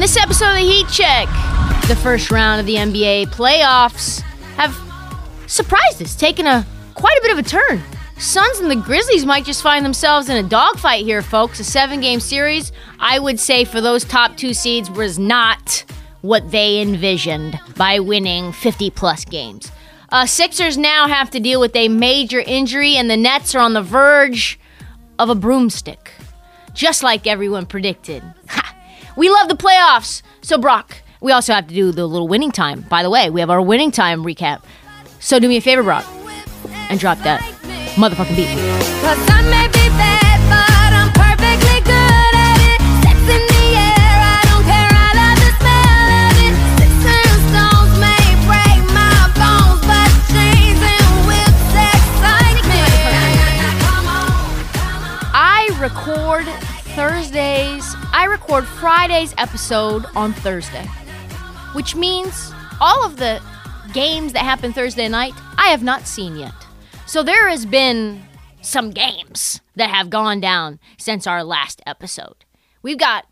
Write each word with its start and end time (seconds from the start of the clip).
On 0.00 0.02
this 0.02 0.16
episode 0.16 0.52
of 0.52 0.56
the 0.56 0.62
Heat 0.62 0.88
Check, 0.88 1.28
the 1.86 1.94
first 1.94 2.30
round 2.30 2.58
of 2.58 2.64
the 2.64 2.76
NBA 2.76 3.26
playoffs 3.26 4.22
have 4.56 4.74
surprised 5.46 6.00
us, 6.00 6.16
taken 6.16 6.46
a 6.46 6.66
quite 6.94 7.18
a 7.18 7.20
bit 7.20 7.32
of 7.32 7.38
a 7.38 7.42
turn. 7.42 7.82
Suns 8.16 8.60
and 8.60 8.70
the 8.70 8.76
Grizzlies 8.76 9.26
might 9.26 9.44
just 9.44 9.62
find 9.62 9.84
themselves 9.84 10.30
in 10.30 10.42
a 10.42 10.48
dogfight 10.48 11.04
here, 11.04 11.20
folks. 11.20 11.60
A 11.60 11.64
seven-game 11.64 12.20
series, 12.20 12.72
I 12.98 13.18
would 13.18 13.38
say, 13.38 13.66
for 13.66 13.82
those 13.82 14.02
top 14.04 14.38
two 14.38 14.54
seeds 14.54 14.90
was 14.90 15.18
not 15.18 15.84
what 16.22 16.50
they 16.50 16.80
envisioned 16.80 17.60
by 17.76 17.98
winning 17.98 18.52
50-plus 18.52 19.26
games. 19.26 19.70
Uh, 20.08 20.24
Sixers 20.24 20.78
now 20.78 21.08
have 21.08 21.28
to 21.28 21.40
deal 21.40 21.60
with 21.60 21.76
a 21.76 21.88
major 21.88 22.40
injury, 22.40 22.96
and 22.96 23.10
the 23.10 23.18
Nets 23.18 23.54
are 23.54 23.60
on 23.60 23.74
the 23.74 23.82
verge 23.82 24.58
of 25.18 25.28
a 25.28 25.34
broomstick, 25.34 26.12
just 26.72 27.02
like 27.02 27.26
everyone 27.26 27.66
predicted. 27.66 28.22
We 29.16 29.28
love 29.30 29.48
the 29.48 29.56
playoffs. 29.56 30.22
So, 30.42 30.58
Brock, 30.58 31.02
we 31.20 31.32
also 31.32 31.52
have 31.52 31.66
to 31.68 31.74
do 31.74 31.92
the 31.92 32.06
little 32.06 32.28
winning 32.28 32.52
time. 32.52 32.82
By 32.82 33.02
the 33.02 33.10
way, 33.10 33.30
we 33.30 33.40
have 33.40 33.50
our 33.50 33.62
winning 33.62 33.90
time 33.90 34.24
recap. 34.24 34.62
So, 35.18 35.38
do 35.38 35.48
me 35.48 35.56
a 35.56 35.60
favor, 35.60 35.82
Brock, 35.82 36.04
and 36.88 36.98
drop 36.98 37.18
that 37.18 37.40
motherfucking 37.96 38.36
beat. 38.36 39.69
Record 58.50 58.66
Friday's 58.66 59.32
episode 59.38 60.04
on 60.16 60.32
Thursday, 60.32 60.84
which 61.72 61.94
means 61.94 62.52
all 62.80 63.06
of 63.06 63.16
the 63.16 63.40
games 63.92 64.32
that 64.32 64.42
happen 64.42 64.72
Thursday 64.72 65.06
night, 65.06 65.34
I 65.56 65.68
have 65.68 65.84
not 65.84 66.04
seen 66.04 66.34
yet. 66.34 66.52
So 67.06 67.22
there 67.22 67.48
has 67.48 67.64
been 67.64 68.24
some 68.60 68.90
games 68.90 69.60
that 69.76 69.90
have 69.90 70.10
gone 70.10 70.40
down 70.40 70.80
since 70.98 71.28
our 71.28 71.44
last 71.44 71.80
episode. 71.86 72.44
We've 72.82 72.98
got 72.98 73.28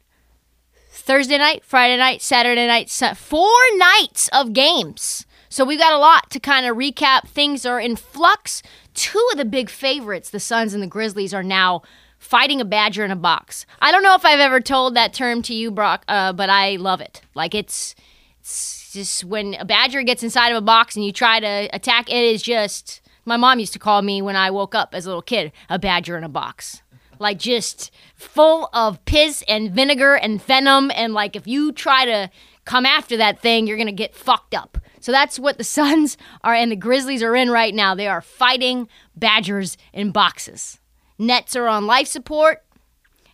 Thursday 0.92 1.38
night, 1.38 1.64
Friday 1.64 1.96
night, 1.96 2.22
Saturday 2.22 2.68
night, 2.68 2.88
four 2.88 3.50
nights 3.74 4.28
of 4.32 4.52
games. 4.52 5.26
So 5.48 5.64
we've 5.64 5.80
got 5.80 5.94
a 5.94 5.98
lot 5.98 6.30
to 6.30 6.38
kind 6.38 6.64
of 6.64 6.76
recap. 6.76 7.26
Things 7.26 7.66
are 7.66 7.80
in 7.80 7.96
flux. 7.96 8.62
Two 8.94 9.26
of 9.32 9.38
the 9.38 9.44
big 9.44 9.68
favorites, 9.68 10.30
the 10.30 10.38
Suns 10.38 10.74
and 10.74 10.82
the 10.82 10.86
Grizzlies, 10.86 11.34
are 11.34 11.42
now 11.42 11.82
fighting 12.18 12.60
a 12.60 12.64
badger 12.64 13.04
in 13.04 13.10
a 13.10 13.16
box. 13.16 13.66
I 13.80 13.92
don't 13.92 14.02
know 14.02 14.14
if 14.14 14.24
I've 14.24 14.40
ever 14.40 14.60
told 14.60 14.94
that 14.94 15.12
term 15.12 15.42
to 15.42 15.54
you, 15.54 15.70
Brock, 15.70 16.04
uh, 16.08 16.32
but 16.32 16.50
I 16.50 16.76
love 16.76 17.00
it. 17.00 17.22
Like 17.34 17.54
it's, 17.54 17.94
it's 18.40 18.92
just 18.92 19.24
when 19.24 19.54
a 19.54 19.64
badger 19.64 20.02
gets 20.02 20.22
inside 20.22 20.50
of 20.50 20.56
a 20.56 20.62
box 20.62 20.96
and 20.96 21.04
you 21.04 21.12
try 21.12 21.40
to 21.40 21.68
attack, 21.72 22.10
it 22.10 22.24
is 22.24 22.42
just. 22.42 23.00
My 23.24 23.36
mom 23.36 23.58
used 23.60 23.74
to 23.74 23.78
call 23.78 24.00
me 24.00 24.22
when 24.22 24.36
I 24.36 24.50
woke 24.50 24.74
up 24.74 24.94
as 24.94 25.04
a 25.04 25.10
little 25.10 25.20
kid 25.20 25.52
a 25.68 25.78
badger 25.78 26.16
in 26.16 26.24
a 26.24 26.30
box 26.30 26.82
like 27.20 27.38
just 27.38 27.90
full 28.14 28.68
of 28.72 29.04
piss 29.04 29.42
and 29.48 29.70
vinegar 29.70 30.14
and 30.14 30.42
venom 30.42 30.90
and 30.94 31.14
like 31.14 31.36
if 31.36 31.46
you 31.46 31.72
try 31.72 32.04
to 32.04 32.30
come 32.64 32.86
after 32.86 33.16
that 33.16 33.40
thing 33.40 33.66
you're 33.66 33.78
gonna 33.78 33.92
get 33.92 34.14
fucked 34.14 34.54
up 34.54 34.78
so 35.00 35.12
that's 35.12 35.38
what 35.38 35.58
the 35.58 35.64
suns 35.78 36.16
are 36.42 36.54
and 36.54 36.70
the 36.70 36.76
grizzlies 36.76 37.22
are 37.22 37.36
in 37.36 37.50
right 37.50 37.74
now 37.74 37.94
they 37.94 38.08
are 38.08 38.20
fighting 38.20 38.88
badgers 39.16 39.76
in 39.92 40.10
boxes 40.10 40.78
nets 41.18 41.56
are 41.56 41.66
on 41.66 41.86
life 41.86 42.06
support 42.06 42.64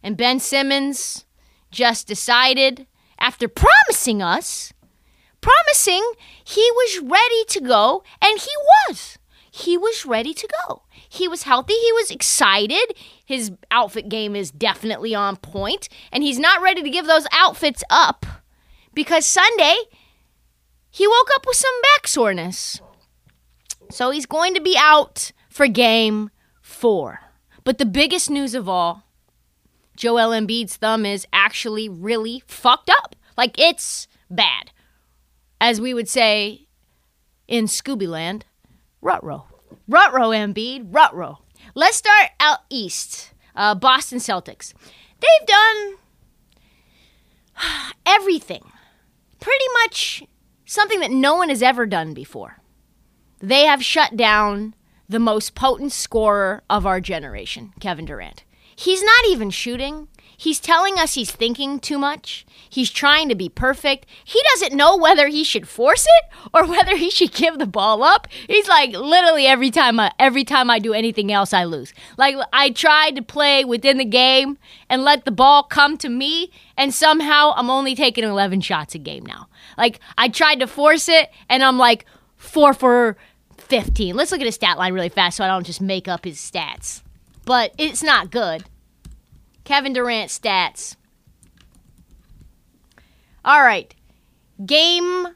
and 0.03 0.17
ben 0.17 0.41
simmons 0.41 1.25
just 1.71 2.07
decided 2.07 2.87
after 3.19 3.49
promising 3.49 4.23
us 4.23 4.73
promising 5.41 6.13
he 6.45 6.67
was 6.73 7.01
ready 7.01 7.45
to 7.47 7.61
go 7.61 8.03
and 8.23 8.39
he 8.39 8.51
was 8.89 9.19
he 9.57 9.79
was 9.79 10.05
ready 10.05 10.35
to 10.35 10.49
go. 10.67 10.83
He 11.09 11.29
was 11.29 11.45
healthy. 11.45 11.75
He 11.75 11.93
was 11.93 12.11
excited. 12.11 12.97
His 13.25 13.53
outfit 13.71 14.09
game 14.09 14.35
is 14.35 14.51
definitely 14.51 15.15
on 15.15 15.37
point, 15.37 15.89
and 16.11 16.25
he's 16.25 16.41
not 16.41 16.61
ready 16.61 16.83
to 16.83 16.91
give 16.91 17.07
those 17.07 17.29
outfits 17.31 17.85
up 17.89 18.27
because 18.95 19.25
Sunday 19.25 19.77
he 20.91 21.07
woke 21.07 21.29
up 21.37 21.47
with 21.47 21.55
some 21.55 21.81
back 21.83 22.09
soreness. 22.09 22.81
So 23.93 24.11
he's 24.11 24.27
going 24.27 24.55
to 24.55 24.61
be 24.61 24.77
out 24.77 25.31
for 25.49 25.69
game 25.69 26.31
four. 26.61 27.21
But 27.65 27.79
the 27.79 27.87
biggest 27.87 28.31
news 28.31 28.55
of 28.55 28.69
all 28.69 29.05
Joel 29.97 30.31
Embiid's 30.31 30.77
thumb 30.77 31.07
is 31.07 31.27
actually 31.33 31.89
really 31.89 32.43
fucked 32.47 32.91
up. 32.91 33.17
Like 33.37 33.59
it's 33.59 34.07
bad. 34.31 34.71
As 35.61 35.81
we 35.81 35.95
would 35.95 36.09
say 36.09 36.67
in 37.49 37.65
Scooby 37.65 38.07
Land, 38.07 38.45
Rutro. 39.01 39.47
Rutro, 39.89 40.31
Embiid. 40.31 40.95
Rutro. 40.95 41.41
Let's 41.75 41.97
start 41.97 42.31
out 42.41 42.61
east. 42.71 43.33
Uh, 43.57 43.75
Boston 43.75 44.19
Celtics. 44.19 44.73
They've 45.21 45.47
done 45.47 45.95
everything. 48.07 48.71
Pretty 49.41 49.65
much 49.83 50.25
something 50.65 51.01
that 51.01 51.11
no 51.11 51.37
one 51.37 51.49
has 51.51 51.63
ever 51.63 51.87
done 51.87 52.15
before. 52.15 52.59
They 53.41 53.65
have 53.65 53.85
shut 53.85 54.17
down 54.17 54.75
the 55.09 55.19
most 55.19 55.55
potent 55.55 55.93
scorer 55.93 56.63
of 56.69 56.87
our 56.87 57.01
generation, 57.01 57.73
Kevin 57.81 58.05
Durant. 58.05 58.45
He's 58.77 59.03
not 59.03 59.27
even 59.29 59.51
shooting. 59.51 60.09
He's 60.37 60.59
telling 60.59 60.99
us 60.99 61.15
he's 61.15 61.31
thinking 61.31 61.79
too 61.79 61.97
much. 61.99 62.45
He's 62.69 62.91
trying 62.91 63.29
to 63.29 63.35
be 63.35 63.49
perfect. 63.49 64.07
He 64.25 64.41
doesn't 64.53 64.77
know 64.77 64.97
whether 64.97 65.29
he 65.29 65.45
should 65.45 65.69
force 65.69 66.07
it 66.07 66.25
or 66.53 66.67
whether 66.69 66.97
he 66.97 67.11
should 67.11 67.33
give 67.33 67.59
the 67.59 67.67
ball 67.67 68.03
up. 68.03 68.27
He's 68.49 68.69
like 68.69 68.91
literally 68.91 69.47
every 69.47 69.71
time 69.71 70.01
I, 70.01 70.11
every 70.19 70.45
time 70.45 70.71
I 70.71 70.81
do 70.81 70.93
anything 70.93 71.33
else 71.33 71.53
I 71.53 71.65
lose. 71.65 71.95
Like 72.19 72.37
I 72.53 72.71
tried 72.71 73.17
to 73.17 73.23
play 73.23 73.65
within 73.65 73.99
the 73.99 74.05
game 74.05 74.59
and 74.89 75.05
let 75.05 75.25
the 75.25 75.31
ball 75.31 75.63
come 75.63 75.97
to 75.99 76.09
me 76.09 76.51
and 76.77 76.93
somehow 76.93 77.53
I'm 77.57 77.71
only 77.71 77.95
taking 77.95 78.25
11 78.25 78.61
shots 78.63 78.95
a 78.95 78.99
game 78.99 79.25
now. 79.25 79.49
Like 79.79 80.01
I 80.19 80.29
tried 80.29 80.61
to 80.61 80.67
force 80.67 81.09
it 81.09 81.31
and 81.49 81.63
I'm 81.63 81.79
like 81.79 82.07
4 82.37 82.75
for 82.75 83.17
15. 83.75 84.15
Let's 84.15 84.31
look 84.31 84.41
at 84.41 84.47
his 84.47 84.55
stat 84.55 84.79
line 84.79 84.93
really 84.93 85.09
fast 85.09 85.37
so 85.37 85.45
I 85.45 85.49
don't 85.49 85.67
just 85.67 85.81
make 85.81 86.07
up 86.07 86.25
his 86.25 86.39
stats. 86.39 87.03
But 87.45 87.75
it's 87.77 88.05
not 88.05 88.31
good. 88.31 88.63
Kevin 89.65 89.93
Durant 89.93 90.31
stats. 90.31 90.95
All 93.45 93.63
right. 93.63 93.93
Game 94.65 95.27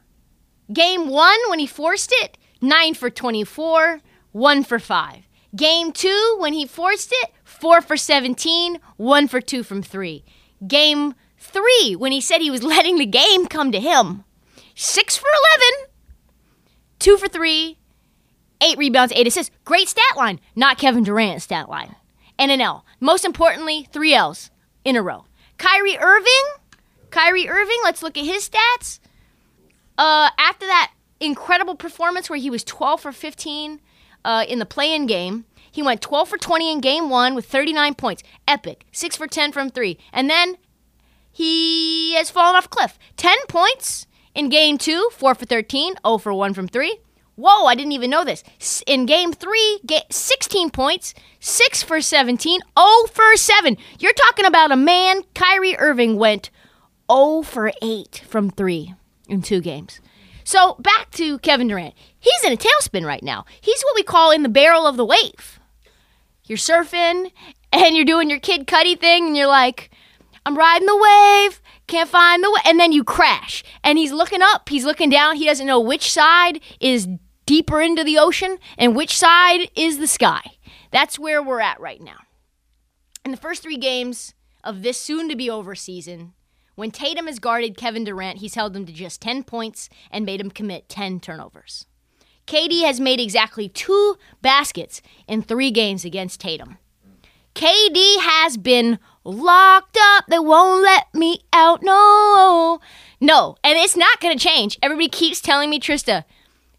game 0.73 1.09
1 1.09 1.39
when 1.51 1.59
he 1.59 1.67
forced 1.67 2.13
it, 2.19 2.39
9 2.61 2.95
for 2.95 3.11
24, 3.11 4.03
1 4.31 4.63
for 4.63 4.79
5. 4.79 5.25
Game 5.57 5.91
2 5.91 6.37
when 6.39 6.53
he 6.53 6.65
forced 6.65 7.11
it, 7.11 7.31
4 7.43 7.81
for 7.81 7.97
17, 7.97 8.79
1 8.99 9.27
for 9.29 9.41
2 9.41 9.65
from 9.65 9.83
3. 9.83 10.25
Game 10.69 11.15
3 11.39 11.97
when 11.97 12.13
he 12.13 12.21
said 12.21 12.41
he 12.41 12.53
was 12.53 12.63
letting 12.75 12.99
the 12.99 13.07
game 13.07 13.49
come 13.49 13.73
to 13.73 13.81
him, 13.81 14.23
6 14.77 15.17
for 15.17 15.27
11, 15.83 15.91
2 17.01 17.17
for 17.17 17.27
3, 17.27 17.79
eight 18.63 18.79
rebounds, 18.79 19.13
eight 19.15 19.27
assists. 19.27 19.55
Great 19.65 19.89
stat 19.89 20.17
line. 20.17 20.41
Not 20.57 20.79
Kevin 20.79 21.05
Durant's 21.05 21.45
stat 21.45 21.69
line. 21.69 21.97
And 22.39 22.51
an 22.51 22.61
L. 22.61 22.85
Most 23.01 23.25
importantly, 23.25 23.89
three 23.93 24.15
L's 24.15 24.51
in 24.85 24.97
a 24.97 25.03
row. 25.03 25.25
Kyrie 25.59 25.99
Irving. 25.99 26.45
Kyrie 27.11 27.49
Irving, 27.49 27.79
let's 27.85 28.03
look 28.03 28.17
at 28.17 28.25
his 28.25 28.49
stats. 28.49 29.01
Uh, 29.97 30.31
after 30.39 30.67
that 30.67 30.93
incredible 31.21 31.75
performance 31.75 32.31
where 32.31 32.39
he 32.39 32.51
was 32.51 32.63
12 32.63 33.01
for 33.01 33.13
15 33.13 33.81
uh, 34.25 34.45
in 34.49 34.59
the 34.59 34.67
play-in 34.67 35.07
game, 35.07 35.45
he 35.71 35.83
went 35.83 36.01
12 36.01 36.29
for 36.29 36.39
20 36.39 36.73
in 36.73 36.81
game 36.81 37.11
one 37.11 37.35
with 37.35 37.47
39 37.47 37.95
points. 37.95 38.23
Epic. 38.47 38.85
6 38.93 39.17
for 39.17 39.27
10 39.27 39.53
from 39.53 39.71
three. 39.71 39.99
And 40.13 40.31
then 40.31 40.59
he 41.33 42.15
has 42.15 42.31
fallen 42.31 42.57
off 42.57 42.67
a 42.67 42.69
cliff. 42.69 42.99
10 43.17 43.37
points 43.49 44.07
in 44.35 44.49
game 44.49 44.79
two, 44.79 45.09
4 45.13 45.35
for 45.35 45.45
13, 45.45 45.95
0 46.05 46.19
for 46.19 46.33
1 46.33 46.55
from 46.55 46.69
three. 46.69 46.99
Whoa, 47.39 47.67
I 47.67 47.77
didn't 47.77 47.93
even 47.93 48.11
know 48.11 48.25
this. 48.25 48.43
In 48.85 49.07
game 49.07 49.33
three, 49.33 49.79
ga 49.87 50.01
16 50.11 50.71
points, 50.71 51.15
6 51.39 51.85
for 51.85 52.01
17, 52.01 52.61
0 52.77 52.87
for 53.13 53.37
7. 53.37 53.77
You're 54.01 54.13
talking 54.13 54.45
about 54.45 54.73
a 54.73 54.77
man, 54.77 55.23
Kyrie 55.37 55.79
Irving 55.79 56.17
went 56.17 56.51
0 57.09 57.43
for 57.43 57.71
8 57.81 58.25
from 58.27 58.51
three 58.51 58.93
in 59.29 59.43
two 59.43 59.61
games. 59.61 60.01
So 60.43 60.75
back 60.81 61.13
to 61.13 61.39
Kevin 61.39 61.69
Durant. 61.69 61.95
He's 62.19 62.43
in 62.45 62.53
a 62.53 62.57
tailspin 62.57 63.07
right 63.07 63.23
now. 63.23 63.45
He's 63.61 63.83
what 63.83 63.95
we 63.95 64.03
call 64.03 64.33
in 64.33 64.43
the 64.43 64.49
barrel 64.49 64.85
of 64.85 64.97
the 64.97 65.05
wave. 65.05 65.61
You're 66.43 66.59
surfing 66.59 67.31
and 67.73 67.95
you're 67.95 68.05
doing 68.05 68.31
your 68.31 68.41
Kid 68.41 68.67
Cudi 68.67 68.99
thing, 68.99 69.29
and 69.29 69.37
you're 69.37 69.47
like, 69.47 69.91
I'm 70.45 70.59
riding 70.59 70.87
the 70.87 70.97
wave, 70.97 71.63
can't 71.87 72.11
find 72.11 72.43
the 72.43 72.51
way, 72.51 72.63
and 72.65 72.81
then 72.81 72.91
you 72.91 73.05
crash. 73.05 73.63
And 73.85 73.97
he's 73.97 74.11
looking 74.11 74.43
up, 74.43 74.69
he's 74.69 74.85
looking 74.85 75.09
down, 75.09 75.37
he 75.37 75.45
doesn't 75.45 75.67
know 75.69 75.79
which 75.79 76.11
side 76.11 76.61
is 76.81 77.07
deeper 77.49 77.81
into 77.81 78.05
the 78.05 78.19
ocean 78.19 78.59
and 78.77 78.95
which 78.95 79.17
side 79.17 79.71
is 79.75 79.97
the 79.97 80.07
sky. 80.07 80.43
That's 80.91 81.19
where 81.19 81.43
we're 81.43 81.61
at 81.61 81.81
right 81.81 82.01
now. 82.01 82.19
In 83.25 83.31
the 83.31 83.39
first 83.39 83.63
three 83.63 83.79
games 83.79 84.35
of 84.63 84.83
this 84.83 85.01
soon 85.01 85.31
to 85.31 85.35
be 85.35 85.49
over 85.49 85.75
season, 85.75 86.35
when 86.75 86.91
Tatum 86.91 87.27
has 87.27 87.39
guarded 87.39 87.79
Kevin 87.79 88.05
Durant, 88.05 88.41
he's 88.41 88.55
held 88.55 88.77
him 88.77 88.85
to 88.85 88.93
just 88.93 89.23
10 89.23 89.45
points 89.45 89.89
and 90.11 90.27
made 90.27 90.43
him 90.43 90.51
commit 90.51 90.91
10 90.91 91.21
turnovers. 91.21 91.87
KD 92.47 92.85
has 92.85 93.01
made 93.01 93.19
exactly 93.19 93.71
two 93.71 94.17
baskets 94.43 95.01
in 95.27 95.41
three 95.41 95.71
games 95.71 96.05
against 96.05 96.41
Tatum. 96.41 96.77
KD 97.55 98.21
has 98.21 98.59
been 98.59 98.99
locked 99.25 99.97
up. 99.99 100.27
They 100.29 100.39
won't 100.39 100.83
let 100.83 101.15
me 101.15 101.41
out. 101.55 101.83
No. 101.83 102.79
No. 103.23 103.57
And 103.65 103.79
it's 103.79 103.97
not 103.97 104.21
going 104.21 104.37
to 104.37 104.43
change. 104.43 104.79
Everybody 104.83 105.09
keeps 105.09 105.41
telling 105.41 105.71
me, 105.71 105.81
Trista, 105.81 106.25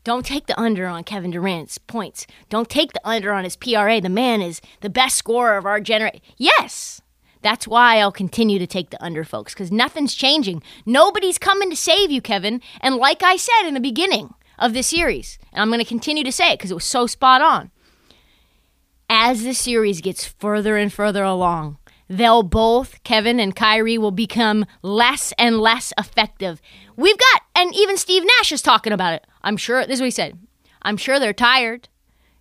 don't 0.04 0.26
take 0.26 0.48
the 0.48 0.60
under 0.60 0.88
on 0.88 1.04
Kevin 1.04 1.32
Durant's 1.32 1.78
points. 1.78 2.26
Don't 2.50 2.70
take 2.70 2.94
the 2.94 3.08
under 3.08 3.34
on 3.34 3.44
his 3.44 3.56
PRA. 3.56 4.02
The 4.02 4.10
man 4.10 4.42
is 4.42 4.62
the 4.82 4.90
best 4.90 5.18
scorer 5.18 5.58
of 5.58 5.66
our 5.66 5.80
generation. 5.80 6.22
Yes. 6.38 7.02
That's 7.42 7.68
why 7.68 8.00
I'll 8.00 8.12
continue 8.12 8.60
to 8.60 8.68
take 8.68 8.90
the 8.90 9.02
under, 9.04 9.24
folks, 9.24 9.54
because 9.54 9.72
nothing's 9.72 10.14
changing. 10.14 10.62
Nobody's 10.86 11.38
coming 11.38 11.70
to 11.70 11.76
save 11.76 12.12
you, 12.12 12.22
Kevin. 12.22 12.62
And 12.82 12.96
like 12.96 13.24
I 13.24 13.38
said 13.38 13.68
in 13.68 13.74
the 13.74 13.80
beginning 13.80 14.34
of 14.58 14.74
this 14.74 14.88
series, 14.88 15.40
and 15.54 15.62
I'm 15.62 15.70
going 15.70 15.80
to 15.80 15.86
continue 15.86 16.24
to 16.26 16.32
say 16.32 16.52
it 16.52 16.60
because 16.60 16.72
it 16.72 16.76
was 16.76 16.86
so 16.86 17.08
spot 17.08 17.42
on 17.42 17.72
as 19.10 19.44
the 19.44 19.54
series 19.54 20.02
gets 20.02 20.26
further 20.26 20.78
and 20.78 20.94
further 20.94 21.24
along, 21.24 21.78
they'll 22.08 22.44
both, 22.44 23.04
Kevin 23.04 23.40
and 23.40 23.56
Kyrie, 23.56 23.98
will 23.98 24.12
become 24.12 24.66
less 24.82 25.34
and 25.38 25.60
less 25.60 25.92
effective. 25.98 26.62
We've 26.96 27.18
got, 27.18 27.42
and 27.60 27.76
even 27.76 27.98
Steve 27.98 28.24
Nash 28.24 28.52
is 28.52 28.62
talking 28.62 28.94
about 28.94 29.14
it. 29.14 29.28
I'm 29.44 29.58
sure, 29.58 29.86
this 29.86 29.96
is 29.96 30.02
what 30.02 30.06
he 30.06 30.12
said. 30.12 30.38
I'm 30.82 30.98
sure 30.98 31.20
they're 31.20 31.34
tired. 31.34 31.90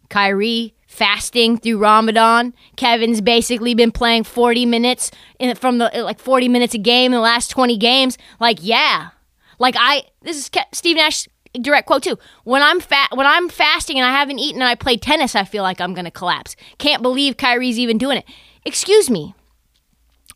Kyrie 0.09 0.75
fasting 0.87 1.59
through 1.59 1.79
Ramadan. 1.79 2.55
Kevin's 2.77 3.21
basically 3.21 3.75
been 3.75 3.93
playing 3.93 4.25
40 4.25 4.65
minutes 4.67 5.11
in, 5.39 5.55
from 5.55 5.79
the 5.79 5.91
like 5.95 6.19
40 6.19 6.49
minutes 6.49 6.75
a 6.75 6.79
game 6.79 7.13
in 7.13 7.17
the 7.17 7.21
last 7.21 7.51
20 7.51 7.77
games. 7.77 8.17
Like, 8.41 8.59
yeah. 8.63 9.11
Like 9.59 9.75
I 9.79 10.05
this 10.23 10.37
is 10.37 10.49
Ke- 10.49 10.73
Steve 10.73 10.97
Nash 10.97 11.29
direct 11.61 11.87
quote 11.87 12.05
too. 12.05 12.17
When 12.45 12.63
I'm 12.63 12.81
fat 12.81 13.09
when 13.17 13.27
I'm 13.27 13.49
fasting 13.49 13.99
and 13.99 14.07
I 14.07 14.13
haven't 14.13 14.39
eaten 14.39 14.63
and 14.63 14.69
I 14.69 14.77
play 14.77 14.97
tennis, 14.97 15.35
I 15.35 15.45
feel 15.45 15.63
like 15.63 15.81
I'm 15.81 15.95
going 15.95 16.05
to 16.05 16.11
collapse. 16.11 16.55
Can't 16.79 17.03
believe 17.03 17.37
Kyrie's 17.37 17.79
even 17.79 17.99
doing 17.99 18.19
it. 18.19 18.25
Excuse 18.65 19.11
me. 19.11 19.35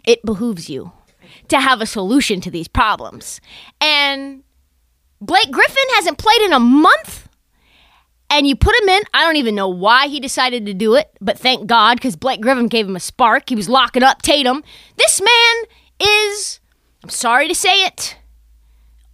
It 0.04 0.24
behooves 0.24 0.68
you 0.68 0.92
to 1.48 1.60
have 1.60 1.80
a 1.80 1.86
solution 1.86 2.40
to 2.40 2.50
these 2.50 2.66
problems. 2.66 3.40
And 3.80 4.42
Blake 5.22 5.52
Griffin 5.52 5.84
hasn't 5.94 6.18
played 6.18 6.42
in 6.42 6.52
a 6.52 6.58
month 6.58 7.28
and 8.28 8.44
you 8.44 8.56
put 8.56 8.74
him 8.74 8.88
in. 8.88 9.02
I 9.14 9.24
don't 9.24 9.36
even 9.36 9.54
know 9.54 9.68
why 9.68 10.08
he 10.08 10.18
decided 10.18 10.66
to 10.66 10.74
do 10.74 10.96
it, 10.96 11.16
but 11.20 11.38
thank 11.38 11.68
God 11.68 11.94
because 11.94 12.16
Blake 12.16 12.40
Griffin 12.40 12.66
gave 12.66 12.88
him 12.88 12.96
a 12.96 13.00
spark. 13.00 13.48
He 13.48 13.54
was 13.54 13.68
locking 13.68 14.02
up 14.02 14.20
Tatum. 14.22 14.64
This 14.96 15.20
man 15.20 15.64
is, 16.00 16.58
I'm 17.04 17.10
sorry 17.10 17.46
to 17.46 17.54
say 17.54 17.84
it, 17.84 18.16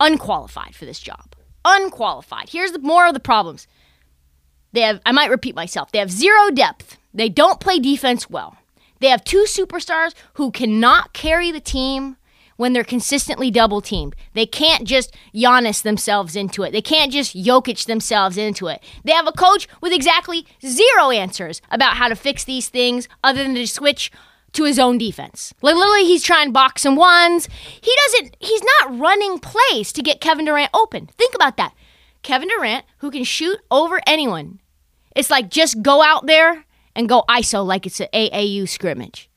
unqualified 0.01 0.75
for 0.75 0.87
this 0.87 0.99
job. 0.99 1.35
Unqualified. 1.65 2.49
Here's 2.49 2.73
the 2.73 2.79
more 2.79 3.07
of 3.07 3.13
the 3.13 3.21
problems. 3.21 3.67
They 4.73 4.81
have, 4.83 5.01
I 5.05 5.13
might 5.13 5.31
repeat 5.31 5.55
myself, 5.55 5.93
they 5.93 5.99
have 5.99 6.11
zero 6.11 6.51
depth. 6.51 6.97
They 7.13 7.29
don't 7.29 7.61
play 7.61 7.79
defense 7.81 8.31
well. 8.31 8.57
They 9.01 9.09
have 9.09 9.25
two 9.25 9.45
superstars 9.47 10.15
who 10.35 10.51
cannot 10.51 11.13
carry 11.13 11.51
the 11.51 11.61
team 11.61 12.17
when 12.59 12.73
they're 12.73 12.85
consistently 12.85 13.51
double 13.51 13.81
teamed. 13.81 14.15
They 14.35 14.45
can't 14.45 14.85
just 14.85 15.15
Giannis 15.35 15.81
themselves 15.83 16.37
into 16.37 16.65
it. 16.65 16.73
They 16.73 16.83
can't 16.83 17.11
just 17.11 17.35
Jokic 17.35 17.87
themselves 17.87 18.37
into 18.37 18.67
it. 18.67 18.83
They 19.05 19.13
have 19.13 19.29
a 19.29 19.33
coach 19.33 19.67
with 19.81 19.93
exactly 19.93 20.45
zero 20.61 21.11
answers 21.11 21.63
about 21.71 21.97
how 21.97 22.09
to 22.09 22.17
fix 22.17 22.45
these 22.45 22.69
things 22.69 23.09
other 23.25 23.45
than 23.45 23.55
to 23.55 23.67
switch 23.67 24.11
to 24.53 24.65
his 24.65 24.79
own 24.79 24.99
defense. 24.99 25.55
Like 25.63 25.77
literally 25.77 26.05
he's 26.05 26.25
trying 26.25 26.53
box 26.53 26.85
and 26.85 26.97
ones. 26.97 27.49
He 27.81 27.93
doesn't 28.05 28.37
he's 28.41 28.63
not 28.81 28.99
running 28.99 29.39
plays 29.39 29.93
to 29.93 30.03
get 30.03 30.21
Kevin 30.21 30.45
Durant 30.45 30.71
open. 30.75 31.07
Think 31.07 31.35
about 31.35 31.57
that. 31.59 31.75
Kevin 32.23 32.49
Durant 32.49 32.85
who 32.99 33.13
can 33.13 33.25
shoot 33.25 33.59
over 33.71 34.01
anyone. 34.05 34.61
It's 35.15 35.31
like 35.31 35.49
just 35.49 35.81
go 35.81 36.03
out 36.03 36.27
there 36.27 36.65
and 36.97 37.09
go 37.09 37.23
ISO 37.29 37.65
like 37.65 37.87
it's 37.87 38.01
an 38.01 38.09
AAU 38.13 38.69
scrimmage. 38.69 39.31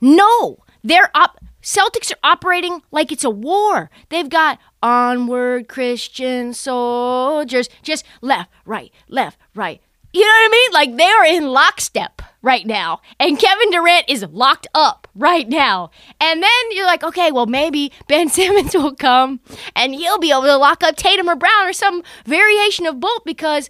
No, 0.00 0.58
they're 0.84 1.10
up. 1.12 1.40
Celtics 1.66 2.12
are 2.12 2.18
operating 2.22 2.80
like 2.92 3.10
it's 3.10 3.24
a 3.24 3.30
war. 3.30 3.90
They've 4.08 4.28
got 4.28 4.60
onward 4.84 5.66
Christian 5.66 6.54
soldiers, 6.54 7.68
just 7.82 8.04
left, 8.20 8.50
right, 8.64 8.92
left, 9.08 9.36
right. 9.52 9.82
You 10.12 10.20
know 10.20 10.28
what 10.28 10.46
I 10.46 10.48
mean? 10.52 10.72
Like 10.72 10.96
they 10.96 11.10
are 11.10 11.24
in 11.24 11.48
lockstep 11.48 12.22
right 12.40 12.64
now. 12.64 13.00
And 13.18 13.36
Kevin 13.36 13.72
Durant 13.72 14.08
is 14.08 14.24
locked 14.30 14.68
up 14.76 15.08
right 15.16 15.48
now. 15.48 15.90
And 16.20 16.40
then 16.40 16.50
you're 16.70 16.86
like, 16.86 17.02
okay, 17.02 17.32
well, 17.32 17.46
maybe 17.46 17.90
Ben 18.06 18.28
Simmons 18.30 18.72
will 18.72 18.94
come 18.94 19.40
and 19.74 19.92
he'll 19.92 20.20
be 20.20 20.30
able 20.30 20.42
to 20.42 20.56
lock 20.56 20.84
up 20.84 20.94
Tatum 20.94 21.28
or 21.28 21.34
Brown 21.34 21.66
or 21.66 21.72
some 21.72 22.04
variation 22.24 22.86
of 22.86 23.00
both 23.00 23.24
because 23.24 23.68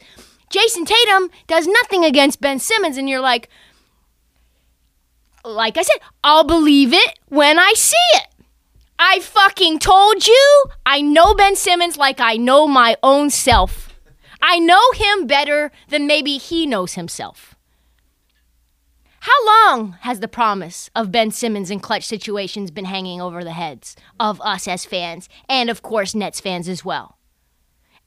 Jayson 0.50 0.84
Tatum 0.84 1.30
does 1.46 1.66
nothing 1.66 2.04
against 2.04 2.42
Ben 2.42 2.58
Simmons. 2.58 2.98
And 2.98 3.08
you're 3.08 3.20
like, 3.20 3.48
like 5.46 5.78
I 5.78 5.82
said, 5.82 5.98
I'll 6.24 6.44
believe 6.44 6.92
it 6.92 7.18
when 7.28 7.58
I 7.58 7.72
see 7.76 7.96
it. 8.14 8.26
I 8.98 9.20
fucking 9.20 9.78
told 9.78 10.26
you. 10.26 10.64
I 10.84 11.00
know 11.00 11.34
Ben 11.34 11.56
Simmons 11.56 11.96
like 11.96 12.20
I 12.20 12.36
know 12.36 12.66
my 12.66 12.96
own 13.02 13.30
self. 13.30 13.94
I 14.42 14.58
know 14.58 14.92
him 14.92 15.26
better 15.26 15.70
than 15.88 16.06
maybe 16.06 16.38
he 16.38 16.66
knows 16.66 16.94
himself. 16.94 17.54
How 19.20 19.46
long 19.46 19.92
has 20.02 20.20
the 20.20 20.28
promise 20.28 20.88
of 20.94 21.10
Ben 21.10 21.30
Simmons 21.30 21.70
in 21.70 21.80
clutch 21.80 22.04
situations 22.04 22.70
been 22.70 22.84
hanging 22.84 23.20
over 23.20 23.42
the 23.42 23.52
heads 23.52 23.96
of 24.20 24.40
us 24.40 24.68
as 24.68 24.84
fans 24.84 25.28
and, 25.48 25.68
of 25.68 25.82
course, 25.82 26.14
Nets 26.14 26.40
fans 26.40 26.68
as 26.68 26.84
well? 26.84 27.18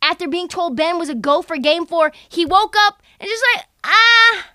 After 0.02 0.30
being 0.30 0.48
told 0.48 0.78
Ben 0.78 0.98
was 0.98 1.10
a 1.10 1.16
go 1.16 1.42
for 1.42 1.58
game 1.58 1.86
four, 1.86 2.14
he 2.30 2.46
woke 2.46 2.76
up 2.88 3.04
and 3.20 3.30
just 3.30 3.44
like, 3.54 3.66
ah, 3.84 4.46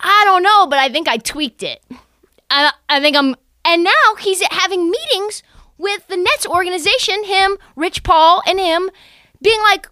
I 0.00 0.22
don't 0.24 0.42
know, 0.42 0.66
but 0.66 0.78
I 0.78 0.88
think 0.88 1.08
I 1.08 1.18
tweaked 1.18 1.62
it. 1.62 1.82
I, 2.50 2.72
I 2.88 3.00
think 3.00 3.16
I'm. 3.16 3.36
And 3.64 3.84
now 3.84 4.14
he's 4.18 4.42
having 4.50 4.90
meetings 4.90 5.42
with 5.76 6.06
the 6.08 6.16
Nets 6.16 6.46
organization, 6.46 7.24
him, 7.24 7.58
Rich 7.76 8.02
Paul, 8.02 8.42
and 8.46 8.58
him, 8.58 8.90
being 9.42 9.60
like, 9.62 9.88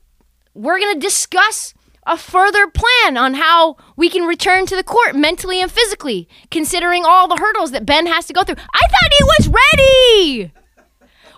we're 0.55 0.81
going 0.81 0.95
to 0.95 1.01
discuss 1.01 1.75
a 2.07 2.17
further 2.17 2.67
plan 2.67 3.19
on 3.19 3.35
how 3.35 3.77
we 3.97 4.09
can 4.09 4.25
return 4.25 4.65
to 4.67 4.77
the 4.77 4.83
court 4.83 5.15
mentally 5.15 5.61
and 5.61 5.71
physically, 5.71 6.27
considering 6.51 7.05
all 7.05 7.29
the 7.29 7.37
hurdles 7.37 7.71
that 7.73 7.85
Ben 7.85 8.07
has 8.07 8.27
to 8.27 8.33
go 8.33 8.43
through. 8.43 8.57
I 8.57 8.87
thought 8.89 9.13
he 9.19 9.25
was 9.25 9.49
ready. 9.49 10.53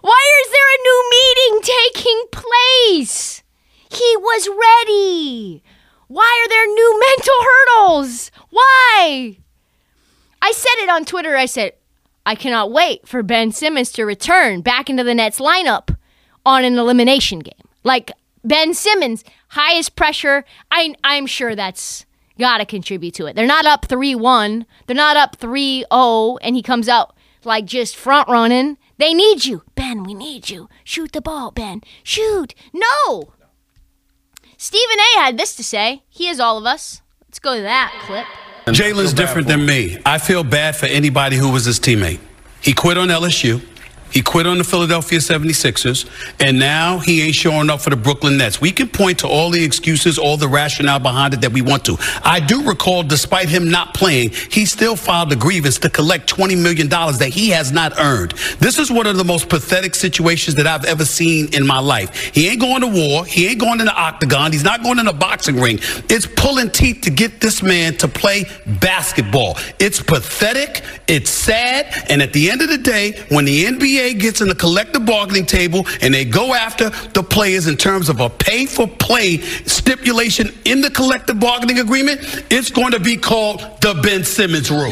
Why 0.00 0.42
is 0.44 0.52
there 0.52 0.70
a 0.74 0.82
new 0.82 1.10
meeting 1.10 1.60
taking 1.62 2.24
place? 2.32 3.42
He 3.90 4.16
was 4.16 4.48
ready. 4.48 5.62
Why 6.10 6.44
are 6.44 6.48
there 6.48 6.66
new 6.66 7.00
mental 7.08 7.34
hurdles? 7.40 8.32
Why? 8.50 9.38
I 10.42 10.50
said 10.50 10.82
it 10.82 10.88
on 10.88 11.04
Twitter. 11.04 11.36
I 11.36 11.46
said, 11.46 11.74
I 12.26 12.34
cannot 12.34 12.72
wait 12.72 13.06
for 13.06 13.22
Ben 13.22 13.52
Simmons 13.52 13.92
to 13.92 14.04
return 14.04 14.60
back 14.60 14.90
into 14.90 15.04
the 15.04 15.14
Nets 15.14 15.38
lineup 15.38 15.96
on 16.44 16.64
an 16.64 16.76
elimination 16.76 17.38
game. 17.38 17.54
Like 17.84 18.10
Ben 18.42 18.74
Simmons, 18.74 19.22
highest 19.50 19.94
pressure. 19.94 20.44
I 20.72 20.96
I'm 21.04 21.26
sure 21.26 21.54
that's 21.54 22.06
got 22.40 22.58
to 22.58 22.64
contribute 22.64 23.14
to 23.14 23.26
it. 23.26 23.36
They're 23.36 23.46
not 23.46 23.66
up 23.66 23.86
3-1. 23.86 24.66
They're 24.88 24.96
not 24.96 25.16
up 25.16 25.38
3-0 25.38 26.38
and 26.42 26.56
he 26.56 26.62
comes 26.62 26.88
out 26.88 27.14
like 27.44 27.66
just 27.66 27.94
front 27.94 28.28
running. 28.28 28.78
They 28.98 29.14
need 29.14 29.44
you. 29.44 29.62
Ben, 29.76 30.02
we 30.02 30.14
need 30.14 30.50
you. 30.50 30.68
Shoot 30.82 31.12
the 31.12 31.20
ball, 31.20 31.52
Ben. 31.52 31.82
Shoot. 32.02 32.52
No. 32.72 33.32
Stephen 34.62 34.98
A 34.98 35.20
had 35.20 35.38
this 35.38 35.56
to 35.56 35.64
say. 35.64 36.02
He 36.10 36.28
is 36.28 36.38
all 36.38 36.58
of 36.58 36.66
us. 36.66 37.00
Let's 37.24 37.38
go 37.38 37.56
to 37.56 37.62
that 37.62 37.94
clip. 38.04 38.26
Jalen's 38.66 39.14
different 39.14 39.48
than 39.48 39.64
me. 39.64 39.96
I 40.04 40.18
feel 40.18 40.44
bad 40.44 40.76
for 40.76 40.84
anybody 40.84 41.36
who 41.36 41.50
was 41.50 41.64
his 41.64 41.80
teammate. 41.80 42.20
He 42.60 42.74
quit 42.74 42.98
on 42.98 43.08
LSU. 43.08 43.62
He 44.10 44.22
quit 44.22 44.46
on 44.46 44.58
the 44.58 44.64
Philadelphia 44.64 45.18
76ers, 45.18 46.08
and 46.40 46.58
now 46.58 46.98
he 46.98 47.22
ain't 47.22 47.34
showing 47.34 47.70
up 47.70 47.80
for 47.80 47.90
the 47.90 47.96
Brooklyn 47.96 48.36
Nets. 48.36 48.60
We 48.60 48.72
can 48.72 48.88
point 48.88 49.20
to 49.20 49.28
all 49.28 49.50
the 49.50 49.62
excuses, 49.62 50.18
all 50.18 50.36
the 50.36 50.48
rationale 50.48 50.98
behind 50.98 51.34
it 51.34 51.40
that 51.42 51.52
we 51.52 51.62
want 51.62 51.84
to. 51.84 51.96
I 52.24 52.40
do 52.40 52.62
recall, 52.62 53.02
despite 53.02 53.48
him 53.48 53.70
not 53.70 53.94
playing, 53.94 54.30
he 54.50 54.66
still 54.66 54.96
filed 54.96 55.32
a 55.32 55.36
grievance 55.36 55.78
to 55.78 55.90
collect 55.90 56.28
$20 56.28 56.60
million 56.60 56.88
that 56.88 57.30
he 57.32 57.50
has 57.50 57.72
not 57.72 57.98
earned. 57.98 58.32
This 58.58 58.78
is 58.78 58.90
one 58.90 59.06
of 59.06 59.16
the 59.16 59.24
most 59.24 59.48
pathetic 59.48 59.94
situations 59.94 60.56
that 60.56 60.66
I've 60.66 60.84
ever 60.84 61.04
seen 61.04 61.54
in 61.54 61.66
my 61.66 61.78
life. 61.78 62.34
He 62.34 62.48
ain't 62.48 62.60
going 62.60 62.80
to 62.80 62.88
war. 62.88 63.24
He 63.24 63.46
ain't 63.46 63.60
going 63.60 63.80
in 63.80 63.86
the 63.86 63.94
octagon. 63.94 64.52
He's 64.52 64.64
not 64.64 64.82
going 64.82 64.98
in 64.98 65.06
a 65.06 65.12
boxing 65.12 65.60
ring. 65.60 65.78
It's 66.08 66.26
pulling 66.26 66.70
teeth 66.70 67.02
to 67.02 67.10
get 67.10 67.40
this 67.40 67.62
man 67.62 67.96
to 67.98 68.08
play 68.08 68.44
basketball. 68.80 69.56
It's 69.78 70.02
pathetic. 70.02 70.82
It's 71.06 71.30
sad. 71.30 72.06
And 72.08 72.22
at 72.22 72.32
the 72.32 72.50
end 72.50 72.62
of 72.62 72.68
the 72.68 72.78
day, 72.78 73.22
when 73.28 73.44
the 73.44 73.64
NBA 73.64 73.99
gets 74.08 74.40
in 74.40 74.48
the 74.48 74.54
collective 74.54 75.04
bargaining 75.04 75.46
table 75.46 75.86
and 76.00 76.12
they 76.12 76.24
go 76.24 76.54
after 76.54 76.90
the 76.90 77.22
players 77.22 77.66
in 77.66 77.76
terms 77.76 78.08
of 78.08 78.20
a 78.20 78.30
pay 78.30 78.66
for 78.66 78.86
play 78.86 79.38
stipulation 79.38 80.48
in 80.64 80.80
the 80.80 80.90
collective 80.90 81.38
bargaining 81.38 81.78
agreement, 81.78 82.20
it's 82.50 82.70
going 82.70 82.92
to 82.92 83.00
be 83.00 83.16
called 83.16 83.60
the 83.80 83.98
Ben 84.02 84.24
Simmons 84.24 84.70
rule. 84.70 84.90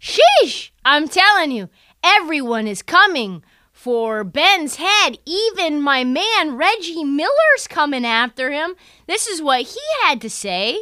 Sheesh! 0.00 0.70
I'm 0.84 1.08
telling 1.08 1.52
you, 1.52 1.68
everyone 2.02 2.66
is 2.66 2.82
coming 2.82 3.44
for 3.70 4.24
Ben's 4.24 4.76
head. 4.76 5.18
Even 5.24 5.80
my 5.80 6.04
man 6.04 6.56
Reggie 6.56 7.04
Miller's 7.04 7.68
coming 7.68 8.04
after 8.04 8.50
him. 8.50 8.74
This 9.06 9.26
is 9.26 9.40
what 9.40 9.62
he 9.62 9.80
had 10.02 10.20
to 10.22 10.30
say. 10.30 10.80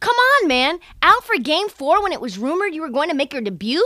Come 0.00 0.16
on, 0.16 0.48
man. 0.48 0.78
Out 1.02 1.24
for 1.24 1.36
game 1.36 1.68
four 1.68 2.02
when 2.02 2.12
it 2.12 2.20
was 2.20 2.38
rumored 2.38 2.74
you 2.74 2.82
were 2.82 2.88
going 2.88 3.08
to 3.08 3.14
make 3.14 3.32
your 3.32 3.42
debut? 3.42 3.84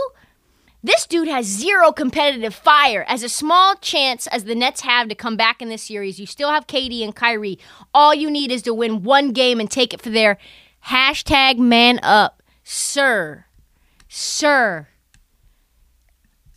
This 0.83 1.05
dude 1.05 1.27
has 1.27 1.45
zero 1.45 1.91
competitive 1.91 2.55
fire. 2.55 3.05
As 3.07 3.21
a 3.21 3.29
small 3.29 3.75
chance 3.75 4.25
as 4.27 4.45
the 4.45 4.55
Nets 4.55 4.81
have 4.81 5.09
to 5.09 5.15
come 5.15 5.37
back 5.37 5.61
in 5.61 5.69
this 5.69 5.83
series, 5.83 6.19
you 6.19 6.25
still 6.25 6.49
have 6.49 6.65
KD 6.65 7.03
and 7.03 7.15
Kyrie. 7.15 7.59
All 7.93 8.15
you 8.15 8.31
need 8.31 8.51
is 8.51 8.63
to 8.63 8.73
win 8.73 9.03
one 9.03 9.31
game 9.31 9.59
and 9.59 9.69
take 9.69 9.93
it 9.93 10.01
for 10.01 10.09
their 10.09 10.39
hashtag 10.87 11.59
man 11.59 11.99
up. 12.01 12.41
Sir, 12.63 13.45
sir, 14.07 14.87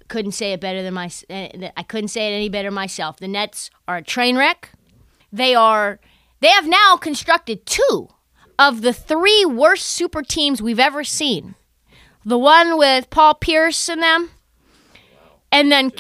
couldn't 0.09 0.33
say 0.33 0.53
it 0.53 0.61
better 0.61 0.83
than 0.83 0.95
my. 0.95 1.11
I 1.31 1.83
couldn't 1.83 2.09
say 2.09 2.33
it 2.33 2.37
any 2.37 2.49
better 2.49 2.71
myself. 2.71 3.19
The 3.19 3.29
Nets 3.29 3.71
are 3.87 3.97
a 3.97 4.03
train 4.03 4.37
wreck. 4.37 4.71
They 5.33 5.55
are. 5.55 5.99
They 6.41 6.49
have 6.49 6.67
now 6.67 6.97
constructed 6.97 7.67
two 7.67 8.09
of 8.59 8.83
the 8.83 8.93
three 8.93 9.45
worst 9.45 9.87
super 9.87 10.23
teams 10.23 10.63
we've 10.63 10.79
ever 10.79 11.05
seen. 11.05 11.57
The 12.25 12.39
one 12.39 12.79
with 12.79 13.11
Paul 13.11 13.35
Pierce 13.35 13.89
and 13.89 14.03
them, 14.03 14.31
and 15.53 15.71
then, 15.71 15.93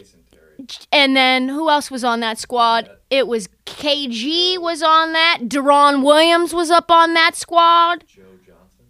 and 0.90 1.16
then 1.16 1.48
who 1.48 1.68
else 1.68 1.90
was 1.90 2.02
on 2.04 2.20
that 2.20 2.38
squad? 2.38 2.90
It 3.10 3.26
was 3.26 3.48
KG 3.66 4.58
was 4.58 4.82
on 4.82 5.12
that. 5.12 5.40
Deron 5.42 6.02
Williams 6.02 6.54
was 6.54 6.70
up 6.70 6.90
on 6.90 7.14
that 7.14 7.36
squad. 7.36 8.04
Joe 8.06 8.22
Johnson. 8.44 8.86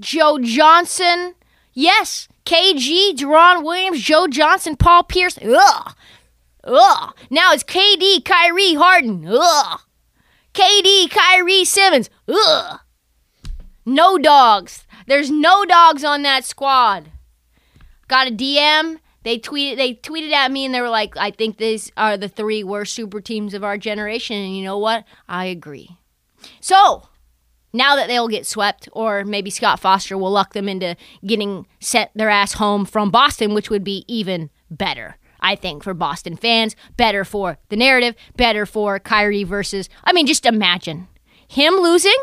Joe 0.00 0.38
Johnson. 0.38 1.34
Yes, 1.74 2.28
KG, 2.44 3.14
Deron 3.14 3.64
Williams, 3.64 4.00
Joe 4.00 4.26
Johnson, 4.26 4.76
Paul 4.76 5.04
Pierce. 5.04 5.38
Ugh. 5.38 5.94
Ugh. 6.64 7.14
Now 7.30 7.52
it's 7.52 7.64
KD, 7.64 8.24
Kyrie, 8.24 8.74
Harden. 8.74 9.26
Ugh. 9.28 9.80
KD, 10.52 11.10
Kyrie, 11.10 11.64
Simmons. 11.64 12.10
Ugh. 12.28 12.80
No 13.86 14.18
dogs. 14.18 14.86
There's 15.06 15.30
no 15.30 15.64
dogs 15.64 16.04
on 16.04 16.22
that 16.22 16.44
squad. 16.44 17.10
Got 18.08 18.28
a 18.28 18.30
DM. 18.30 18.98
They 19.22 19.38
tweeted 19.38 19.76
they 19.76 19.94
tweeted 19.94 20.32
at 20.32 20.50
me 20.50 20.64
and 20.64 20.74
they 20.74 20.80
were 20.80 20.88
like, 20.88 21.16
I 21.16 21.30
think 21.30 21.56
these 21.56 21.92
are 21.96 22.16
the 22.16 22.28
three 22.28 22.64
worst 22.64 22.92
super 22.92 23.20
teams 23.20 23.54
of 23.54 23.62
our 23.62 23.78
generation. 23.78 24.36
And 24.36 24.56
you 24.56 24.64
know 24.64 24.78
what? 24.78 25.04
I 25.28 25.46
agree. 25.46 25.96
So 26.60 27.08
now 27.72 27.96
that 27.96 28.08
they'll 28.08 28.28
get 28.28 28.46
swept, 28.46 28.88
or 28.92 29.24
maybe 29.24 29.50
Scott 29.50 29.80
Foster 29.80 30.18
will 30.18 30.30
luck 30.30 30.52
them 30.52 30.68
into 30.68 30.96
getting 31.24 31.66
set 31.80 32.10
their 32.14 32.28
ass 32.28 32.54
home 32.54 32.84
from 32.84 33.10
Boston, 33.10 33.54
which 33.54 33.70
would 33.70 33.84
be 33.84 34.04
even 34.08 34.50
better. 34.70 35.16
I 35.40 35.56
think 35.56 35.82
for 35.82 35.94
Boston 35.94 36.36
fans, 36.36 36.76
better 36.96 37.24
for 37.24 37.58
the 37.68 37.76
narrative, 37.76 38.14
better 38.36 38.64
for 38.66 38.98
Kyrie 38.98 39.44
versus. 39.44 39.88
I 40.04 40.12
mean, 40.12 40.26
just 40.26 40.46
imagine 40.46 41.08
him 41.48 41.74
losing 41.74 42.16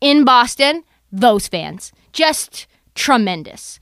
in 0.00 0.24
Boston, 0.24 0.84
those 1.12 1.48
fans. 1.48 1.92
Just 2.12 2.66
tremendous. 2.94 3.78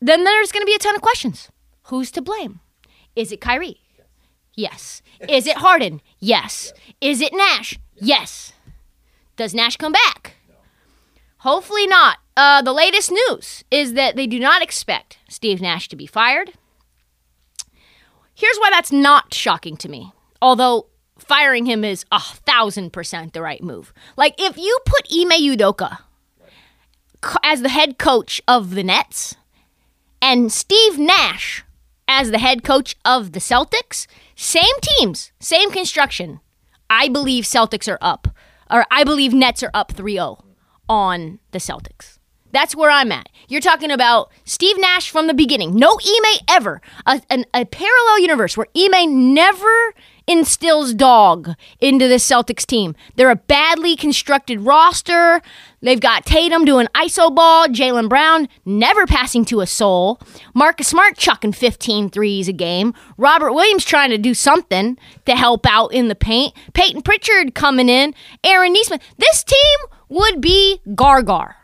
Then 0.00 0.24
there's 0.24 0.52
going 0.52 0.62
to 0.62 0.66
be 0.66 0.74
a 0.74 0.78
ton 0.78 0.94
of 0.94 1.02
questions. 1.02 1.48
Who's 1.84 2.10
to 2.12 2.22
blame? 2.22 2.60
Is 3.16 3.32
it 3.32 3.40
Kyrie? 3.40 3.80
Yes. 4.54 5.02
Is 5.28 5.46
it 5.46 5.58
Harden? 5.58 6.00
Yes. 6.18 6.72
Is 7.00 7.20
it 7.20 7.32
Nash? 7.32 7.78
Yes. 7.94 8.52
Does 9.36 9.54
Nash 9.54 9.76
come 9.76 9.92
back? 9.92 10.34
Hopefully 11.38 11.86
not. 11.86 12.18
Uh, 12.36 12.62
the 12.62 12.72
latest 12.72 13.10
news 13.10 13.64
is 13.70 13.94
that 13.94 14.16
they 14.16 14.26
do 14.26 14.38
not 14.38 14.62
expect 14.62 15.18
Steve 15.28 15.60
Nash 15.60 15.88
to 15.88 15.96
be 15.96 16.06
fired. 16.06 16.52
Here's 18.34 18.56
why 18.58 18.70
that's 18.70 18.92
not 18.92 19.34
shocking 19.34 19.76
to 19.78 19.88
me. 19.88 20.12
Although 20.40 20.86
firing 21.18 21.66
him 21.66 21.84
is 21.84 22.04
a 22.10 22.20
thousand 22.20 22.92
percent 22.92 23.32
the 23.32 23.42
right 23.42 23.62
move. 23.62 23.92
Like 24.16 24.34
if 24.38 24.56
you 24.56 24.78
put 24.86 25.06
Ime 25.12 25.56
Udoka 25.56 25.98
as 27.42 27.62
the 27.62 27.68
head 27.68 27.98
coach 27.98 28.40
of 28.48 28.74
the 28.74 28.82
Nets 28.82 29.36
and 30.22 30.52
Steve 30.52 30.98
Nash 30.98 31.64
as 32.08 32.30
the 32.30 32.38
head 32.38 32.64
coach 32.64 32.96
of 33.04 33.32
the 33.32 33.40
Celtics, 33.40 34.06
same 34.34 34.64
teams, 34.82 35.32
same 35.38 35.70
construction. 35.70 36.40
I 36.88 37.08
believe 37.08 37.44
Celtics 37.44 37.90
are 37.90 37.98
up, 38.00 38.28
or 38.70 38.84
I 38.90 39.04
believe 39.04 39.32
Nets 39.32 39.62
are 39.62 39.70
up 39.72 39.92
3 39.92 40.14
0 40.14 40.44
on 40.88 41.38
the 41.52 41.58
Celtics. 41.58 42.18
That's 42.52 42.74
where 42.74 42.90
I'm 42.90 43.12
at. 43.12 43.28
You're 43.48 43.60
talking 43.60 43.92
about 43.92 44.32
Steve 44.44 44.76
Nash 44.78 45.08
from 45.08 45.28
the 45.28 45.34
beginning. 45.34 45.76
No 45.76 45.98
Ime 46.04 46.40
ever. 46.48 46.80
A, 47.06 47.22
an- 47.30 47.44
a 47.54 47.64
parallel 47.64 48.18
universe 48.20 48.56
where 48.56 48.66
Ime 48.76 49.32
never 49.32 49.94
instills 50.30 50.94
dog 50.94 51.54
into 51.80 52.06
the 52.06 52.14
Celtics 52.14 52.64
team. 52.64 52.94
They're 53.16 53.30
a 53.30 53.36
badly 53.36 53.96
constructed 53.96 54.60
roster. 54.60 55.42
They've 55.82 56.00
got 56.00 56.24
Tatum 56.24 56.64
doing 56.64 56.86
iso 56.94 57.34
ball, 57.34 57.66
Jaylen 57.66 58.08
Brown 58.08 58.48
never 58.64 59.06
passing 59.06 59.44
to 59.46 59.60
a 59.60 59.66
soul, 59.66 60.20
Marcus 60.54 60.86
Smart 60.88 61.16
chucking 61.16 61.52
15 61.52 62.10
threes 62.10 62.46
a 62.46 62.52
game, 62.52 62.94
Robert 63.16 63.52
Williams 63.52 63.84
trying 63.84 64.10
to 64.10 64.18
do 64.18 64.34
something 64.34 64.96
to 65.26 65.34
help 65.34 65.66
out 65.66 65.92
in 65.92 66.06
the 66.06 66.14
paint, 66.14 66.54
Payton 66.74 67.02
Pritchard 67.02 67.54
coming 67.54 67.88
in, 67.88 68.14
Aaron 68.44 68.72
Nesmith. 68.72 69.02
This 69.18 69.42
team 69.42 69.78
would 70.08 70.40
be 70.40 70.80
Gargar. 70.88 71.54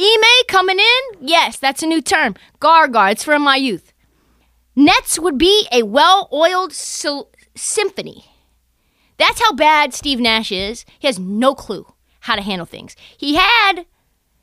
Ime 0.00 0.46
coming 0.48 0.78
in? 0.78 1.26
Yes, 1.28 1.58
that's 1.58 1.82
a 1.82 1.86
new 1.86 2.00
term. 2.00 2.34
Gargar. 2.60 3.12
It's 3.12 3.24
from 3.24 3.42
my 3.42 3.56
youth. 3.56 3.91
Nets 4.74 5.18
would 5.18 5.38
be 5.38 5.66
a 5.72 5.82
well 5.82 6.28
oiled 6.32 6.72
sil- 6.72 7.30
symphony. 7.54 8.24
That's 9.18 9.40
how 9.40 9.52
bad 9.52 9.94
Steve 9.94 10.18
Nash 10.20 10.50
is. 10.50 10.84
He 10.98 11.06
has 11.06 11.18
no 11.18 11.54
clue 11.54 11.86
how 12.20 12.36
to 12.36 12.42
handle 12.42 12.66
things. 12.66 12.96
He 13.16 13.34
had 13.36 13.84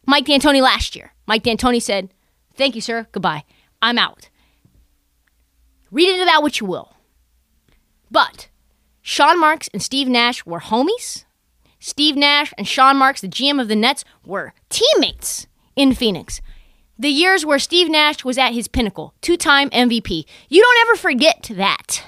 Mike 0.05 0.25
D'Antoni 0.25 0.62
last 0.62 0.95
year. 0.95 1.13
Mike 1.27 1.43
D'Antoni 1.43 1.81
said, 1.81 2.13
Thank 2.55 2.75
you, 2.75 2.81
sir. 2.81 3.07
Goodbye. 3.12 3.43
I'm 3.81 3.98
out. 3.98 4.29
Read 5.91 6.09
into 6.09 6.25
that 6.25 6.41
what 6.43 6.59
you 6.59 6.67
will. 6.67 6.93
But 8.12 8.50
Sean 9.01 9.39
Marks 9.39 9.69
and 9.74 9.81
Steve 9.81 10.07
Nash 10.07 10.45
were 10.45 10.59
homies. 10.59 11.25
Steve 11.79 12.15
Nash 12.15 12.53
and 12.57 12.67
Sean 12.67 12.98
Marks, 12.98 13.21
the 13.21 13.27
GM 13.27 13.62
of 13.62 13.69
the 13.69 13.75
Nets, 13.75 14.03
were 14.25 14.53
teammates 14.69 15.48
in 15.75 15.93
Phoenix. 15.93 16.41
The 17.00 17.10
years 17.10 17.46
where 17.46 17.60
Steve 17.60 17.89
Nash 17.89 18.25
was 18.25 18.38
at 18.38 18.53
his 18.53 18.68
pinnacle, 18.68 19.13
two 19.22 19.38
time 19.38 19.70
MVP. 19.70 20.25
You 20.50 20.62
don't 20.62 20.88
ever 20.88 20.98
forget 20.98 21.50
that 21.56 22.03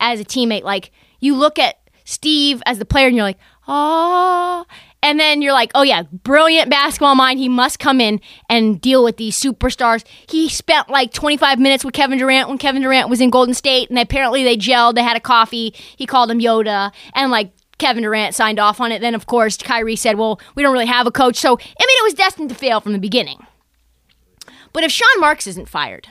as 0.00 0.18
a 0.18 0.24
teammate. 0.24 0.64
Like, 0.64 0.90
you 1.20 1.36
look 1.36 1.60
at 1.60 1.76
Steve 2.04 2.60
as 2.66 2.80
the 2.80 2.84
player, 2.84 3.06
and 3.06 3.14
you're 3.14 3.24
like, 3.24 3.38
oh. 3.68 4.66
And 5.02 5.20
then 5.20 5.40
you're 5.42 5.52
like, 5.52 5.70
oh 5.76 5.82
yeah, 5.82 6.02
brilliant 6.02 6.68
basketball 6.68 7.14
mind. 7.14 7.38
He 7.38 7.48
must 7.48 7.78
come 7.78 8.00
in 8.00 8.20
and 8.48 8.80
deal 8.80 9.04
with 9.04 9.18
these 9.18 9.40
superstars. 9.40 10.04
He 10.28 10.48
spent 10.48 10.88
like 10.88 11.12
25 11.12 11.60
minutes 11.60 11.84
with 11.84 11.94
Kevin 11.94 12.18
Durant 12.18 12.48
when 12.48 12.58
Kevin 12.58 12.82
Durant 12.82 13.08
was 13.08 13.20
in 13.20 13.30
Golden 13.30 13.54
State, 13.54 13.88
and 13.90 13.98
apparently 13.98 14.42
they 14.42 14.56
gelled. 14.56 14.96
They 14.96 15.04
had 15.04 15.16
a 15.16 15.20
coffee. 15.20 15.72
He 15.96 16.06
called 16.06 16.32
him 16.32 16.40
Yoda, 16.40 16.90
and 17.14 17.30
like 17.30 17.52
Kevin 17.78 18.02
Durant 18.02 18.34
signed 18.34 18.58
off 18.58 18.80
on 18.80 18.90
it. 18.90 19.00
Then, 19.00 19.14
of 19.14 19.26
course, 19.26 19.56
Kyrie 19.56 19.96
said, 19.96 20.18
well, 20.18 20.40
we 20.56 20.64
don't 20.64 20.72
really 20.72 20.86
have 20.86 21.06
a 21.06 21.12
coach. 21.12 21.36
So, 21.36 21.52
I 21.52 21.86
mean, 21.86 21.98
it 21.98 22.04
was 22.04 22.14
destined 22.14 22.48
to 22.48 22.54
fail 22.56 22.80
from 22.80 22.92
the 22.92 22.98
beginning. 22.98 23.46
But 24.76 24.84
if 24.84 24.92
Sean 24.92 25.20
Marks 25.20 25.46
isn't 25.46 25.70
fired, 25.70 26.08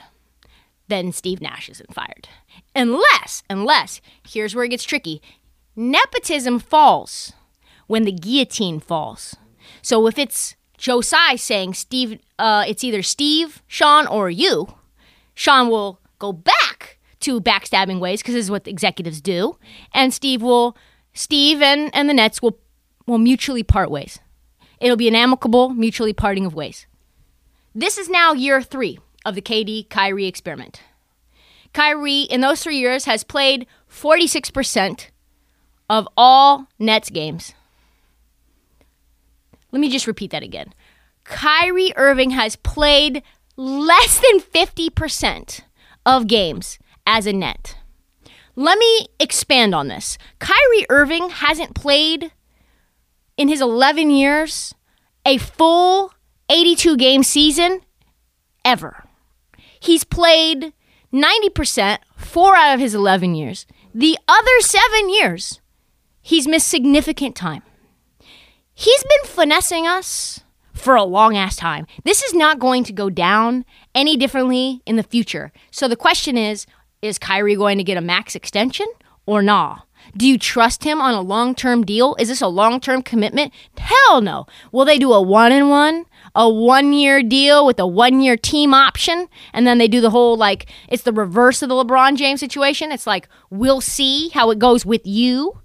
then 0.88 1.12
Steve 1.12 1.40
Nash 1.40 1.68
isn't 1.68 1.94
fired. 1.94 2.28
Unless, 2.74 3.44
unless, 3.48 4.00
here's 4.28 4.56
where 4.56 4.64
it 4.64 4.70
gets 4.70 4.82
tricky 4.82 5.22
nepotism 5.76 6.58
falls 6.58 7.32
when 7.86 8.02
the 8.02 8.10
guillotine 8.10 8.80
falls. 8.80 9.36
So 9.82 10.08
if 10.08 10.18
it's 10.18 10.56
Joe 10.78 11.00
Tsai 11.00 11.36
saying 11.36 11.74
Steve, 11.74 12.18
uh, 12.40 12.64
it's 12.66 12.82
either 12.82 13.02
Steve, 13.02 13.62
Sean, 13.68 14.08
or 14.08 14.30
you, 14.30 14.66
Sean 15.32 15.68
will 15.68 16.00
go 16.18 16.32
back 16.32 16.98
to 17.20 17.40
backstabbing 17.40 18.00
ways 18.00 18.20
because 18.20 18.34
this 18.34 18.46
is 18.46 18.50
what 18.50 18.66
executives 18.66 19.20
do, 19.20 19.58
and 19.94 20.12
Steve 20.12 20.42
will, 20.42 20.76
Steve 21.14 21.62
and 21.62 21.94
and 21.94 22.10
the 22.10 22.14
Nets 22.14 22.42
will 22.42 22.58
will 23.06 23.18
mutually 23.18 23.62
part 23.62 23.92
ways. 23.92 24.18
It'll 24.80 24.96
be 24.96 25.06
an 25.06 25.14
amicable, 25.14 25.68
mutually 25.68 26.12
parting 26.12 26.44
of 26.44 26.52
ways. 26.52 26.88
This 27.78 27.98
is 27.98 28.08
now 28.08 28.32
year 28.32 28.62
three 28.62 28.98
of 29.26 29.34
the 29.34 29.42
KD 29.42 29.90
Kyrie 29.90 30.24
experiment. 30.24 30.80
Kyrie, 31.74 32.22
in 32.22 32.40
those 32.40 32.62
three 32.62 32.78
years, 32.78 33.04
has 33.04 33.22
played 33.22 33.66
46% 33.90 35.08
of 35.90 36.08
all 36.16 36.68
Nets 36.78 37.10
games. 37.10 37.52
Let 39.72 39.80
me 39.80 39.90
just 39.90 40.06
repeat 40.06 40.30
that 40.30 40.42
again. 40.42 40.72
Kyrie 41.24 41.92
Irving 41.96 42.30
has 42.30 42.56
played 42.56 43.22
less 43.56 44.20
than 44.20 44.40
50% 44.40 45.60
of 46.06 46.26
games 46.26 46.78
as 47.06 47.26
a 47.26 47.32
net. 47.34 47.76
Let 48.54 48.78
me 48.78 49.08
expand 49.20 49.74
on 49.74 49.88
this. 49.88 50.16
Kyrie 50.38 50.86
Irving 50.88 51.28
hasn't 51.28 51.74
played 51.74 52.32
in 53.36 53.48
his 53.48 53.60
11 53.60 54.08
years 54.08 54.74
a 55.26 55.36
full 55.36 56.14
82 56.48 56.96
game 56.96 57.22
season 57.22 57.80
ever. 58.64 59.04
He's 59.80 60.04
played 60.04 60.72
90% 61.12 61.98
four 62.16 62.56
out 62.56 62.74
of 62.74 62.80
his 62.80 62.94
11 62.94 63.34
years. 63.34 63.66
The 63.94 64.18
other 64.28 64.60
seven 64.60 65.08
years, 65.08 65.60
he's 66.20 66.46
missed 66.46 66.68
significant 66.68 67.34
time. 67.36 67.62
He's 68.74 69.02
been 69.04 69.30
finessing 69.30 69.86
us 69.86 70.40
for 70.74 70.94
a 70.94 71.04
long 71.04 71.36
ass 71.36 71.56
time. 71.56 71.86
This 72.04 72.22
is 72.22 72.34
not 72.34 72.58
going 72.58 72.84
to 72.84 72.92
go 72.92 73.08
down 73.08 73.64
any 73.94 74.16
differently 74.16 74.82
in 74.84 74.96
the 74.96 75.02
future. 75.02 75.52
So 75.70 75.88
the 75.88 75.96
question 75.96 76.36
is 76.36 76.66
is 77.02 77.18
Kyrie 77.18 77.56
going 77.56 77.78
to 77.78 77.84
get 77.84 77.96
a 77.96 78.02
max 78.02 78.34
extension 78.34 78.86
or 79.26 79.42
nah? 79.42 79.80
Do 80.16 80.26
you 80.26 80.38
trust 80.38 80.84
him 80.84 81.00
on 81.00 81.14
a 81.14 81.20
long 81.20 81.54
term 81.54 81.84
deal? 81.84 82.16
Is 82.18 82.28
this 82.28 82.42
a 82.42 82.48
long 82.48 82.80
term 82.80 83.02
commitment? 83.02 83.52
Hell 83.78 84.20
no. 84.20 84.46
Will 84.72 84.84
they 84.84 84.98
do 84.98 85.12
a 85.12 85.22
one 85.22 85.52
and 85.52 85.68
one? 85.70 86.06
A 86.38 86.48
one 86.48 86.92
year 86.92 87.22
deal 87.22 87.64
with 87.64 87.80
a 87.80 87.86
one 87.86 88.20
year 88.20 88.36
team 88.36 88.74
option? 88.74 89.28
And 89.54 89.66
then 89.66 89.78
they 89.78 89.88
do 89.88 90.02
the 90.02 90.10
whole 90.10 90.36
like, 90.36 90.66
it's 90.88 91.02
the 91.02 91.12
reverse 91.12 91.62
of 91.62 91.70
the 91.70 91.74
LeBron 91.74 92.16
James 92.16 92.40
situation. 92.40 92.92
It's 92.92 93.06
like, 93.06 93.26
we'll 93.48 93.80
see 93.80 94.28
how 94.28 94.50
it 94.50 94.58
goes 94.58 94.84
with 94.84 95.06
you. 95.06 95.58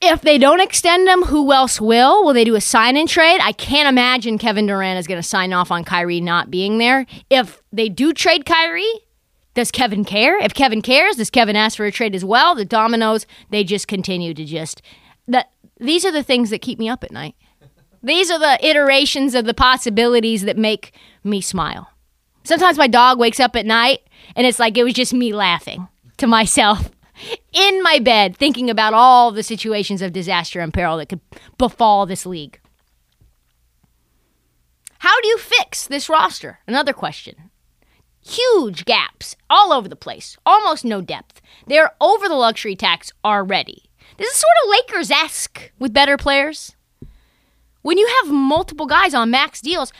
If 0.00 0.20
they 0.20 0.38
don't 0.38 0.60
extend 0.60 1.08
him, 1.08 1.22
who 1.22 1.52
else 1.52 1.80
will? 1.80 2.24
Will 2.24 2.32
they 2.32 2.44
do 2.44 2.54
a 2.54 2.60
sign 2.60 2.96
and 2.96 3.08
trade? 3.08 3.40
I 3.42 3.52
can't 3.52 3.88
imagine 3.88 4.38
Kevin 4.38 4.66
Durant 4.66 4.98
is 4.98 5.06
going 5.06 5.20
to 5.20 5.26
sign 5.26 5.52
off 5.52 5.70
on 5.70 5.84
Kyrie 5.84 6.20
not 6.20 6.50
being 6.50 6.78
there. 6.78 7.06
If 7.30 7.62
they 7.72 7.88
do 7.88 8.12
trade 8.12 8.46
Kyrie, 8.46 8.92
does 9.54 9.72
Kevin 9.72 10.04
care? 10.04 10.38
If 10.38 10.54
Kevin 10.54 10.82
cares, 10.82 11.16
does 11.16 11.30
Kevin 11.30 11.56
ask 11.56 11.76
for 11.76 11.84
a 11.84 11.90
trade 11.90 12.14
as 12.14 12.24
well? 12.24 12.54
The 12.54 12.64
dominoes, 12.64 13.26
they 13.50 13.64
just 13.64 13.88
continue 13.88 14.34
to 14.34 14.44
just 14.44 14.82
that 15.26 15.50
these 15.80 16.04
are 16.04 16.12
the 16.12 16.22
things 16.22 16.50
that 16.50 16.62
keep 16.62 16.78
me 16.78 16.88
up 16.88 17.02
at 17.02 17.10
night. 17.10 17.34
These 18.02 18.30
are 18.30 18.38
the 18.38 18.64
iterations 18.66 19.34
of 19.34 19.44
the 19.44 19.54
possibilities 19.54 20.42
that 20.42 20.56
make 20.56 20.92
me 21.24 21.40
smile. 21.40 21.90
Sometimes 22.44 22.78
my 22.78 22.88
dog 22.88 23.18
wakes 23.18 23.40
up 23.40 23.56
at 23.56 23.66
night 23.66 24.00
and 24.36 24.46
it's 24.46 24.58
like 24.58 24.76
it 24.78 24.84
was 24.84 24.94
just 24.94 25.12
me 25.12 25.32
laughing 25.32 25.88
to 26.18 26.26
myself 26.26 26.90
in 27.52 27.82
my 27.82 27.98
bed 27.98 28.36
thinking 28.36 28.70
about 28.70 28.94
all 28.94 29.32
the 29.32 29.42
situations 29.42 30.02
of 30.02 30.12
disaster 30.12 30.60
and 30.60 30.72
peril 30.72 30.96
that 30.96 31.08
could 31.08 31.20
befall 31.58 32.06
this 32.06 32.24
league. 32.24 32.60
How 35.00 35.20
do 35.20 35.28
you 35.28 35.38
fix 35.38 35.86
this 35.86 36.08
roster? 36.08 36.58
Another 36.66 36.92
question. 36.92 37.50
Huge 38.20 38.84
gaps 38.84 39.36
all 39.48 39.72
over 39.72 39.88
the 39.88 39.96
place, 39.96 40.36
almost 40.44 40.84
no 40.84 41.00
depth. 41.00 41.40
They're 41.66 41.92
over 42.00 42.28
the 42.28 42.34
luxury 42.34 42.76
tax 42.76 43.12
already. 43.24 43.84
This 44.16 44.28
is 44.28 44.36
sort 44.36 44.52
of 44.64 44.70
Lakers 44.70 45.10
esque 45.10 45.72
with 45.78 45.92
better 45.92 46.16
players. 46.16 46.74
When 47.82 47.98
you 47.98 48.08
have 48.22 48.32
multiple 48.32 48.86
guys 48.86 49.14
on 49.14 49.30
max 49.30 49.60
deals, 49.60 49.92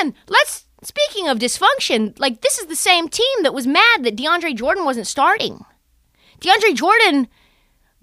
and 0.00 0.14
let's, 0.28 0.66
speaking 0.82 1.28
of 1.28 1.38
dysfunction, 1.38 2.18
like 2.18 2.40
this 2.40 2.58
is 2.58 2.66
the 2.66 2.76
same 2.76 3.08
team 3.08 3.42
that 3.42 3.54
was 3.54 3.66
mad 3.66 4.04
that 4.04 4.16
DeAndre 4.16 4.54
Jordan 4.56 4.84
wasn't 4.84 5.06
starting. 5.06 5.64
DeAndre 6.40 6.74
Jordan 6.74 7.28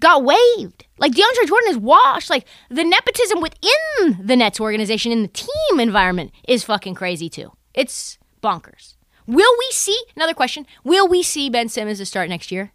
got 0.00 0.24
waived. 0.24 0.84
Like 0.98 1.12
DeAndre 1.12 1.46
Jordan 1.46 1.70
is 1.70 1.78
washed. 1.78 2.30
Like 2.30 2.46
the 2.68 2.84
nepotism 2.84 3.40
within 3.40 4.26
the 4.26 4.36
Nets 4.36 4.60
organization 4.60 5.12
in 5.12 5.22
the 5.22 5.28
team 5.28 5.80
environment 5.80 6.32
is 6.46 6.64
fucking 6.64 6.94
crazy 6.94 7.28
too. 7.28 7.52
It's 7.74 8.18
bonkers. 8.42 8.94
Will 9.26 9.54
we 9.58 9.68
see 9.70 9.98
another 10.14 10.34
question? 10.34 10.66
Will 10.84 11.08
we 11.08 11.22
see 11.22 11.48
Ben 11.48 11.68
Simmons 11.68 11.98
to 11.98 12.06
start 12.06 12.28
next 12.28 12.52
year? 12.52 12.72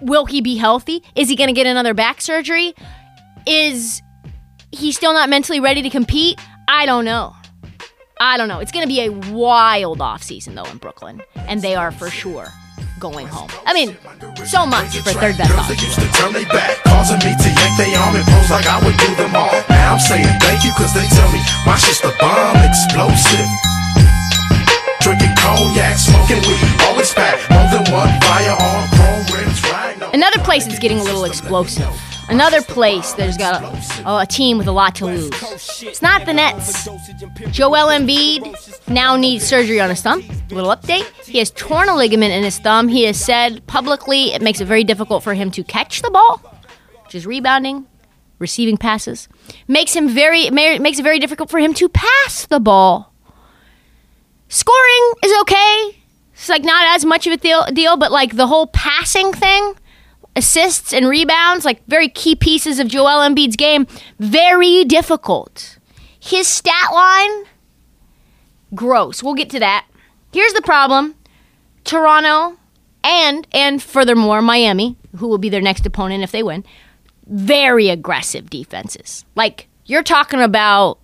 Will 0.00 0.26
he 0.26 0.40
be 0.40 0.56
healthy? 0.56 1.02
Is 1.14 1.28
he 1.28 1.36
going 1.36 1.48
to 1.48 1.54
get 1.54 1.66
another 1.66 1.94
back 1.94 2.20
surgery? 2.20 2.74
Is 3.46 4.02
he 4.72 4.92
still 4.92 5.12
not 5.12 5.28
mentally 5.28 5.60
ready 5.60 5.82
to 5.82 5.90
compete? 5.90 6.40
I 6.68 6.86
don't 6.86 7.04
know. 7.04 7.34
I 8.18 8.36
don't 8.36 8.48
know. 8.48 8.60
It's 8.60 8.72
going 8.72 8.84
to 8.84 8.88
be 8.88 9.00
a 9.02 9.10
wild 9.32 9.98
offseason, 9.98 10.54
though, 10.54 10.64
in 10.70 10.78
Brooklyn. 10.78 11.22
And 11.34 11.60
they 11.60 11.74
are 11.74 11.90
for 11.90 12.08
sure 12.08 12.48
going 12.98 13.26
home. 13.26 13.50
I 13.66 13.74
mean, 13.74 13.96
so 14.46 14.64
much 14.64 14.96
for 15.04 15.12
third 15.12 15.36
best 15.36 15.52
option. 15.52 15.76
used 15.84 16.00
to 16.00 16.08
turn 16.16 16.32
they 16.32 16.44
back, 16.46 16.80
causing 16.84 17.18
me 17.20 17.36
to 17.36 17.48
yank 17.52 17.74
they 17.76 17.92
arm 17.94 18.16
and 18.16 18.24
pose 18.24 18.50
like 18.50 18.66
I 18.66 18.80
would 18.80 18.96
do 18.96 19.14
them 19.20 19.36
all. 19.36 19.52
Now 19.68 19.94
I'm 19.94 20.00
saying 20.00 20.24
thank 20.40 20.64
you, 20.64 20.72
cause 20.72 20.94
they 20.94 21.04
tell 21.12 21.30
me 21.30 21.40
my 21.66 21.76
shit's 21.76 22.00
the 22.00 22.14
bomb, 22.18 22.56
explosive. 22.64 23.48
Drinking 25.04 25.36
cognac, 25.36 25.98
smoking 26.00 26.40
weed, 26.48 26.64
always 26.88 27.12
packed. 27.12 27.44
More 27.52 27.68
than 27.68 27.84
one 27.92 28.08
firearm, 28.24 28.88
chrome 28.96 29.44
rims? 29.44 29.60
Another 30.14 30.40
place 30.40 30.64
that's 30.64 30.78
getting 30.78 30.98
a 30.98 31.04
little 31.04 31.24
explosive. 31.24 31.92
Another 32.28 32.60
place 32.60 33.12
that's 33.12 33.36
got 33.36 33.62
a, 34.04 34.22
a 34.22 34.26
team 34.26 34.58
with 34.58 34.66
a 34.66 34.72
lot 34.72 34.96
to 34.96 35.06
lose. 35.06 35.30
It's 35.82 36.02
not 36.02 36.26
the 36.26 36.34
Nets. 36.34 36.86
Joel 37.52 37.88
Embiid 37.88 38.88
now 38.88 39.16
needs 39.16 39.44
surgery 39.44 39.80
on 39.80 39.90
his 39.90 40.02
thumb. 40.02 40.24
Little 40.50 40.74
update. 40.74 41.06
He 41.24 41.38
has 41.38 41.50
torn 41.52 41.88
a 41.88 41.94
ligament 41.94 42.32
in 42.32 42.42
his 42.42 42.58
thumb. 42.58 42.88
He 42.88 43.04
has 43.04 43.18
said 43.18 43.64
publicly 43.66 44.32
it 44.32 44.42
makes 44.42 44.60
it 44.60 44.64
very 44.66 44.82
difficult 44.82 45.22
for 45.22 45.34
him 45.34 45.50
to 45.52 45.62
catch 45.62 46.02
the 46.02 46.10
ball, 46.10 46.38
which 47.04 47.14
is 47.14 47.26
rebounding, 47.26 47.86
receiving 48.40 48.76
passes. 48.76 49.28
Makes 49.68 49.94
him 49.94 50.08
very 50.08 50.50
makes 50.50 50.98
it 50.98 51.02
very 51.04 51.20
difficult 51.20 51.48
for 51.48 51.58
him 51.60 51.74
to 51.74 51.88
pass 51.88 52.46
the 52.46 52.58
ball. 52.58 53.12
Scoring 54.48 55.12
is 55.24 55.32
okay. 55.42 56.02
It's 56.32 56.48
like 56.48 56.64
not 56.64 56.94
as 56.94 57.04
much 57.04 57.26
of 57.26 57.32
a 57.32 57.36
deal, 57.36 57.64
deal 57.72 57.96
but 57.96 58.12
like 58.12 58.36
the 58.36 58.46
whole 58.46 58.66
passing 58.66 59.32
thing, 59.32 59.74
assists 60.36 60.92
and 60.92 61.08
rebounds, 61.08 61.64
like 61.64 61.84
very 61.86 62.08
key 62.08 62.36
pieces 62.36 62.78
of 62.78 62.88
Joel 62.88 63.26
Embiid's 63.26 63.56
game, 63.56 63.86
very 64.18 64.84
difficult. 64.84 65.78
His 66.20 66.46
stat 66.46 66.92
line, 66.92 67.44
gross. 68.74 69.22
We'll 69.22 69.34
get 69.34 69.50
to 69.50 69.60
that. 69.60 69.86
Here's 70.32 70.52
the 70.52 70.62
problem: 70.62 71.14
Toronto 71.84 72.58
and 73.02 73.46
and 73.52 73.82
furthermore 73.82 74.42
Miami, 74.42 74.96
who 75.16 75.28
will 75.28 75.38
be 75.38 75.48
their 75.48 75.60
next 75.60 75.86
opponent 75.86 76.22
if 76.22 76.32
they 76.32 76.42
win, 76.42 76.64
very 77.26 77.88
aggressive 77.88 78.50
defenses. 78.50 79.24
Like 79.34 79.68
you're 79.86 80.02
talking 80.02 80.40
about 80.40 80.98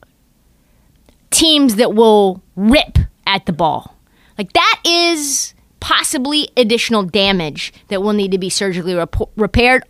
teams 1.31 1.77
that 1.77 1.95
will 1.95 2.42
rip 2.57 2.99
at 3.27 3.47
the 3.47 3.53
ball. 3.53 3.97
Like 4.37 4.53
that 4.53 4.81
is 4.85 5.55
possibly 5.83 6.49
additional 6.57 7.03
damage 7.03 7.73
that 7.88 8.01
will 8.01 8.12
need 8.12 8.31
to 8.31 8.38
be 8.38 8.49
surgically 8.49 8.95
rep- 8.95 9.16
repaired 9.37 9.85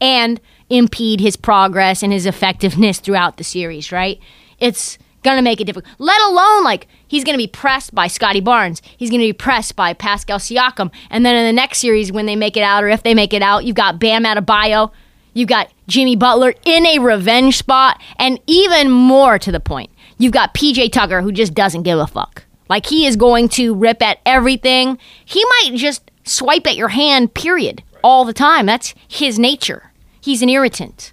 and 0.00 0.40
impede 0.68 1.20
his 1.20 1.36
progress 1.36 2.02
and 2.02 2.12
his 2.12 2.26
effectiveness 2.26 2.98
throughout 3.00 3.38
the 3.38 3.44
series, 3.44 3.90
right? 3.90 4.20
It's 4.58 4.98
Gonna 5.22 5.42
make 5.42 5.60
it 5.60 5.64
difficult. 5.64 5.92
Let 5.98 6.20
alone 6.22 6.64
like 6.64 6.88
he's 7.06 7.24
gonna 7.24 7.38
be 7.38 7.46
pressed 7.46 7.94
by 7.94 8.06
Scottie 8.06 8.40
Barnes. 8.40 8.80
He's 8.96 9.10
gonna 9.10 9.22
be 9.22 9.34
pressed 9.34 9.76
by 9.76 9.92
Pascal 9.92 10.38
Siakam. 10.38 10.90
And 11.10 11.26
then 11.26 11.36
in 11.36 11.44
the 11.44 11.52
next 11.52 11.78
series, 11.78 12.10
when 12.10 12.24
they 12.26 12.36
make 12.36 12.56
it 12.56 12.62
out, 12.62 12.82
or 12.82 12.88
if 12.88 13.02
they 13.02 13.14
make 13.14 13.34
it 13.34 13.42
out, 13.42 13.64
you've 13.64 13.76
got 13.76 14.00
Bam 14.00 14.24
Adebayo, 14.24 14.90
you've 15.34 15.48
got 15.48 15.70
Jimmy 15.88 16.16
Butler 16.16 16.54
in 16.64 16.86
a 16.86 17.00
revenge 17.00 17.58
spot, 17.58 18.00
and 18.18 18.40
even 18.46 18.90
more 18.90 19.38
to 19.38 19.52
the 19.52 19.60
point, 19.60 19.90
you've 20.16 20.32
got 20.32 20.54
PJ 20.54 20.90
Tucker 20.90 21.20
who 21.20 21.32
just 21.32 21.52
doesn't 21.52 21.82
give 21.82 21.98
a 21.98 22.06
fuck. 22.06 22.44
Like 22.70 22.86
he 22.86 23.04
is 23.04 23.16
going 23.16 23.48
to 23.50 23.74
rip 23.74 24.00
at 24.00 24.20
everything. 24.24 24.96
He 25.24 25.44
might 25.44 25.72
just 25.74 26.08
swipe 26.24 26.68
at 26.68 26.76
your 26.76 26.90
hand, 26.90 27.34
period, 27.34 27.82
all 28.04 28.24
the 28.24 28.32
time. 28.32 28.64
That's 28.64 28.94
his 29.08 29.40
nature. 29.40 29.90
He's 30.20 30.40
an 30.40 30.48
irritant. 30.48 31.12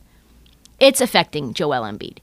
It's 0.79 1.01
affecting 1.01 1.55
Joel 1.55 1.81
Embiid. 1.81 2.19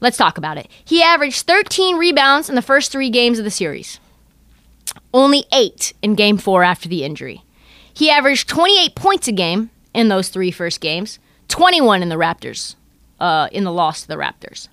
Let's 0.00 0.16
talk 0.16 0.38
about 0.38 0.56
it. 0.56 0.68
He 0.82 1.02
averaged 1.02 1.46
13 1.46 1.96
rebounds 1.98 2.48
in 2.48 2.54
the 2.54 2.62
first 2.62 2.90
three 2.90 3.10
games 3.10 3.38
of 3.38 3.44
the 3.44 3.50
series, 3.50 4.00
only 5.12 5.44
eight 5.52 5.92
in 6.00 6.14
game 6.14 6.38
four 6.38 6.64
after 6.64 6.88
the 6.88 7.04
injury. 7.04 7.42
He 7.92 8.10
averaged 8.10 8.48
28 8.48 8.94
points 8.94 9.28
a 9.28 9.32
game 9.32 9.68
in 9.92 10.08
those 10.08 10.30
three 10.30 10.50
first 10.50 10.80
games, 10.80 11.18
21 11.48 12.02
in 12.02 12.08
the 12.08 12.14
Raptors, 12.14 12.76
uh, 13.20 13.48
in 13.52 13.64
the 13.64 13.72
loss 13.72 14.00
to 14.00 14.08
the 14.08 14.16
Raptors. 14.16 14.68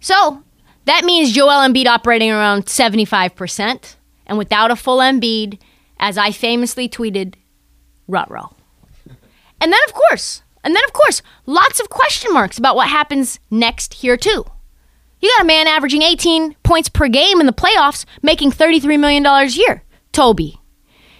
So 0.00 0.42
that 0.84 1.04
means 1.04 1.32
Joel 1.32 1.66
Embiid 1.66 1.86
operating 1.86 2.30
around 2.30 2.66
75%, 2.66 3.96
and 4.26 4.38
without 4.38 4.70
a 4.70 4.76
full 4.76 4.98
Embiid, 4.98 5.58
as 5.98 6.18
I 6.18 6.32
famously 6.32 6.88
tweeted, 6.88 7.34
Rutro. 8.08 8.56
And 9.60 9.72
then, 9.72 9.80
of 9.86 9.94
course, 9.94 10.42
and 10.64 10.74
then, 10.74 10.82
of 10.84 10.92
course, 10.92 11.22
lots 11.46 11.80
of 11.80 11.88
question 11.88 12.32
marks 12.32 12.58
about 12.58 12.76
what 12.76 12.88
happens 12.88 13.38
next 13.50 13.94
here, 13.94 14.16
too. 14.16 14.44
You 15.20 15.32
got 15.36 15.44
a 15.44 15.46
man 15.46 15.68
averaging 15.68 16.02
18 16.02 16.54
points 16.64 16.88
per 16.88 17.08
game 17.08 17.40
in 17.40 17.46
the 17.46 17.52
playoffs, 17.52 18.04
making 18.22 18.50
$33 18.50 18.98
million 18.98 19.24
a 19.24 19.44
year. 19.46 19.84
Toby. 20.10 20.58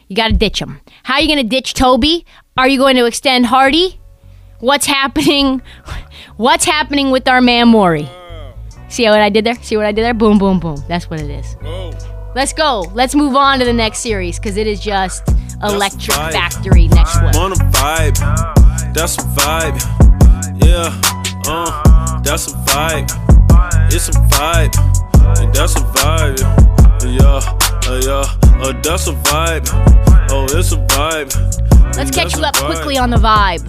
You 0.09 0.17
got 0.17 0.29
to 0.29 0.35
ditch 0.35 0.61
him. 0.61 0.81
How 1.05 1.15
are 1.15 1.21
you 1.21 1.29
going 1.29 1.43
to 1.43 1.49
ditch 1.49 1.75
Toby? 1.75 2.27
Are 2.57 2.69
you 2.69 2.79
going 2.79 2.97
to 2.97 3.07
extend 3.07 3.47
Hardy? 3.47 4.01
What's 4.59 4.87
happening? 4.87 5.63
What's 6.37 6.65
happening 6.65 7.11
with 7.11 7.29
our 7.29 7.41
man 7.41 7.69
Morey? 7.69 8.09
See 8.93 9.09
what 9.09 9.23
I 9.23 9.31
did 9.31 9.47
there? 9.47 9.55
See 9.63 9.79
what 9.79 9.87
I 9.87 9.93
did 9.93 10.03
there? 10.03 10.13
Boom, 10.13 10.37
boom, 10.37 10.61
boom. 10.61 10.77
That's 10.87 11.09
what 11.09 11.19
it 11.19 11.31
is. 11.31 11.57
Let's 12.35 12.53
go. 12.53 12.81
Let's 12.93 13.15
move 13.15 13.35
on 13.35 13.59
to 13.61 13.65
the 13.65 13.73
next 13.73 14.01
series 14.01 14.39
because 14.39 14.59
it 14.59 14.67
is 14.67 14.81
just 14.81 15.27
Electric 15.63 16.15
vibe. 16.15 16.33
Factory 16.33 16.89
next 16.89 17.17
one. 17.23 17.35
on 17.37 17.53
a 17.53 17.55
vibe. 17.55 18.19
That's 18.93 19.17
a 19.17 19.23
vibe. 19.23 19.81
Yeah. 20.63 20.93
Uh. 21.47 22.21
That's 22.21 22.53
a 22.53 22.57
vibe. 22.69 23.11
It's 23.91 24.11
a 24.11 24.13
vibe. 24.13 24.77
And 25.41 25.55
that's 25.55 25.75
a 25.75 25.81
vibe. 25.81 26.41
Yeah. 27.19 27.41
Uh, 27.89 28.01
yeah. 28.05 28.63
Uh, 28.63 28.79
that's 28.83 29.07
a 29.07 29.13
vibe. 29.13 29.69
Oh, 30.31 30.45
it's 30.51 30.73
a 30.73 30.77
vibe. 30.77 31.35
Let's 31.97 32.11
catch 32.11 32.35
That's 32.35 32.37
you 32.37 32.45
up 32.45 32.57
quickly 32.57 32.99
on 32.99 33.09
the 33.09 33.17
vibe. 33.17 33.65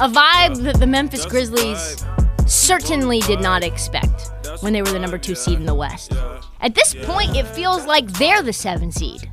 A 0.00 0.08
vibe 0.08 0.60
that 0.64 0.80
the 0.80 0.88
Memphis 0.88 1.24
Grizzlies 1.24 2.04
certainly 2.46 3.20
did 3.20 3.40
not 3.40 3.62
expect 3.62 4.32
when 4.60 4.72
they 4.72 4.82
were 4.82 4.90
the 4.90 4.98
number 4.98 5.18
two 5.18 5.34
seed 5.34 5.58
in 5.58 5.66
the 5.66 5.74
West. 5.74 6.12
At 6.60 6.74
this 6.74 6.94
point, 7.02 7.36
it 7.36 7.46
feels 7.46 7.86
like 7.86 8.06
they're 8.14 8.42
the 8.42 8.52
seven 8.52 8.90
seed, 8.92 9.30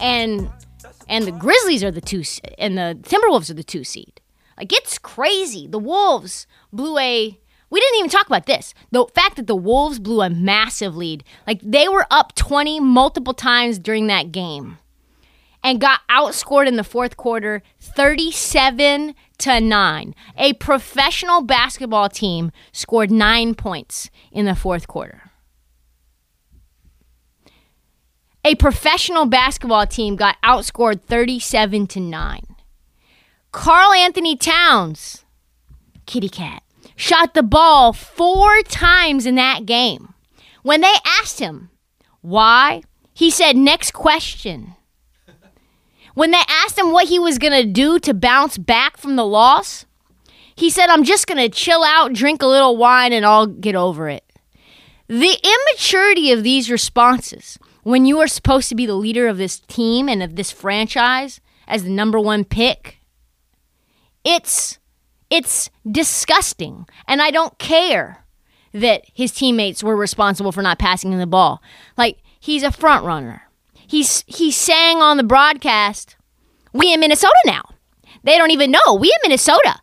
and 0.00 0.50
and 1.08 1.24
the 1.24 1.32
Grizzlies 1.32 1.84
are 1.84 1.90
the 1.90 2.00
two, 2.00 2.22
and 2.58 2.76
the 2.76 2.98
Timberwolves 3.02 3.50
are 3.50 3.54
the 3.54 3.64
two 3.64 3.84
seed. 3.84 4.20
Like 4.58 4.72
it's 4.72 4.98
crazy. 4.98 5.66
The 5.66 5.78
Wolves 5.78 6.46
blew 6.72 6.98
a. 6.98 7.38
We 7.70 7.80
didn't 7.80 7.98
even 7.98 8.10
talk 8.10 8.26
about 8.26 8.46
this. 8.46 8.72
The 8.92 9.04
fact 9.14 9.36
that 9.36 9.48
the 9.48 9.56
Wolves 9.56 9.98
blew 9.98 10.22
a 10.22 10.30
massive 10.30 10.96
lead, 10.96 11.24
like 11.46 11.60
they 11.60 11.88
were 11.88 12.06
up 12.10 12.34
20 12.36 12.78
multiple 12.78 13.34
times 13.34 13.78
during 13.80 14.06
that 14.06 14.30
game 14.30 14.78
and 15.64 15.80
got 15.80 16.00
outscored 16.10 16.68
in 16.68 16.76
the 16.76 16.84
fourth 16.84 17.16
quarter 17.16 17.62
37 17.80 19.14
to 19.38 19.60
9. 19.60 20.14
A 20.36 20.52
professional 20.52 21.40
basketball 21.40 22.10
team 22.10 22.52
scored 22.70 23.10
9 23.10 23.54
points 23.54 24.10
in 24.30 24.44
the 24.44 24.54
fourth 24.54 24.86
quarter. 24.86 25.30
A 28.44 28.54
professional 28.56 29.24
basketball 29.24 29.86
team 29.86 30.16
got 30.16 30.36
outscored 30.44 31.00
37 31.00 31.86
to 31.86 32.00
9. 32.00 32.42
Karl-Anthony 33.50 34.36
Towns, 34.36 35.24
kitty 36.04 36.28
cat, 36.28 36.62
shot 36.94 37.32
the 37.32 37.42
ball 37.42 37.94
4 37.94 38.60
times 38.64 39.24
in 39.24 39.36
that 39.36 39.64
game. 39.64 40.12
When 40.62 40.82
they 40.82 40.94
asked 41.20 41.38
him 41.38 41.70
why, 42.20 42.82
he 43.14 43.30
said 43.30 43.56
next 43.56 43.92
question. 43.92 44.74
When 46.14 46.30
they 46.30 46.42
asked 46.48 46.78
him 46.78 46.92
what 46.92 47.08
he 47.08 47.18
was 47.18 47.38
going 47.38 47.52
to 47.52 47.70
do 47.70 47.98
to 48.00 48.14
bounce 48.14 48.56
back 48.56 48.96
from 48.96 49.16
the 49.16 49.26
loss, 49.26 49.84
he 50.56 50.70
said, 50.70 50.88
I'm 50.88 51.04
just 51.04 51.26
going 51.26 51.38
to 51.38 51.48
chill 51.48 51.82
out, 51.82 52.12
drink 52.12 52.42
a 52.42 52.46
little 52.46 52.76
wine, 52.76 53.12
and 53.12 53.26
I'll 53.26 53.46
get 53.46 53.74
over 53.74 54.08
it. 54.08 54.24
The 55.08 55.36
immaturity 55.42 56.32
of 56.32 56.42
these 56.42 56.70
responses 56.70 57.58
when 57.84 58.06
you 58.06 58.18
are 58.18 58.26
supposed 58.26 58.68
to 58.70 58.74
be 58.74 58.86
the 58.86 58.94
leader 58.94 59.28
of 59.28 59.36
this 59.36 59.60
team 59.60 60.08
and 60.08 60.22
of 60.22 60.36
this 60.36 60.50
franchise 60.50 61.40
as 61.68 61.84
the 61.84 61.90
number 61.90 62.18
one 62.18 62.44
pick, 62.44 62.98
it's 64.24 64.78
it's 65.30 65.70
disgusting. 65.90 66.86
And 67.06 67.22
I 67.22 67.30
don't 67.30 67.58
care 67.58 68.24
that 68.72 69.04
his 69.12 69.32
teammates 69.32 69.82
were 69.82 69.96
responsible 69.96 70.52
for 70.52 70.62
not 70.62 70.78
passing 70.78 71.12
him 71.12 71.18
the 71.18 71.26
ball. 71.26 71.62
Like 71.96 72.18
he's 72.40 72.62
a 72.62 72.72
front 72.72 73.04
runner. 73.04 73.42
He's 73.94 74.24
he's 74.26 74.56
saying 74.56 74.98
on 74.98 75.18
the 75.18 75.22
broadcast, 75.22 76.16
"We 76.72 76.92
in 76.92 76.98
Minnesota 76.98 77.38
now." 77.46 77.62
They 78.24 78.36
don't 78.36 78.50
even 78.50 78.72
know. 78.72 78.94
We 78.98 79.06
in 79.06 79.18
Minnesota. 79.22 79.76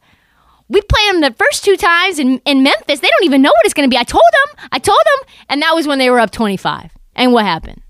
We 0.67 0.82
played 0.82 1.13
them 1.13 1.21
the 1.21 1.32
first 1.32 1.63
two 1.63 1.78
times 1.78 2.19
in, 2.19 2.41
in 2.43 2.62
Memphis. 2.62 3.00
They 3.00 3.08
don't 3.08 3.24
even 3.24 3.41
know 3.41 3.52
what 3.52 3.63
it's 3.63 3.74
going 3.74 3.89
to 3.89 3.93
be. 3.93 3.97
I 3.97 4.04
told 4.04 4.30
them. 4.34 4.67
I 4.69 4.80
told 4.80 5.00
them. 5.06 5.30
And 5.47 5.62
that 5.62 5.76
was 5.76 5.88
when 5.88 5.97
they 5.97 6.10
were 6.10 6.19
up 6.19 6.32
25. 6.32 6.91
And 7.15 7.32
what 7.32 7.45
happened? 7.45 7.84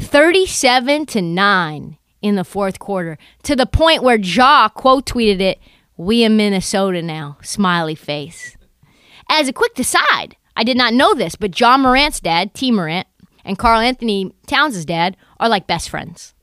37 0.00 1.04
to 1.06 1.20
9 1.20 1.98
in 2.22 2.36
the 2.36 2.44
fourth 2.44 2.78
quarter 2.78 3.18
to 3.42 3.54
the 3.54 3.66
point 3.66 4.02
where 4.02 4.18
Ja 4.18 4.70
quote 4.70 5.04
tweeted 5.04 5.40
it, 5.40 5.58
"We 5.98 6.24
in 6.24 6.38
Minnesota 6.38 7.02
now." 7.02 7.36
Smiley 7.42 7.96
face. 7.96 8.56
As 9.28 9.46
a 9.46 9.52
quick 9.52 9.78
aside, 9.78 10.36
I 10.56 10.64
did 10.64 10.78
not 10.78 10.94
know 10.94 11.12
this, 11.12 11.36
but 11.36 11.60
Ja 11.60 11.76
Morant's 11.76 12.20
dad, 12.20 12.54
T. 12.54 12.70
Morant, 12.70 13.06
and 13.44 13.58
Karl-Anthony 13.58 14.34
Towns' 14.46 14.84
dad 14.84 15.16
are 15.40 15.48
like 15.48 15.66
best 15.66 15.88
friends. 15.90 16.34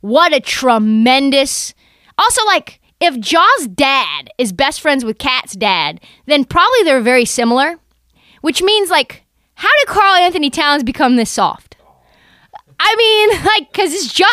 What 0.00 0.32
a 0.34 0.40
tremendous. 0.40 1.74
Also, 2.18 2.44
like, 2.46 2.80
if 3.00 3.18
Ja's 3.18 3.66
dad 3.66 4.30
is 4.38 4.52
best 4.52 4.80
friends 4.80 5.04
with 5.04 5.18
Cat's 5.18 5.54
dad, 5.54 6.00
then 6.26 6.44
probably 6.44 6.82
they're 6.84 7.00
very 7.00 7.24
similar, 7.24 7.76
which 8.40 8.62
means, 8.62 8.90
like, 8.90 9.24
how 9.54 9.68
did 9.80 9.88
Karl-Anthony 9.88 10.50
Towns 10.50 10.82
become 10.82 11.16
this 11.16 11.30
soft? 11.30 11.76
I 12.78 12.94
mean, 12.96 13.44
like, 13.44 13.72
because 13.72 13.92
it's 13.92 14.18
Ja. 14.18 14.26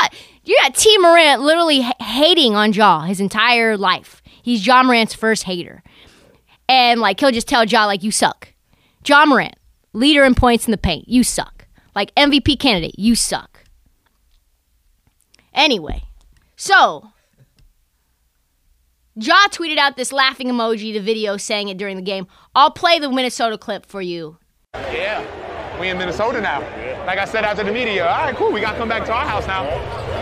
You 0.45 0.57
got 0.63 0.75
T. 0.75 0.97
Morant 0.99 1.41
literally 1.41 1.81
h- 1.81 1.93
hating 1.99 2.55
on 2.55 2.71
Ja 2.71 3.01
his 3.01 3.19
entire 3.19 3.75
life. 3.75 4.21
He's 4.41 4.65
Ja 4.65 4.81
Morant's 4.83 5.13
first 5.13 5.43
hater. 5.43 5.83
And, 6.69 7.01
like, 7.01 7.19
he'll 7.19 7.31
just 7.31 7.49
tell 7.49 7.65
Ja, 7.65 7.85
like, 7.85 8.03
you 8.03 8.11
suck. 8.11 8.53
Ja 9.05 9.25
Morant, 9.25 9.55
leader 9.91 10.23
in 10.23 10.35
points 10.35 10.65
in 10.65 10.71
the 10.71 10.77
paint, 10.77 11.07
you 11.09 11.23
suck. 11.23 11.56
Like, 11.97 12.13
MVP 12.13 12.59
candidate, 12.59 12.99
you 12.99 13.15
suck. 13.15 13.63
Anyway, 15.51 16.03
so 16.55 17.09
Ja 19.15 19.47
tweeted 19.49 19.79
out 19.79 19.97
this 19.97 20.11
laughing 20.11 20.49
emoji, 20.49 20.93
the 20.93 20.99
video 20.99 21.37
saying 21.37 21.69
it 21.69 21.79
during 21.79 21.95
the 21.95 22.03
game. 22.03 22.27
I'll 22.53 22.69
play 22.69 22.99
the 22.99 23.09
Minnesota 23.09 23.57
clip 23.57 23.83
for 23.83 23.99
you. 23.99 24.37
Yeah, 24.75 25.25
we 25.81 25.89
in 25.89 25.97
Minnesota 25.97 26.39
now. 26.39 26.59
Like 27.07 27.17
I 27.17 27.25
said 27.25 27.43
after 27.43 27.63
the 27.63 27.71
media, 27.71 28.07
all 28.07 28.25
right, 28.25 28.35
cool, 28.35 28.51
we 28.51 28.61
gotta 28.61 28.77
come 28.77 28.89
back 28.89 29.03
to 29.07 29.11
our 29.11 29.25
house 29.25 29.47
now. 29.47 29.63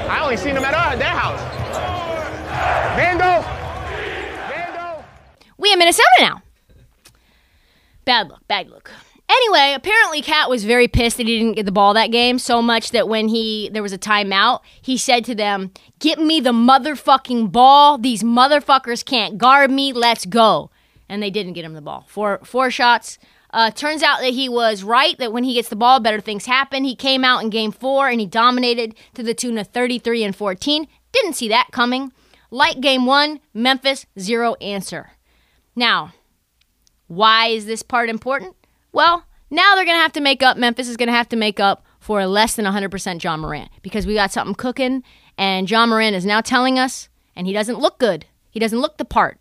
I 0.08 0.24
only 0.24 0.38
seen 0.38 0.56
them 0.56 0.64
at 0.64 0.74
our, 0.74 0.96
their 0.96 1.10
house. 1.10 1.42
Vando! 2.98 3.44
Vando! 4.48 5.04
We 5.58 5.74
in 5.74 5.80
Minnesota 5.80 6.08
now. 6.22 6.42
Bad 8.06 8.30
look, 8.30 8.48
bad 8.48 8.70
look. 8.70 8.92
Anyway, 9.28 9.74
apparently 9.76 10.22
Cat 10.22 10.50
was 10.50 10.66
very 10.66 10.88
pissed 10.88 11.18
that 11.18 11.26
he 11.26 11.40
didn't 11.40 11.56
get 11.56 11.66
the 11.66 11.72
ball 11.72 11.94
that 11.96 12.12
game 12.12 12.38
so 12.38 12.62
much 12.62 12.92
that 12.92 13.10
when 13.10 13.28
he 13.28 13.70
there 13.74 13.82
was 13.82 13.94
a 13.94 13.98
timeout, 13.98 14.62
he 14.82 14.98
said 14.98 15.26
to 15.26 15.34
them, 15.34 15.72
"Get 16.00 16.20
me 16.20 16.40
the 16.40 16.52
motherfucking 16.52 17.52
ball. 17.52 17.98
These 17.98 18.22
motherfuckers 18.22 19.04
can't 19.04 19.38
guard 19.38 19.72
me. 19.72 19.92
Let's 19.94 20.26
go." 20.26 20.70
And 21.10 21.24
they 21.24 21.32
didn't 21.32 21.54
get 21.54 21.66
him 21.66 21.74
the 21.74 21.82
ball. 21.82 22.06
Four 22.08 22.40
four 22.44 22.70
shots. 22.70 23.18
Uh, 23.52 23.72
turns 23.72 24.04
out 24.04 24.20
that 24.20 24.34
he 24.34 24.50
was 24.50 24.84
right. 24.84 25.18
That 25.18 25.32
when 25.32 25.44
he 25.44 25.54
gets 25.56 25.70
the 25.70 25.76
ball, 25.76 26.00
better 26.00 26.20
things 26.20 26.46
happen. 26.46 26.84
He 26.84 26.96
came 26.96 27.24
out 27.24 27.42
in 27.42 27.50
Game 27.50 27.72
Four 27.72 28.10
and 28.10 28.20
he 28.20 28.28
dominated 28.28 28.96
to 29.16 29.24
the 29.24 29.34
tune 29.34 29.58
of 29.58 29.68
33 29.68 30.24
and 30.24 30.36
14. 30.36 30.88
Didn't 31.14 31.34
see 31.34 31.48
that 31.50 31.70
coming. 31.72 32.12
Like 32.52 32.80
Game 32.80 33.06
One, 33.06 33.40
Memphis 33.54 34.06
zero 34.20 34.54
answer. 34.56 35.12
Now, 35.76 36.14
why 37.08 37.48
is 37.48 37.66
this 37.66 37.82
part 37.82 38.10
important? 38.10 38.56
Well, 38.96 39.26
now 39.50 39.76
they're 39.76 39.84
going 39.84 39.98
to 39.98 40.02
have 40.02 40.14
to 40.14 40.22
make 40.22 40.42
up. 40.42 40.56
Memphis 40.56 40.88
is 40.88 40.96
going 40.96 41.08
to 41.08 41.14
have 41.14 41.28
to 41.28 41.36
make 41.36 41.60
up 41.60 41.86
for 42.00 42.26
less 42.26 42.56
than 42.56 42.64
100% 42.64 43.22
Ja 43.22 43.36
Morant 43.36 43.70
because 43.82 44.08
we 44.08 44.14
got 44.14 44.32
something 44.32 44.56
cooking, 44.56 45.04
and 45.38 45.70
Ja 45.70 45.86
Morant 45.86 46.16
is 46.16 46.26
now 46.26 46.40
telling 46.40 46.80
us, 46.80 47.10
and 47.36 47.46
he 47.46 47.52
doesn't 47.52 47.78
look 47.78 48.00
good. 48.00 48.26
He 48.50 48.60
doesn't 48.62 48.80
look 48.80 48.98
the 48.98 49.04
part. 49.04 49.38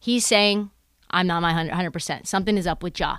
He's 0.00 0.26
saying, 0.26 0.72
I'm 1.08 1.28
not 1.28 1.40
my 1.40 1.52
100%. 1.52 2.26
Something 2.26 2.58
is 2.58 2.66
up 2.66 2.82
with 2.82 2.98
Ja. 2.98 3.18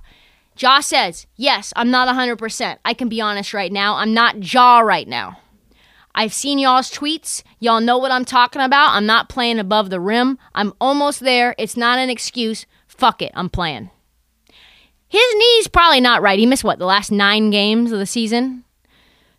Ja 0.57 0.81
says, 0.81 1.25
Yes, 1.37 1.71
I'm 1.77 1.89
not 1.89 2.13
100%. 2.13 2.77
I 2.83 2.93
can 2.93 3.07
be 3.07 3.21
honest 3.21 3.53
right 3.53 3.71
now. 3.71 3.95
I'm 3.95 4.13
not 4.13 4.53
Ja 4.53 4.79
right 4.79 5.07
now. 5.07 5.39
I've 6.13 6.33
seen 6.33 6.59
y'all's 6.59 6.91
tweets. 6.91 7.43
Y'all 7.59 7.79
know 7.79 7.97
what 7.97 8.11
I'm 8.11 8.25
talking 8.25 8.61
about. 8.61 8.89
I'm 8.89 9.05
not 9.05 9.29
playing 9.29 9.57
above 9.57 9.89
the 9.89 10.01
rim. 10.01 10.37
I'm 10.53 10.73
almost 10.81 11.21
there. 11.21 11.55
It's 11.57 11.77
not 11.77 11.97
an 11.97 12.09
excuse. 12.09 12.65
Fuck 12.89 13.21
it. 13.21 13.31
I'm 13.35 13.49
playing. 13.49 13.89
His 15.09 15.35
knee's 15.35 15.67
probably 15.67 15.99
not 15.99 16.21
right. 16.21 16.39
He 16.39 16.45
missed 16.45 16.63
what, 16.63 16.79
the 16.79 16.85
last 16.85 17.11
nine 17.11 17.49
games 17.49 17.91
of 17.91 17.99
the 17.99 18.05
season? 18.05 18.63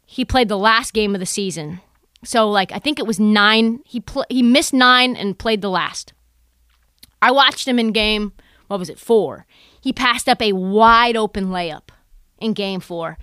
He 0.04 0.24
played 0.24 0.48
the 0.48 0.58
last 0.58 0.92
game 0.92 1.14
of 1.14 1.20
the 1.20 1.26
season. 1.26 1.80
So, 2.24 2.50
like, 2.50 2.72
I 2.72 2.78
think 2.78 2.98
it 2.98 3.06
was 3.06 3.20
nine. 3.20 3.80
He, 3.86 4.00
pl- 4.00 4.26
he 4.28 4.42
missed 4.42 4.74
nine 4.74 5.16
and 5.16 5.38
played 5.38 5.62
the 5.62 5.70
last. 5.70 6.12
I 7.22 7.30
watched 7.30 7.68
him 7.68 7.78
in 7.78 7.92
game, 7.92 8.32
what 8.66 8.80
was 8.80 8.90
it, 8.90 8.98
four. 8.98 9.46
He 9.80 9.92
passed 9.92 10.28
up 10.28 10.42
a 10.42 10.52
wide 10.52 11.16
open 11.16 11.46
layup 11.46 11.90
in 12.38 12.52
game 12.52 12.80
four 12.80 13.16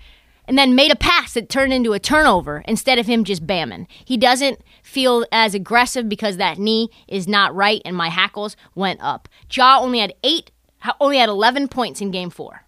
and 0.48 0.56
then 0.56 0.74
made 0.74 0.90
a 0.90 0.96
pass 0.96 1.34
that 1.34 1.50
turned 1.50 1.74
into 1.74 1.92
a 1.92 2.00
turnover 2.00 2.64
instead 2.66 2.98
of 2.98 3.06
him 3.06 3.22
just 3.22 3.46
bamming. 3.46 3.86
He 4.04 4.16
doesn't 4.16 4.60
feel 4.82 5.26
as 5.30 5.54
aggressive 5.54 6.08
because 6.08 6.38
that 6.38 6.58
knee 6.58 6.88
is 7.06 7.28
not 7.28 7.54
right 7.54 7.82
and 7.84 7.94
my 7.94 8.08
hackles 8.08 8.56
went 8.74 9.00
up. 9.02 9.28
Ja 9.52 9.78
only 9.78 9.98
had 9.98 10.14
eight, 10.24 10.50
only 11.00 11.18
had 11.18 11.28
11 11.28 11.68
points 11.68 12.00
in 12.00 12.10
game 12.10 12.30
four. 12.30 12.64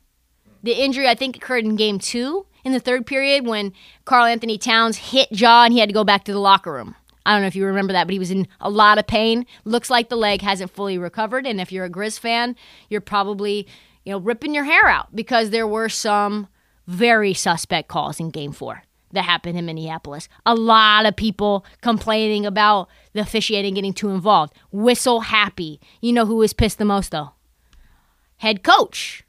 The 0.63 0.73
injury, 0.73 1.09
I 1.09 1.15
think, 1.15 1.37
occurred 1.37 1.65
in 1.65 1.77
game 1.77 1.99
two 1.99 2.47
in 2.65 2.73
the 2.73 2.81
third 2.81 3.07
period 3.07 3.47
when 3.47 3.73
Karl-Anthony 4.05 4.59
Towns 4.59 4.97
hit 4.99 5.29
Ja 5.31 5.65
and 5.65 5.73
he 5.73 5.81
had 5.81 5.89
to 5.89 5.95
go 5.95 6.05
back 6.05 6.25
to 6.25 6.33
the 6.33 6.39
locker 6.39 6.73
room. 6.73 6.97
I 7.25 7.33
don't 7.33 7.43
know 7.43 7.49
if 7.49 7.57
you 7.57 7.65
remember 7.67 7.93
that, 7.93 8.07
but 8.07 8.13
he 8.13 8.19
was 8.19 8.31
in 8.31 8.49
a 8.61 8.71
lot 8.71 8.99
of 8.99 9.07
pain. 9.07 9.47
Looks 9.65 9.91
like 9.91 10.09
the 10.09 10.17
leg 10.17 10.43
hasn't 10.43 10.71
fully 10.71 10.99
recovered. 10.99 11.47
And 11.47 11.61
if 11.61 11.71
you're 11.71 11.85
a 11.85 11.91
Grizz 11.91 12.19
fan, 12.19 12.57
you're 12.89 13.01
probably, 13.01 13.67
you 14.05 14.13
know, 14.13 14.19
ripping 14.19 14.55
your 14.55 14.65
hair 14.65 14.89
out 14.89 15.15
because 15.15 15.51
there 15.51 15.67
were 15.67 15.89
some 15.89 16.49
very 16.87 17.35
suspect 17.35 17.89
calls 17.89 18.19
in 18.21 18.31
game 18.31 18.53
four 18.53 18.83
that 19.13 19.23
happened 19.23 19.59
in 19.59 19.67
Minneapolis. 19.67 20.29
A 20.47 20.55
lot 20.55 21.07
of 21.07 21.17
people 21.17 21.65
complaining 21.83 22.47
about 22.47 22.89
the 23.13 23.21
officiating 23.21 23.75
getting 23.75 23.93
too 23.93 24.11
involved. 24.11 24.55
Whistle 24.73 25.21
happy. 25.21 25.81
You 26.01 26.13
know 26.13 26.27
who 26.27 26.37
was 26.37 26.53
pissed 26.53 26.79
the 26.79 26.85
most, 26.85 27.11
though? 27.11 27.33
Head 28.41 28.63
coach. 28.63 29.23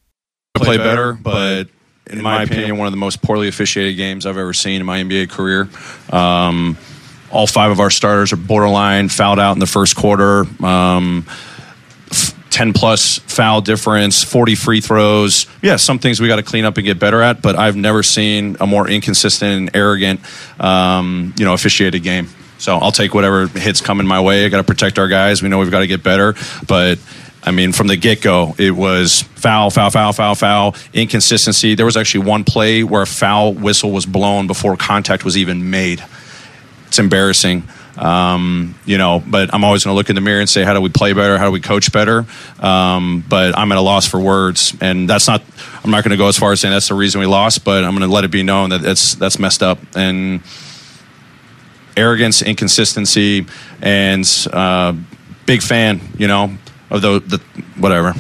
play 0.56 0.78
better, 0.78 1.12
but 1.14 1.68
in 2.10 2.22
my 2.22 2.44
opinion, 2.44 2.78
one 2.78 2.88
of 2.88 2.94
the 2.94 2.98
most 2.98 3.22
poorly 3.22 3.50
officiated 3.50 3.98
games 3.98 4.26
I've 4.26 4.38
ever 4.38 4.54
seen 4.54 4.80
in 4.80 4.86
my 4.86 5.04
NBA 5.04 5.30
career. 5.30 5.70
Um, 6.12 6.78
all 7.30 7.46
five 7.46 7.72
of 7.72 7.82
our 7.82 7.90
starters 7.90 8.32
are 8.32 8.38
borderline 8.38 9.10
fouled 9.10 9.38
out 9.40 9.52
in 9.54 9.60
the 9.60 9.68
first 9.68 9.98
quarter. 9.98 10.46
Um, 10.64 11.26
f- 12.10 12.34
10 12.52 12.72
plus 12.72 13.20
foul 13.20 13.60
difference, 13.60 14.24
40 14.24 14.56
free 14.56 14.80
throws. 14.80 15.46
Yeah, 15.62 15.76
some 15.76 16.00
things 16.00 16.22
we 16.22 16.30
got 16.30 16.38
to 16.38 16.44
clean 16.44 16.64
up 16.64 16.78
and 16.78 16.86
get 16.86 16.98
better 16.98 17.22
at, 17.22 17.42
but 17.42 17.58
I've 17.58 17.76
never 17.76 18.04
seen 18.04 18.56
a 18.62 18.68
more 18.68 18.88
inconsistent 18.88 19.52
and 19.52 19.76
arrogant, 19.76 20.22
um, 20.60 21.34
you 21.38 21.44
know, 21.44 21.54
officiated 21.54 22.02
game. 22.02 22.30
So 22.60 22.78
I'll 22.78 22.92
take 22.94 23.14
whatever 23.14 23.48
hits 23.48 23.82
coming 23.82 24.08
my 24.08 24.22
way. 24.22 24.46
I 24.46 24.50
got 24.50 24.58
to 24.58 24.64
protect 24.64 25.00
our 25.00 25.08
guys. 25.08 25.42
We 25.42 25.50
know 25.50 25.58
we've 25.60 25.72
got 25.72 25.80
to 25.80 25.88
get 25.88 26.02
better, 26.04 26.36
but 26.68 27.00
I 27.44 27.52
mean, 27.52 27.72
from 27.72 27.88
the 27.88 27.98
get 27.98 28.22
go, 28.22 28.56
it 28.58 28.72
was 28.72 29.24
foul, 29.24 29.72
foul, 29.72 29.90
foul, 29.90 30.14
foul, 30.14 30.36
foul, 30.36 30.76
inconsistency. 30.94 31.74
There 31.74 31.86
was 31.86 31.98
actually 31.98 32.26
one 32.26 32.44
play 32.44 32.84
where 32.84 33.02
a 33.02 33.08
foul 33.08 33.54
whistle 33.54 33.92
was 33.92 34.06
blown 34.06 34.46
before 34.48 34.78
contact 34.78 35.26
was 35.26 35.38
even 35.38 35.72
made. 35.72 36.04
It's 36.88 37.00
embarrassing. 37.00 37.64
Um, 37.98 38.76
you 38.86 38.98
know, 38.98 39.22
but 39.26 39.54
I'm 39.54 39.64
always 39.64 39.84
going 39.84 39.94
to 39.94 39.98
look 39.98 40.10
in 40.10 40.16
the 40.16 40.22
mirror 40.22 40.40
and 40.40 40.50
say, 40.50 40.64
how 40.64 40.74
do 40.74 40.82
we 40.82 40.90
play 40.90 41.14
better? 41.14 41.38
How 41.38 41.46
do 41.46 41.52
we 41.52 41.60
coach 41.60 41.92
better? 41.92 42.26
Um, 42.60 43.24
but 43.28 43.58
I'm 43.58 43.72
at 43.72 43.78
a 43.78 43.82
loss 43.82 44.08
for 44.08 44.20
words, 44.20 44.76
and 44.80 45.10
that's 45.10 45.28
not. 45.28 45.44
I'm 45.84 45.92
not 45.92 46.04
going 46.04 46.12
to 46.12 46.18
go 46.18 46.28
as 46.28 46.38
far 46.38 46.52
as 46.52 46.62
saying 46.62 46.74
that's 46.74 46.88
the 46.88 46.96
reason 46.96 47.20
we 47.20 47.28
lost, 47.28 47.66
but 47.66 47.84
I'm 47.84 47.92
going 47.92 48.08
to 48.08 48.14
let 48.14 48.24
it 48.24 48.32
be 48.32 48.44
known 48.44 48.70
that 48.70 48.82
that's 48.82 49.16
that's 49.16 49.40
messed 49.40 49.62
up 49.62 49.80
and 49.96 50.42
arrogance, 51.98 52.42
inconsistency, 52.42 53.46
and 53.82 54.48
uh, 54.54 54.94
big 55.46 55.62
fan. 55.62 56.00
You 56.18 56.28
know 56.28 56.58
of 56.92 57.02
the 57.02 57.20
the 57.20 57.38
whatever. 57.78 58.14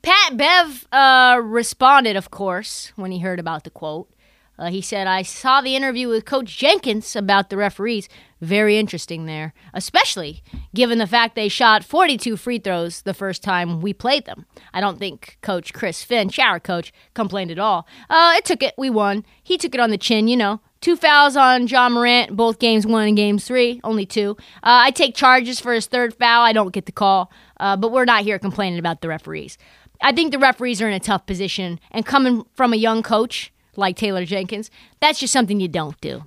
Pat 0.00 0.36
Bev 0.36 0.86
uh, 0.92 1.40
responded, 1.42 2.16
of 2.16 2.30
course, 2.30 2.92
when 2.96 3.10
he 3.10 3.18
heard 3.18 3.38
about 3.38 3.64
the 3.64 3.70
quote. 3.70 4.08
Uh, 4.58 4.70
he 4.70 4.80
said, 4.80 5.06
I 5.06 5.22
saw 5.22 5.60
the 5.60 5.76
interview 5.76 6.08
with 6.08 6.24
Coach 6.24 6.56
Jenkins 6.56 7.14
about 7.14 7.48
the 7.48 7.56
referees. 7.56 8.08
Very 8.40 8.78
interesting 8.78 9.26
there, 9.26 9.52
especially 9.74 10.42
given 10.74 10.98
the 10.98 11.06
fact 11.06 11.34
they 11.34 11.48
shot 11.48 11.84
42 11.84 12.36
free 12.36 12.58
throws 12.58 13.02
the 13.02 13.14
first 13.14 13.42
time 13.42 13.80
we 13.80 13.92
played 13.92 14.24
them. 14.26 14.46
I 14.72 14.80
don't 14.80 14.98
think 14.98 15.38
Coach 15.42 15.72
Chris 15.72 16.04
Finch, 16.04 16.38
our 16.38 16.60
coach, 16.60 16.92
complained 17.14 17.50
at 17.50 17.58
all. 17.58 17.86
Uh, 18.08 18.34
it 18.36 18.44
took 18.44 18.62
it. 18.62 18.74
We 18.76 18.90
won. 18.90 19.24
He 19.42 19.58
took 19.58 19.74
it 19.74 19.80
on 19.80 19.90
the 19.90 19.98
chin, 19.98 20.28
you 20.28 20.36
know. 20.36 20.60
Two 20.80 20.96
fouls 20.96 21.36
on 21.36 21.66
Ja 21.66 21.88
Morant, 21.88 22.36
both 22.36 22.60
games 22.60 22.86
one 22.86 23.08
and 23.08 23.16
games 23.16 23.44
three, 23.44 23.80
only 23.82 24.06
two. 24.06 24.36
Uh, 24.62 24.86
I 24.86 24.92
take 24.92 25.16
charges 25.16 25.58
for 25.58 25.72
his 25.72 25.86
third 25.86 26.14
foul. 26.14 26.44
I 26.44 26.52
don't 26.52 26.72
get 26.72 26.86
the 26.86 26.92
call, 26.92 27.32
uh, 27.58 27.76
but 27.76 27.90
we're 27.90 28.04
not 28.04 28.22
here 28.22 28.38
complaining 28.38 28.78
about 28.78 29.00
the 29.00 29.08
referees. 29.08 29.58
I 30.00 30.12
think 30.12 30.30
the 30.30 30.38
referees 30.38 30.80
are 30.80 30.86
in 30.86 30.94
a 30.94 31.00
tough 31.00 31.26
position, 31.26 31.80
and 31.90 32.06
coming 32.06 32.44
from 32.54 32.72
a 32.72 32.76
young 32.76 33.02
coach 33.02 33.52
like 33.78 33.96
Taylor 33.96 34.24
Jenkins, 34.24 34.70
that's 35.00 35.18
just 35.18 35.32
something 35.32 35.60
you 35.60 35.68
don't 35.68 35.98
do. 36.00 36.24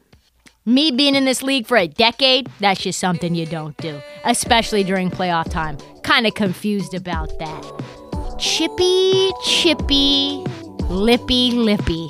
Me 0.66 0.92
being 0.92 1.16
in 1.16 1.26
this 1.26 1.42
league 1.42 1.68
for 1.68 1.78
a 1.78 1.88
decade, 1.88 2.50
that's 2.60 2.82
just 2.82 3.00
something 3.00 3.34
you 3.36 3.46
don't 3.46 3.76
do, 3.78 4.00
especially 4.26 4.84
during 4.84 5.10
playoff 5.10 5.50
time. 5.50 5.78
Kind 6.04 6.28
of 6.28 6.34
confused 6.36 6.94
about 6.94 7.38
that. 7.40 8.38
Chippy, 8.40 9.32
chippy, 9.44 10.44
lippy, 10.90 11.52
lippy. 11.52 12.10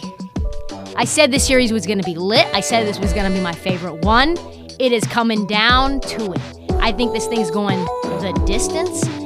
I 0.95 1.05
said 1.05 1.31
this 1.31 1.47
series 1.47 1.71
was 1.71 1.85
going 1.85 1.99
to 1.99 2.05
be 2.05 2.15
lit. 2.15 2.47
I 2.53 2.59
said 2.59 2.85
this 2.85 2.99
was 2.99 3.13
going 3.13 3.29
to 3.29 3.35
be 3.35 3.41
my 3.41 3.53
favorite 3.53 4.05
one. 4.05 4.37
It 4.79 4.91
is 4.91 5.03
coming 5.05 5.47
down 5.47 6.01
to 6.01 6.33
it. 6.33 6.41
I 6.81 6.91
think 6.91 7.13
this 7.13 7.27
thing's 7.27 7.51
going 7.51 7.79
the 8.19 8.33
distance. 8.45 9.20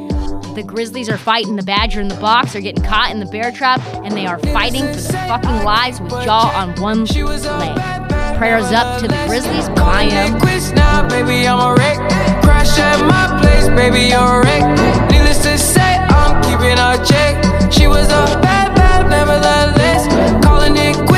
The 0.56 0.64
Grizzlies 0.64 1.10
are 1.10 1.18
fighting 1.18 1.58
the 1.58 1.64
Badger 1.64 2.00
in 2.00 2.08
the 2.08 2.16
box. 2.16 2.54
They're 2.54 2.62
getting 2.62 2.82
caught 2.82 3.12
in 3.12 3.20
the 3.20 3.26
bear 3.26 3.52
trap, 3.52 3.82
and 4.06 4.14
they 4.14 4.26
are 4.26 4.40
fighting 4.40 4.84
for 4.88 5.12
their 5.12 5.28
fucking 5.28 5.66
lives 5.66 6.00
with 6.00 6.14
Ja 6.14 6.50
on 6.56 6.74
one 6.82 7.04
leg. 7.04 8.38
Prayers 8.38 8.72
up 8.72 9.02
to 9.02 9.08
the 9.10 9.22
Grizzlies, 9.28 9.68
I 9.76 10.04
am. 10.04 10.40
Now, 10.74 11.10
baby, 11.10 11.46
I'm 11.46 11.60
a 11.60 11.76
wreck. 11.76 11.98
Crash 12.42 12.80
at 12.80 13.06
my 13.06 13.38
place, 13.42 13.68
baby, 13.68 14.08
you're 14.08 14.22
a 14.22 14.46
wreck. 14.46 15.12
Needless 15.12 15.44
to 15.44 15.58
say, 15.58 15.98
I'm 16.08 16.42
keeping 16.42 16.80
a 16.80 17.04
check. 17.04 17.36
She 17.70 17.88
was 17.88 18.08
a 18.08 18.40
bad, 18.40 18.74
bad, 18.76 19.10
nevertheless. 19.10 20.08
Calling 20.42 20.78
it 20.78 20.96
quits 21.06 21.15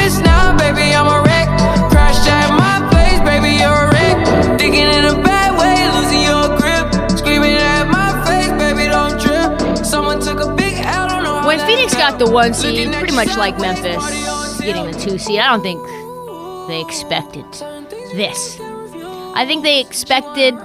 the 12.20 12.30
one 12.30 12.54
seed, 12.54 12.92
pretty 12.94 13.14
much 13.14 13.36
like 13.38 13.60
Memphis 13.60 14.60
getting 14.60 14.92
the 14.92 14.98
two 14.98 15.18
seed, 15.18 15.40
I 15.40 15.52
don't 15.52 15.62
think 15.62 15.82
they 16.68 16.82
expected 16.82 17.46
this. 18.16 18.60
I 18.60 19.46
think 19.46 19.64
they 19.64 19.80
expected 19.80 20.56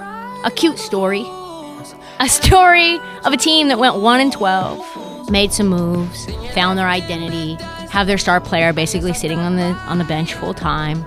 a 0.43 0.51
cute 0.55 0.79
story. 0.79 1.25
A 2.19 2.27
story 2.27 2.99
of 3.23 3.33
a 3.33 3.37
team 3.37 3.67
that 3.67 3.77
went 3.77 3.97
1 3.97 4.19
and 4.19 4.31
12, 4.31 5.29
made 5.29 5.53
some 5.53 5.67
moves, 5.67 6.25
found 6.53 6.77
their 6.77 6.87
identity, 6.87 7.55
have 7.89 8.07
their 8.07 8.17
star 8.17 8.41
player 8.41 8.73
basically 8.73 9.13
sitting 9.13 9.39
on 9.39 9.55
the 9.55 9.73
on 9.87 9.99
the 9.99 10.03
bench 10.05 10.33
full 10.33 10.53
time, 10.53 11.05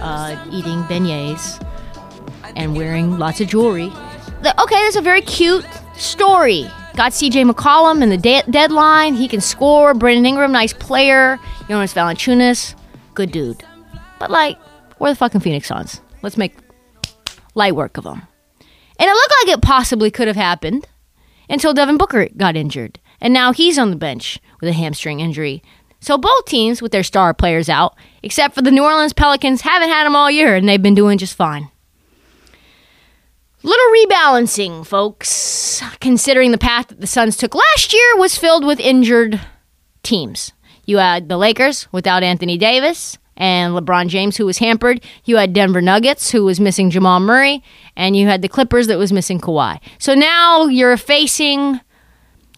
uh, 0.00 0.36
eating 0.50 0.82
beignets 0.84 1.62
and 2.56 2.76
wearing 2.76 3.18
lots 3.18 3.40
of 3.40 3.48
jewelry. 3.48 3.92
Okay, 4.38 4.76
that's 4.76 4.96
a 4.96 5.02
very 5.02 5.22
cute 5.22 5.66
story. 5.96 6.68
Got 6.96 7.12
CJ 7.12 7.50
McCollum 7.50 8.02
in 8.02 8.08
the 8.08 8.16
de- 8.16 8.42
deadline. 8.50 9.14
He 9.14 9.28
can 9.28 9.42
score. 9.42 9.92
Brandon 9.92 10.24
Ingram, 10.24 10.50
nice 10.50 10.72
player. 10.72 11.38
Jonas 11.68 11.92
Valanciunas, 11.92 12.74
good 13.12 13.30
dude. 13.30 13.62
But 14.18 14.30
like, 14.30 14.56
we're 14.98 15.10
the 15.10 15.16
fucking 15.16 15.42
Phoenix 15.42 15.68
Suns. 15.68 16.00
Let's 16.22 16.38
make 16.38 16.56
light 17.54 17.76
work 17.76 17.98
of 17.98 18.04
them. 18.04 18.22
And 18.98 19.10
it 19.10 19.12
looked 19.12 19.34
like 19.42 19.58
it 19.58 19.62
possibly 19.62 20.10
could 20.10 20.26
have 20.26 20.36
happened 20.36 20.88
until 21.50 21.74
Devin 21.74 21.98
Booker 21.98 22.30
got 22.34 22.56
injured. 22.56 22.98
And 23.20 23.34
now 23.34 23.52
he's 23.52 23.78
on 23.78 23.90
the 23.90 23.96
bench 23.96 24.40
with 24.62 24.70
a 24.70 24.72
hamstring 24.72 25.20
injury. 25.20 25.62
So 26.00 26.16
both 26.16 26.46
teams 26.46 26.80
with 26.80 26.92
their 26.92 27.02
star 27.02 27.34
players 27.34 27.68
out, 27.68 27.94
except 28.22 28.54
for 28.54 28.62
the 28.62 28.70
New 28.70 28.84
Orleans 28.84 29.12
Pelicans, 29.12 29.60
haven't 29.60 29.90
had 29.90 30.04
them 30.04 30.16
all 30.16 30.30
year 30.30 30.56
and 30.56 30.66
they've 30.66 30.82
been 30.82 30.94
doing 30.94 31.18
just 31.18 31.34
fine. 31.34 31.70
Little 33.66 34.06
rebalancing, 34.06 34.86
folks, 34.86 35.82
considering 36.00 36.52
the 36.52 36.56
path 36.56 36.86
that 36.86 37.00
the 37.00 37.06
Suns 37.08 37.36
took 37.36 37.52
last 37.52 37.92
year 37.92 38.16
was 38.16 38.38
filled 38.38 38.64
with 38.64 38.78
injured 38.78 39.40
teams. 40.04 40.52
You 40.84 40.98
had 40.98 41.28
the 41.28 41.36
Lakers 41.36 41.88
without 41.90 42.22
Anthony 42.22 42.58
Davis 42.58 43.18
and 43.36 43.74
LeBron 43.74 44.06
James, 44.06 44.36
who 44.36 44.46
was 44.46 44.58
hampered. 44.58 45.02
You 45.24 45.38
had 45.38 45.52
Denver 45.52 45.82
Nuggets, 45.82 46.30
who 46.30 46.44
was 46.44 46.60
missing 46.60 46.90
Jamal 46.90 47.18
Murray, 47.18 47.60
and 47.96 48.16
you 48.16 48.28
had 48.28 48.40
the 48.40 48.48
Clippers 48.48 48.86
that 48.86 48.98
was 48.98 49.12
missing 49.12 49.40
Kawhi. 49.40 49.80
So 49.98 50.14
now 50.14 50.66
you're 50.66 50.96
facing 50.96 51.80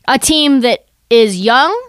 a 0.07 0.19
team 0.19 0.61
that 0.61 0.89
is 1.09 1.41
young 1.41 1.89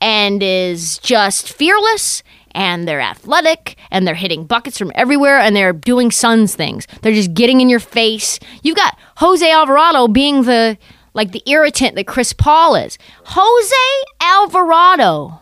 and 0.00 0.42
is 0.42 0.98
just 0.98 1.52
fearless 1.52 2.24
and 2.56 2.88
they're 2.88 3.02
athletic 3.02 3.76
and 3.90 4.06
they're 4.06 4.14
hitting 4.14 4.46
buckets 4.46 4.78
from 4.78 4.90
everywhere 4.94 5.38
and 5.38 5.54
they're 5.54 5.74
doing 5.74 6.10
Suns 6.10 6.56
things. 6.56 6.86
They're 7.02 7.12
just 7.12 7.34
getting 7.34 7.60
in 7.60 7.68
your 7.68 7.80
face. 7.80 8.40
You've 8.62 8.76
got 8.76 8.98
Jose 9.18 9.48
Alvarado 9.48 10.08
being 10.08 10.42
the 10.44 10.78
like 11.12 11.32
the 11.32 11.42
irritant 11.46 11.94
that 11.94 12.06
Chris 12.06 12.32
Paul 12.32 12.74
is. 12.74 12.98
Jose 13.24 14.04
Alvarado, 14.20 15.40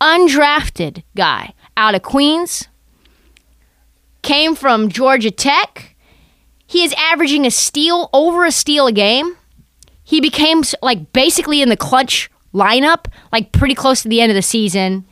undrafted 0.00 1.02
guy 1.16 1.54
out 1.76 1.94
of 1.94 2.02
Queens, 2.02 2.68
came 4.22 4.54
from 4.54 4.90
Georgia 4.90 5.30
Tech. 5.30 5.96
He 6.66 6.84
is 6.84 6.94
averaging 6.98 7.46
a 7.46 7.50
steal 7.50 8.10
over 8.12 8.44
a 8.44 8.52
steal 8.52 8.86
a 8.86 8.92
game. 8.92 9.36
He 10.04 10.20
became 10.20 10.62
like 10.82 11.12
basically 11.14 11.62
in 11.62 11.70
the 11.70 11.76
clutch 11.76 12.30
lineup, 12.52 13.06
like 13.32 13.52
pretty 13.52 13.74
close 13.74 14.02
to 14.02 14.08
the 14.08 14.20
end 14.20 14.30
of 14.30 14.36
the 14.36 14.42
season. 14.42 15.06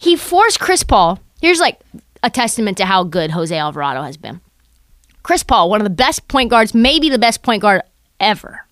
He 0.00 0.16
forced 0.16 0.58
Chris 0.58 0.82
Paul. 0.82 1.20
Here's 1.40 1.60
like 1.60 1.78
a 2.22 2.30
testament 2.30 2.78
to 2.78 2.86
how 2.86 3.04
good 3.04 3.30
Jose 3.30 3.56
Alvarado 3.56 4.02
has 4.02 4.16
been. 4.16 4.40
Chris 5.22 5.42
Paul, 5.42 5.68
one 5.68 5.80
of 5.80 5.84
the 5.84 5.90
best 5.90 6.26
point 6.26 6.50
guards, 6.50 6.74
maybe 6.74 7.10
the 7.10 7.18
best 7.18 7.42
point 7.42 7.60
guard 7.60 7.82
ever 8.18 8.64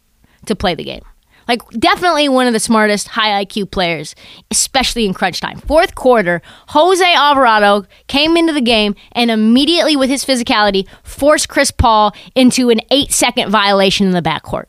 to 0.46 0.56
play 0.56 0.74
the 0.74 0.84
game. 0.84 1.02
Like, 1.46 1.66
definitely 1.70 2.28
one 2.28 2.46
of 2.46 2.52
the 2.52 2.60
smartest 2.60 3.08
high 3.08 3.44
IQ 3.44 3.70
players, 3.70 4.14
especially 4.50 5.06
in 5.06 5.14
crunch 5.14 5.40
time. 5.40 5.58
Fourth 5.60 5.94
quarter, 5.94 6.42
Jose 6.68 7.14
Alvarado 7.14 7.86
came 8.06 8.36
into 8.36 8.52
the 8.52 8.60
game 8.60 8.94
and 9.12 9.30
immediately, 9.30 9.96
with 9.96 10.10
his 10.10 10.24
physicality, 10.24 10.86
forced 11.02 11.48
Chris 11.48 11.70
Paul 11.70 12.14
into 12.34 12.70
an 12.70 12.80
eight 12.90 13.12
second 13.12 13.50
violation 13.50 14.06
in 14.06 14.12
the 14.12 14.22
backcourt. 14.22 14.66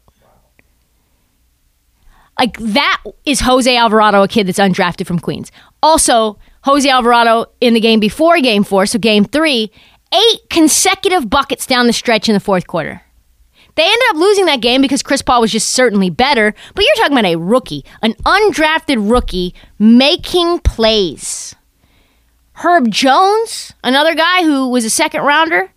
Like, 2.38 2.58
that 2.60 3.04
is 3.26 3.42
Jose 3.42 3.76
Alvarado, 3.76 4.24
a 4.24 4.28
kid 4.30 4.48
that's 4.48 4.60
undrafted 4.60 5.06
from 5.06 5.20
Queens. 5.20 5.52
Also, 5.84 6.40
Jose 6.64 6.90
Alvarado 6.90 7.46
in 7.62 7.74
the 7.74 7.80
game 7.80 8.00
before 8.00 8.40
game 8.40 8.64
four, 8.64 8.86
so 8.86 9.00
game 9.00 9.26
three, 9.26 9.72
eight 10.14 10.40
consecutive 10.50 11.30
buckets 11.30 11.66
down 11.66 11.88
the 11.88 11.94
stretch 11.94 12.28
in 12.28 12.34
the 12.34 12.40
fourth 12.40 12.68
quarter. 12.68 13.02
They 13.76 13.86
ended 13.86 14.10
up 14.10 14.18
losing 14.18 14.46
that 14.46 14.62
game 14.62 14.82
because 14.82 15.02
Chris 15.02 15.22
Paul 15.22 15.42
was 15.42 15.52
just 15.52 15.70
certainly 15.70 16.10
better, 16.10 16.54
but 16.76 16.84
you're 16.84 16.96
talking 16.96 17.18
about 17.18 17.32
a 17.32 17.38
rookie, 17.38 17.86
an 18.02 18.14
undrafted 18.26 19.10
rookie 19.10 19.56
making 19.78 20.60
plays. 20.60 21.56
Herb 22.54 22.92
Jones, 22.92 23.72
another 23.82 24.16
guy 24.16 24.44
who 24.44 24.68
was 24.68 24.84
a 24.84 24.90
second 24.90 25.22
rounder, 25.22 25.72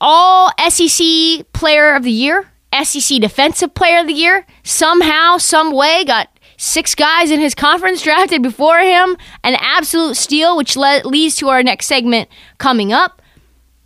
all 0.00 0.52
SEC 0.68 1.50
player 1.52 1.94
of 1.96 2.04
the 2.04 2.12
year, 2.12 2.52
SEC 2.84 3.20
defensive 3.20 3.74
player 3.74 3.98
of 3.98 4.06
the 4.06 4.12
year, 4.12 4.46
somehow, 4.62 5.36
some 5.36 5.72
way 5.72 6.04
got 6.04 6.28
six 6.60 6.94
guys 6.94 7.30
in 7.30 7.40
his 7.40 7.54
conference 7.54 8.02
drafted 8.02 8.42
before 8.42 8.80
him, 8.80 9.16
an 9.42 9.56
absolute 9.58 10.14
steal, 10.14 10.56
which 10.56 10.76
le- 10.76 11.00
leads 11.04 11.36
to 11.36 11.48
our 11.48 11.62
next 11.62 11.86
segment 11.86 12.28
coming 12.58 12.92
up. 12.92 13.22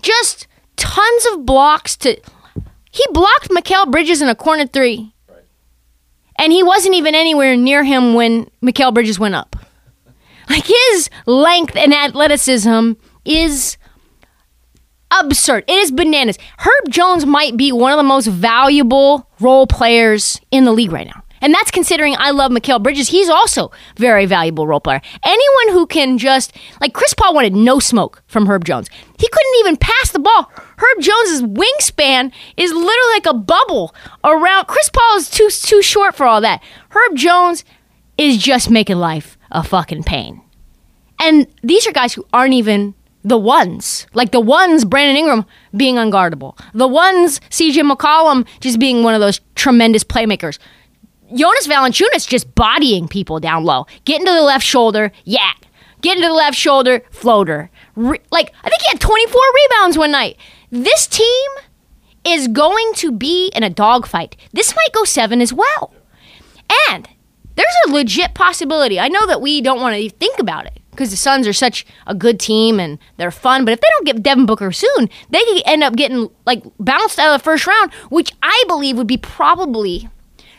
Just 0.03 0.49
tons 0.77 1.27
of 1.33 1.47
blocks 1.47 1.97
to 1.99 2.21
he 2.91 3.05
blocked 3.13 3.49
Mikal 3.49 3.91
Bridges 3.91 4.23
in 4.23 4.29
a 4.29 4.35
corner 4.35 4.67
three. 4.67 5.13
And 6.37 6.53
he 6.53 6.63
wasn't 6.63 6.97
even 6.97 7.15
anywhere 7.15 7.57
near 7.57 7.85
him 7.85 8.15
when 8.15 8.51
Mikal 8.63 8.93
Bridges 8.93 9.19
went 9.19 9.37
up. 9.37 9.57
Like 10.51 10.67
his 10.67 11.09
length 11.27 11.77
and 11.77 11.95
athleticism 11.95 12.93
is 13.25 13.79
absurd. 15.11 15.65
It 15.69 15.79
is 15.79 15.91
bananas. 15.91 16.39
Herb 16.59 16.91
Jones 16.91 17.25
might 17.25 17.57
be 17.57 17.73
one 17.73 17.93
of 17.93 17.97
the 17.97 18.03
most 18.03 18.27
valuable 18.27 19.29
role 19.41 19.67
players 19.67 20.41
in 20.51 20.65
the 20.65 20.73
league 20.73 20.93
right 20.93 21.07
now. 21.07 21.23
And 21.40 21.53
that's 21.53 21.70
considering 21.70 22.16
I 22.18 22.31
love 22.31 22.51
Mikal 22.53 22.83
Bridges. 22.83 23.09
He's 23.09 23.29
also 23.29 23.70
very 23.97 24.27
valuable 24.27 24.66
role 24.66 24.81
player. 24.81 25.01
Anyone 25.25 25.75
who 25.75 25.87
can 25.87 26.18
just 26.18 26.53
like 26.81 26.94
Chris 26.94 27.14
Paul 27.14 27.35
wanted 27.35 27.55
no 27.55 27.79
smoke 27.79 28.23
from 28.27 28.47
Herb 28.47 28.64
Jones. 28.64 28.88
He 29.18 29.29
couldn't 29.29 29.55
even 29.61 29.77
pass 29.77 30.12
the 30.12 30.18
ball. 30.18 30.51
Herb 30.57 31.01
Jones's 31.01 31.42
wingspan 31.42 32.33
is 32.57 32.73
literally 32.73 33.12
like 33.14 33.27
a 33.27 33.35
bubble 33.35 33.94
around. 34.23 34.66
Chris 34.66 34.90
Paul 34.90 35.16
is 35.18 35.31
too 35.31 35.51
too 35.51 35.83
short 35.83 36.14
for 36.14 36.25
all 36.27 36.40
that. 36.40 36.62
Herb 36.90 37.16
Jones 37.16 37.64
is 38.16 38.38
just 38.38 38.70
making 38.70 38.97
life 38.97 39.37
a 39.51 39.62
fucking 39.62 40.05
pain. 40.05 40.40
And 41.20 41.47
these 41.62 41.87
are 41.87 41.92
guys 41.92 42.12
who 42.12 42.27
aren't 42.33 42.55
even 42.55 42.94
the 43.23 43.38
ones. 43.38 44.07
Like 44.12 44.33
the 44.33 44.40
ones, 44.40 44.85
Brandon 44.85 45.16
Ingram 45.16 45.47
being 45.77 45.97
unguardable. 45.97 46.59
The 46.75 46.87
ones, 46.87 47.40
CJ 47.51 47.90
McCollum 47.90 48.47
just 48.61 48.79
being 48.79 49.03
one 49.03 49.14
of 49.14 49.20
those 49.20 49.40
tremendous 49.55 50.05
playmakers. 50.05 50.59
Jonas 51.33 51.67
Valanciunas 51.67 52.29
just 52.29 52.55
bodying 52.55 53.09
people 53.09 53.41
down 53.41 53.65
low. 53.65 53.87
Getting 54.05 54.27
to 54.27 54.33
the 54.33 54.43
left 54.43 54.65
shoulder, 54.65 55.13
yak. 55.25 55.67
Getting 56.03 56.23
to 56.23 56.29
the 56.29 56.35
left 56.35 56.57
shoulder, 56.57 57.03
floater. 57.11 57.71
Re- 57.97 58.21
like, 58.31 58.53
I 58.63 58.69
think 58.69 58.83
he 58.83 58.89
had 58.91 59.01
24 59.01 59.41
rebounds 59.55 59.97
one 59.97 60.11
night. 60.11 60.37
This 60.71 61.07
team 61.07 61.51
is 62.25 62.49
going 62.49 62.93
to 62.97 63.13
be 63.13 63.51
in 63.55 63.63
a 63.63 63.71
dogfight. 63.71 64.37
This 64.53 64.75
might 64.75 64.93
go 64.93 65.05
seven 65.05 65.41
as 65.41 65.53
well. 65.53 65.95
And 66.91 67.09
there's 67.57 67.75
a 67.87 67.93
legit 67.93 68.35
possibility. 68.35 68.99
I 68.99 69.09
know 69.09 69.27
that 69.27 69.41
we 69.41 69.61
don't 69.61 69.81
want 69.81 69.97
to 69.97 70.11
think 70.11 70.39
about 70.39 70.67
it 70.67 70.81
because 70.91 71.11
the 71.11 71.17
Suns 71.17 71.47
are 71.47 71.53
such 71.53 71.87
a 72.07 72.15
good 72.15 72.39
team 72.41 72.79
and 72.81 72.99
they're 73.17 73.31
fun. 73.31 73.65
But 73.65 73.73
if 73.73 73.81
they 73.81 73.89
don't 73.91 74.07
get 74.07 74.23
Devin 74.23 74.47
Booker 74.47 74.73
soon, 74.73 75.09
they 75.31 75.43
could 75.45 75.63
end 75.67 75.83
up 75.83 75.97
getting 75.97 76.31
like 76.47 76.65
bounced 76.79 77.19
out 77.19 77.35
of 77.35 77.41
the 77.41 77.45
first 77.45 77.67
round, 77.67 77.93
which 78.11 78.33
I 78.43 78.65
believe 78.67 78.97
would 78.97 79.07
be 79.07 79.17
probably 79.17 80.09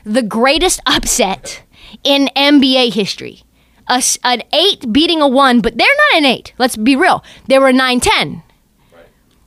the 0.06 0.22
greatest 0.22 0.80
upset 0.86 1.64
in 2.04 2.30
NBA 2.36 2.94
history. 2.94 3.44
A 3.88 4.02
an 4.24 4.44
eight 4.54 4.92
beating 4.92 5.22
a 5.22 5.28
one, 5.28 5.62
but 5.62 5.78
they're 5.78 5.88
not 6.12 6.18
an 6.20 6.26
eight. 6.26 6.54
Let's 6.58 6.78
be 6.78 6.96
real. 6.96 7.24
They 7.48 7.60
were 7.60 7.74
9 7.74 8.00
10. 8.00 8.44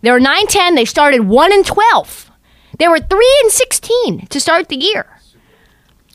They 0.02 0.10
were 0.10 0.20
9 0.20 0.46
10. 0.46 0.74
They 0.74 0.84
started 0.84 1.20
1 1.20 1.52
and 1.52 1.66
12. 1.66 2.30
They 2.78 2.86
were 2.86 3.00
3 3.00 3.38
and 3.42 3.50
16 3.50 4.26
to 4.26 4.40
start 4.40 4.68
the 4.68 4.76
year. 4.76 5.06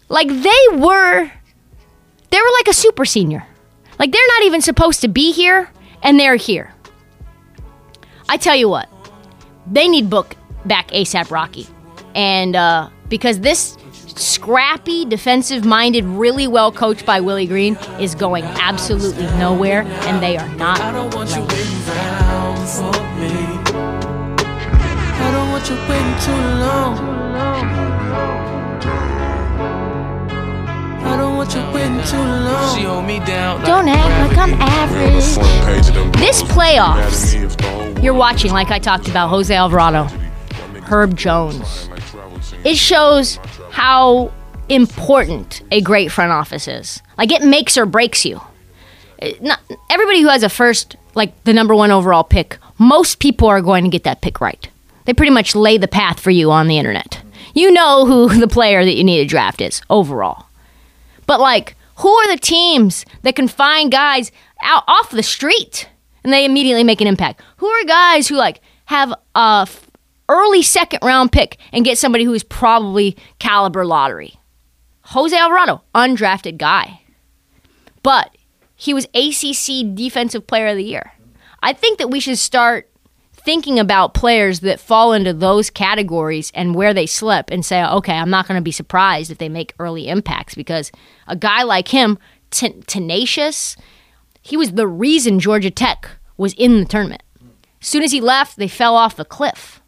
Like 0.08 0.28
they 0.28 0.78
were, 0.78 1.32
they 2.30 2.38
were 2.38 2.54
like 2.60 2.68
a 2.70 2.74
super 2.74 3.04
senior. 3.04 3.46
Like 4.00 4.12
they're 4.12 4.28
not 4.28 4.44
even 4.44 4.62
supposed 4.62 5.02
to 5.02 5.08
be 5.08 5.32
here, 5.32 5.70
and 6.02 6.20
they're 6.20 6.36
here. 6.36 6.74
I 8.30 8.38
tell 8.38 8.56
you 8.56 8.70
what, 8.70 8.90
they 9.68 9.88
need 9.88 10.10
book 10.10 10.36
back 10.66 10.90
ASAP 10.90 11.30
Rocky, 11.30 11.68
and 12.16 12.56
uh, 12.56 12.90
because 13.10 13.40
this 13.42 13.78
scrappy, 14.20 15.06
defensive-minded, 15.06 16.06
really 16.06 16.48
well 16.48 16.72
coached 16.72 17.06
by 17.06 17.20
Willie 17.20 17.48
Green 17.48 17.76
is 18.00 18.16
going 18.16 18.44
absolutely 18.44 19.26
nowhere, 19.38 19.84
and 19.84 20.22
they 20.22 20.38
are 20.38 20.50
not. 20.56 20.80
I 20.80 20.92
don't 20.92 21.14
want 21.14 21.30
you 21.36 21.42
waiting 21.42 21.84
around 21.90 22.68
for 22.68 22.92
me. 23.20 23.34
I 25.16 25.32
don't 25.32 25.50
want 25.52 25.70
you 25.70 25.76
waiting 25.90 26.18
too 26.20 26.32
long. 26.60 27.14
I 31.06 31.18
don't 31.18 31.36
want 31.36 31.54
you 31.54 31.62
waiting 31.74 32.02
too 32.06 32.18
long. 32.18 32.78
She 32.78 32.84
hold 32.84 33.06
me 33.06 33.20
down. 33.20 33.62
Don't 33.64 33.88
act 33.88 34.30
like 34.30 34.38
I'm 34.38 34.54
average. 34.62 35.38
This 36.18 36.42
playoffs, 36.44 38.02
you're 38.02 38.14
watching, 38.14 38.52
like 38.52 38.72
I 38.72 38.80
talked 38.80 39.08
about, 39.08 39.30
Jose 39.30 39.54
Alvarado, 39.54 40.06
Herb 40.86 41.16
Jones. 41.16 41.90
It 42.64 42.78
shows 42.78 43.40
how 43.74 44.32
important 44.70 45.64
a 45.72 45.82
great 45.82 46.12
front 46.12 46.32
office 46.32 46.68
is. 46.68 47.02
Like 47.18 47.32
it 47.32 47.42
makes 47.42 47.76
or 47.76 47.88
breaks 47.88 48.24
you. 48.24 48.40
It- 49.18 49.42
not, 49.42 49.60
everybody 49.90 50.22
who 50.22 50.28
has 50.30 50.44
a 50.44 50.50
first, 50.50 50.96
like 51.16 51.44
the 51.44 51.54
number 51.54 51.74
one 51.74 51.90
overall 51.90 52.24
pick, 52.24 52.60
most 52.78 53.18
people 53.18 53.48
are 53.48 53.62
going 53.62 53.84
to 53.84 53.90
get 53.90 54.04
that 54.04 54.22
pick 54.22 54.40
right. 54.40 54.70
They 55.06 55.14
pretty 55.14 55.32
much 55.32 55.56
lay 55.56 55.80
the 55.80 55.88
path 55.88 56.20
for 56.20 56.30
you 56.30 56.52
on 56.52 56.68
the 56.68 56.78
internet. 56.78 57.24
You 57.56 57.72
know 57.72 58.06
who 58.06 58.30
the 58.40 58.48
player 58.48 58.86
that 58.86 58.96
you 58.96 59.04
need 59.04 59.18
to 59.24 59.26
draft 59.26 59.60
is 59.60 59.82
overall. 59.90 60.46
But 61.26 61.40
like, 61.40 61.76
who 61.98 62.10
are 62.10 62.32
the 62.32 62.40
teams 62.40 63.06
that 63.24 63.36
can 63.36 63.48
find 63.48 63.92
guys 63.92 64.32
out 64.64 64.84
off 64.88 65.10
the 65.10 65.24
street 65.24 65.90
and 66.24 66.32
they 66.32 66.46
immediately 66.46 66.84
make 66.84 67.02
an 67.02 67.08
impact? 67.08 67.42
Who 67.58 67.68
are 67.68 67.84
guys 67.86 68.28
who 68.28 68.36
like 68.36 68.62
have 68.86 69.14
a 69.34 69.68
early 70.30 70.62
second 70.62 71.00
round 71.04 71.32
pick 71.32 71.58
and 71.72 71.86
get 71.86 71.98
somebody 71.98 72.24
who 72.24 72.34
is 72.34 72.44
probably 72.44 73.18
caliber 73.40 73.86
lottery? 73.86 74.36
Jose 75.08 75.36
Alvarado, 75.36 75.84
undrafted 75.94 76.58
guy, 76.58 77.02
but 78.04 78.36
he 78.76 78.94
was 78.94 79.06
ACC 79.14 79.96
Defensive 79.96 80.48
Player 80.48 80.68
of 80.68 80.78
the 80.78 80.84
Year. 80.84 81.14
I 81.62 81.74
think 81.74 82.00
that 82.00 82.10
we 82.10 82.20
should 82.20 82.38
start 82.38 82.90
thinking 83.34 83.80
about 83.80 84.14
players 84.14 84.62
that 84.62 84.80
fall 84.80 85.12
into 85.14 85.34
those 85.34 85.70
categories 85.70 86.52
and 86.56 86.76
where 86.76 86.94
they 86.94 87.06
slip 87.06 87.50
and 87.52 87.66
say, 87.66 87.84
okay, 87.84 88.14
I'm 88.14 88.30
not 88.30 88.48
going 88.48 88.58
to 88.58 88.64
be 88.64 88.72
surprised 88.72 89.32
if 89.32 89.38
they 89.38 89.50
make 89.50 89.74
early 89.80 90.08
impacts 90.08 90.56
because 90.56 90.92
a 91.28 91.36
guy 91.36 91.64
like 91.64 91.90
him 91.90 92.18
ten- 92.52 92.82
tenacious. 92.84 93.76
He 94.42 94.56
was 94.56 94.74
the 94.74 94.88
reason 94.88 95.40
Georgia 95.40 95.72
Tech 95.72 96.10
was 96.38 96.54
in 96.54 96.80
the 96.80 96.86
tournament. 96.86 97.24
As 97.82 97.88
soon 97.88 98.04
as 98.04 98.12
he 98.14 98.22
left, 98.22 98.58
they 98.58 98.68
fell 98.70 98.96
off 98.96 99.18
the 99.18 99.26
cliff. 99.26 99.82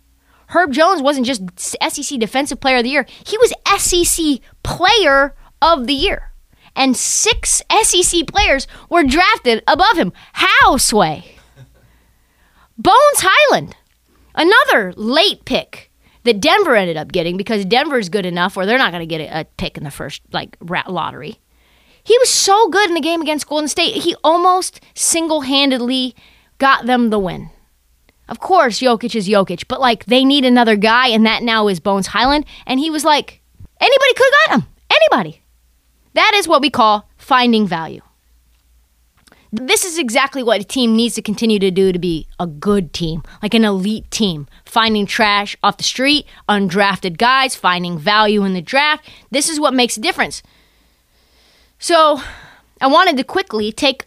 Herb 0.56 0.72
Jones 0.72 1.02
wasn't 1.02 1.28
just 1.28 1.44
SEC 1.60 2.18
Defensive 2.18 2.62
Player 2.62 2.78
of 2.78 2.84
the 2.84 2.90
Year, 2.90 3.06
he 3.26 3.38
was 3.38 3.54
SEC 3.78 4.40
Player 4.64 5.36
of 5.62 5.86
the 5.86 5.94
Year. 5.94 6.32
And 6.78 6.96
six 6.96 7.62
SEC 7.84 8.26
players 8.28 8.66
were 8.90 9.04
drafted 9.04 9.64
above 9.68 9.98
him. 9.98 10.14
How, 10.34 10.78
Sway? 10.78 11.36
Bones 12.78 12.96
Hyland, 13.18 13.76
another 14.34 14.94
late 14.98 15.46
pick 15.46 15.92
that 16.24 16.42
Denver 16.42 16.76
ended 16.76 16.98
up 16.98 17.12
getting 17.12 17.38
because 17.38 17.64
Denver's 17.66 18.10
good 18.10 18.26
enough 18.26 18.56
where 18.56 18.66
they're 18.66 18.78
not 18.78 18.92
going 18.92 19.08
to 19.08 19.18
get 19.18 19.22
a, 19.22 19.46
pick 19.58 19.78
in 19.78 19.84
the 19.84 19.92
first 19.92 20.22
like 20.32 20.58
rat 20.60 20.92
lottery. 20.92 21.40
He 22.04 22.18
was 22.20 22.30
so 22.30 22.70
good 22.70 22.90
in 22.90 22.96
the 22.96 23.02
game 23.02 23.22
against 23.22 23.48
Golden 23.48 23.68
State. 23.68 24.04
He 24.04 24.16
almost 24.24 24.80
single-handedly 24.94 26.16
got 26.60 26.86
them 26.86 27.10
the 27.10 27.20
win. 27.20 27.50
Of 28.28 28.40
course, 28.40 28.80
Jokic 28.80 29.16
is 29.16 29.28
Jokic, 29.28 29.66
but 29.68 29.80
like 29.80 30.06
they 30.06 30.26
need 30.26 30.46
another 30.46 30.76
guy, 30.76 31.08
and 31.08 31.26
that 31.26 31.44
now 31.44 31.68
is 31.68 31.80
Bones 31.80 32.08
Hyland. 32.08 32.46
And 32.66 32.80
he 32.80 32.90
was 32.90 33.06
like, 33.06 33.42
anybody 33.80 34.14
could 34.16 34.26
have 34.26 34.50
got 34.50 34.60
him. 34.60 34.74
Anybody. 34.90 35.42
That 36.14 36.32
is 36.36 36.48
what 36.48 36.62
we 36.62 36.70
call 36.70 37.10
finding 37.18 37.68
value. 37.68 38.02
This 39.52 39.86
is 39.86 39.98
exactly 39.98 40.44
what 40.44 40.60
a 40.60 40.66
team 40.66 40.96
needs 40.96 41.16
to 41.16 41.22
continue 41.22 41.60
to 41.60 41.72
do 41.72 41.94
to 41.94 42.00
be 42.00 42.28
a 42.40 42.48
good 42.48 42.92
team, 42.92 43.24
like 43.42 43.54
an 43.54 43.64
elite 43.64 44.10
team. 44.12 44.48
Finding 44.66 45.06
trash 45.06 45.56
off 45.64 45.78
the 45.78 45.84
street, 45.84 46.26
undrafted 46.50 47.18
guys, 47.18 47.56
finding 47.56 47.98
value 47.98 48.44
in 48.44 48.54
the 48.54 48.62
draft. 48.62 49.08
This 49.32 49.48
is 49.48 49.60
what 49.60 49.74
makes 49.74 49.96
a 49.96 50.02
difference. 50.02 50.44
So, 51.80 52.22
I 52.82 52.88
wanted 52.88 53.16
to 53.18 53.24
quickly 53.24 53.72
take 53.72 54.06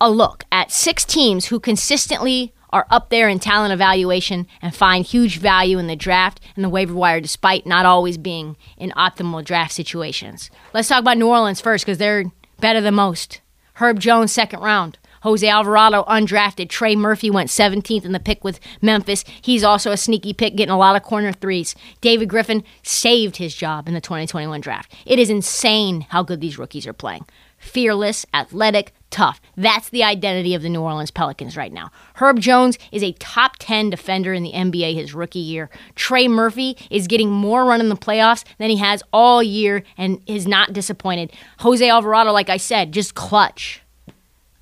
a 0.00 0.10
look 0.10 0.44
at 0.52 0.70
six 0.70 1.04
teams 1.04 1.46
who 1.46 1.60
consistently 1.60 2.52
are 2.72 2.86
up 2.90 3.10
there 3.10 3.28
in 3.28 3.38
talent 3.38 3.72
evaluation 3.72 4.46
and 4.60 4.74
find 4.74 5.04
huge 5.04 5.38
value 5.38 5.78
in 5.78 5.86
the 5.86 5.96
draft 5.96 6.40
and 6.56 6.64
the 6.64 6.68
waiver 6.68 6.94
wire 6.94 7.20
despite 7.20 7.66
not 7.66 7.86
always 7.86 8.18
being 8.18 8.56
in 8.76 8.90
optimal 8.92 9.44
draft 9.44 9.72
situations. 9.72 10.50
Let's 10.72 10.88
talk 10.88 11.00
about 11.00 11.18
New 11.18 11.28
Orleans 11.28 11.60
first 11.60 11.84
because 11.84 11.98
they're 11.98 12.24
better 12.60 12.80
than 12.80 12.94
most. 12.94 13.40
Herb 13.74 14.00
Jones, 14.00 14.32
second 14.32 14.60
round. 14.60 14.98
Jose 15.22 15.46
Alvarado, 15.46 16.02
undrafted. 16.04 16.68
Trey 16.68 16.96
Murphy 16.96 17.30
went 17.30 17.48
17th 17.48 18.04
in 18.04 18.12
the 18.12 18.18
pick 18.18 18.42
with 18.42 18.58
Memphis. 18.80 19.24
He's 19.40 19.62
also 19.62 19.92
a 19.92 19.96
sneaky 19.96 20.32
pick, 20.32 20.56
getting 20.56 20.72
a 20.72 20.78
lot 20.78 20.96
of 20.96 21.02
corner 21.02 21.32
threes. 21.32 21.76
David 22.00 22.28
Griffin 22.28 22.64
saved 22.82 23.36
his 23.36 23.54
job 23.54 23.86
in 23.86 23.94
the 23.94 24.00
2021 24.00 24.60
draft. 24.60 24.92
It 25.06 25.20
is 25.20 25.30
insane 25.30 26.06
how 26.10 26.24
good 26.24 26.40
these 26.40 26.58
rookies 26.58 26.88
are 26.88 26.92
playing. 26.92 27.24
Fearless, 27.56 28.26
athletic, 28.34 28.92
tough. 29.12 29.40
That's 29.56 29.90
the 29.90 30.02
identity 30.02 30.54
of 30.54 30.62
the 30.62 30.68
New 30.68 30.80
Orleans 30.80 31.12
Pelicans 31.12 31.56
right 31.56 31.72
now. 31.72 31.92
Herb 32.14 32.40
Jones 32.40 32.78
is 32.90 33.02
a 33.02 33.12
top 33.12 33.56
10 33.60 33.90
defender 33.90 34.32
in 34.32 34.42
the 34.42 34.52
NBA 34.52 34.94
his 34.94 35.14
rookie 35.14 35.38
year. 35.38 35.70
Trey 35.94 36.26
Murphy 36.26 36.76
is 36.90 37.06
getting 37.06 37.30
more 37.30 37.64
run 37.64 37.80
in 37.80 37.88
the 37.88 37.96
playoffs 37.96 38.44
than 38.58 38.70
he 38.70 38.78
has 38.78 39.02
all 39.12 39.42
year 39.42 39.84
and 39.96 40.20
is 40.26 40.48
not 40.48 40.72
disappointed. 40.72 41.32
Jose 41.60 41.88
Alvarado, 41.88 42.32
like 42.32 42.48
I 42.48 42.56
said, 42.56 42.92
just 42.92 43.14
clutch. 43.14 43.82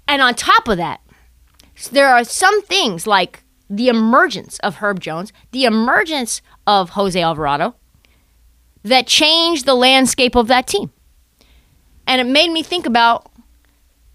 And 0.06 0.20
on 0.20 0.34
top 0.34 0.68
of 0.68 0.76
that, 0.76 1.00
there 1.92 2.08
are 2.08 2.24
some 2.24 2.60
things 2.62 3.06
like 3.06 3.44
the 3.70 3.88
emergence 3.88 4.58
of 4.58 4.76
Herb 4.76 5.00
Jones, 5.00 5.32
the 5.52 5.64
emergence 5.64 6.42
of 6.66 6.90
Jose 6.90 7.20
Alvarado, 7.20 7.76
that 8.82 9.06
changed 9.06 9.64
the 9.64 9.74
landscape 9.74 10.34
of 10.34 10.48
that 10.48 10.66
team. 10.66 10.90
And 12.06 12.20
it 12.20 12.30
made 12.30 12.50
me 12.50 12.64
think 12.64 12.86
about 12.86 13.29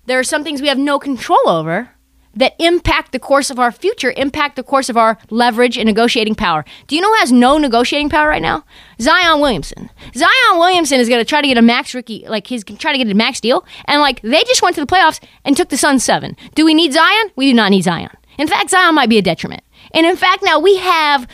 there 0.06 0.20
are 0.20 0.24
some 0.24 0.43
things 0.43 0.62
we 0.62 0.68
have 0.68 0.78
no 0.78 0.99
control 0.99 1.47
over 1.47 1.91
that 2.36 2.53
impact 2.60 3.12
the 3.12 3.20
course 3.20 3.49
of 3.49 3.60
our 3.60 3.72
future, 3.72 4.14
impact 4.18 4.56
the 4.56 4.64
course 4.64 4.89
of 4.89 4.97
our 4.97 5.18
leverage 5.30 5.78
and 5.78 5.88
negotiating 5.88 6.36
power. 6.36 6.66
Do 6.88 6.95
you 6.95 7.01
know 7.01 7.08
who 7.08 7.20
has 7.20 7.32
no 7.32 7.58
negotiating 7.58 8.10
power 8.10 8.28
right 8.28 8.41
now? 8.41 8.66
Zion 8.99 9.39
Williamson. 9.39 9.89
Zion 10.14 10.60
Williamson 10.60 10.99
is 10.99 11.08
going 11.08 11.22
to 11.22 11.26
try 11.26 11.41
to 11.41 11.47
get 11.47 11.58
a 11.58 11.62
max 11.62 11.95
rookie, 11.95 12.26
like 12.28 12.47
he's 12.47 12.64
trying 12.64 12.95
to 12.95 13.03
get 13.03 13.10
a 13.10 13.16
max 13.16 13.39
deal, 13.39 13.66
and 13.86 14.01
like 14.01 14.22
they 14.22 14.43
just 14.43 14.62
went 14.62 14.76
to 14.76 14.82
the 14.82 14.88
playoffs 14.88 15.24
and 15.45 15.56
took 15.56 15.70
the 15.70 15.78
Suns 15.78 16.03
seven. 16.03 16.36
Do 16.56 16.66
we 16.66 16.74
need 16.74 16.93
Zion? 16.93 17.32
We 17.36 17.49
do 17.49 17.53
not 17.53 17.72
need 17.72 17.84
Zion. 17.84 18.12
In 18.38 18.47
fact, 18.47 18.70
Zion 18.70 18.95
might 18.95 19.10
be 19.10 19.18
a 19.18 19.22
detriment. 19.22 19.64
And 19.93 20.06
in 20.06 20.18
fact, 20.18 20.43
now 20.43 20.60
we 20.60 20.78
have 20.78 21.28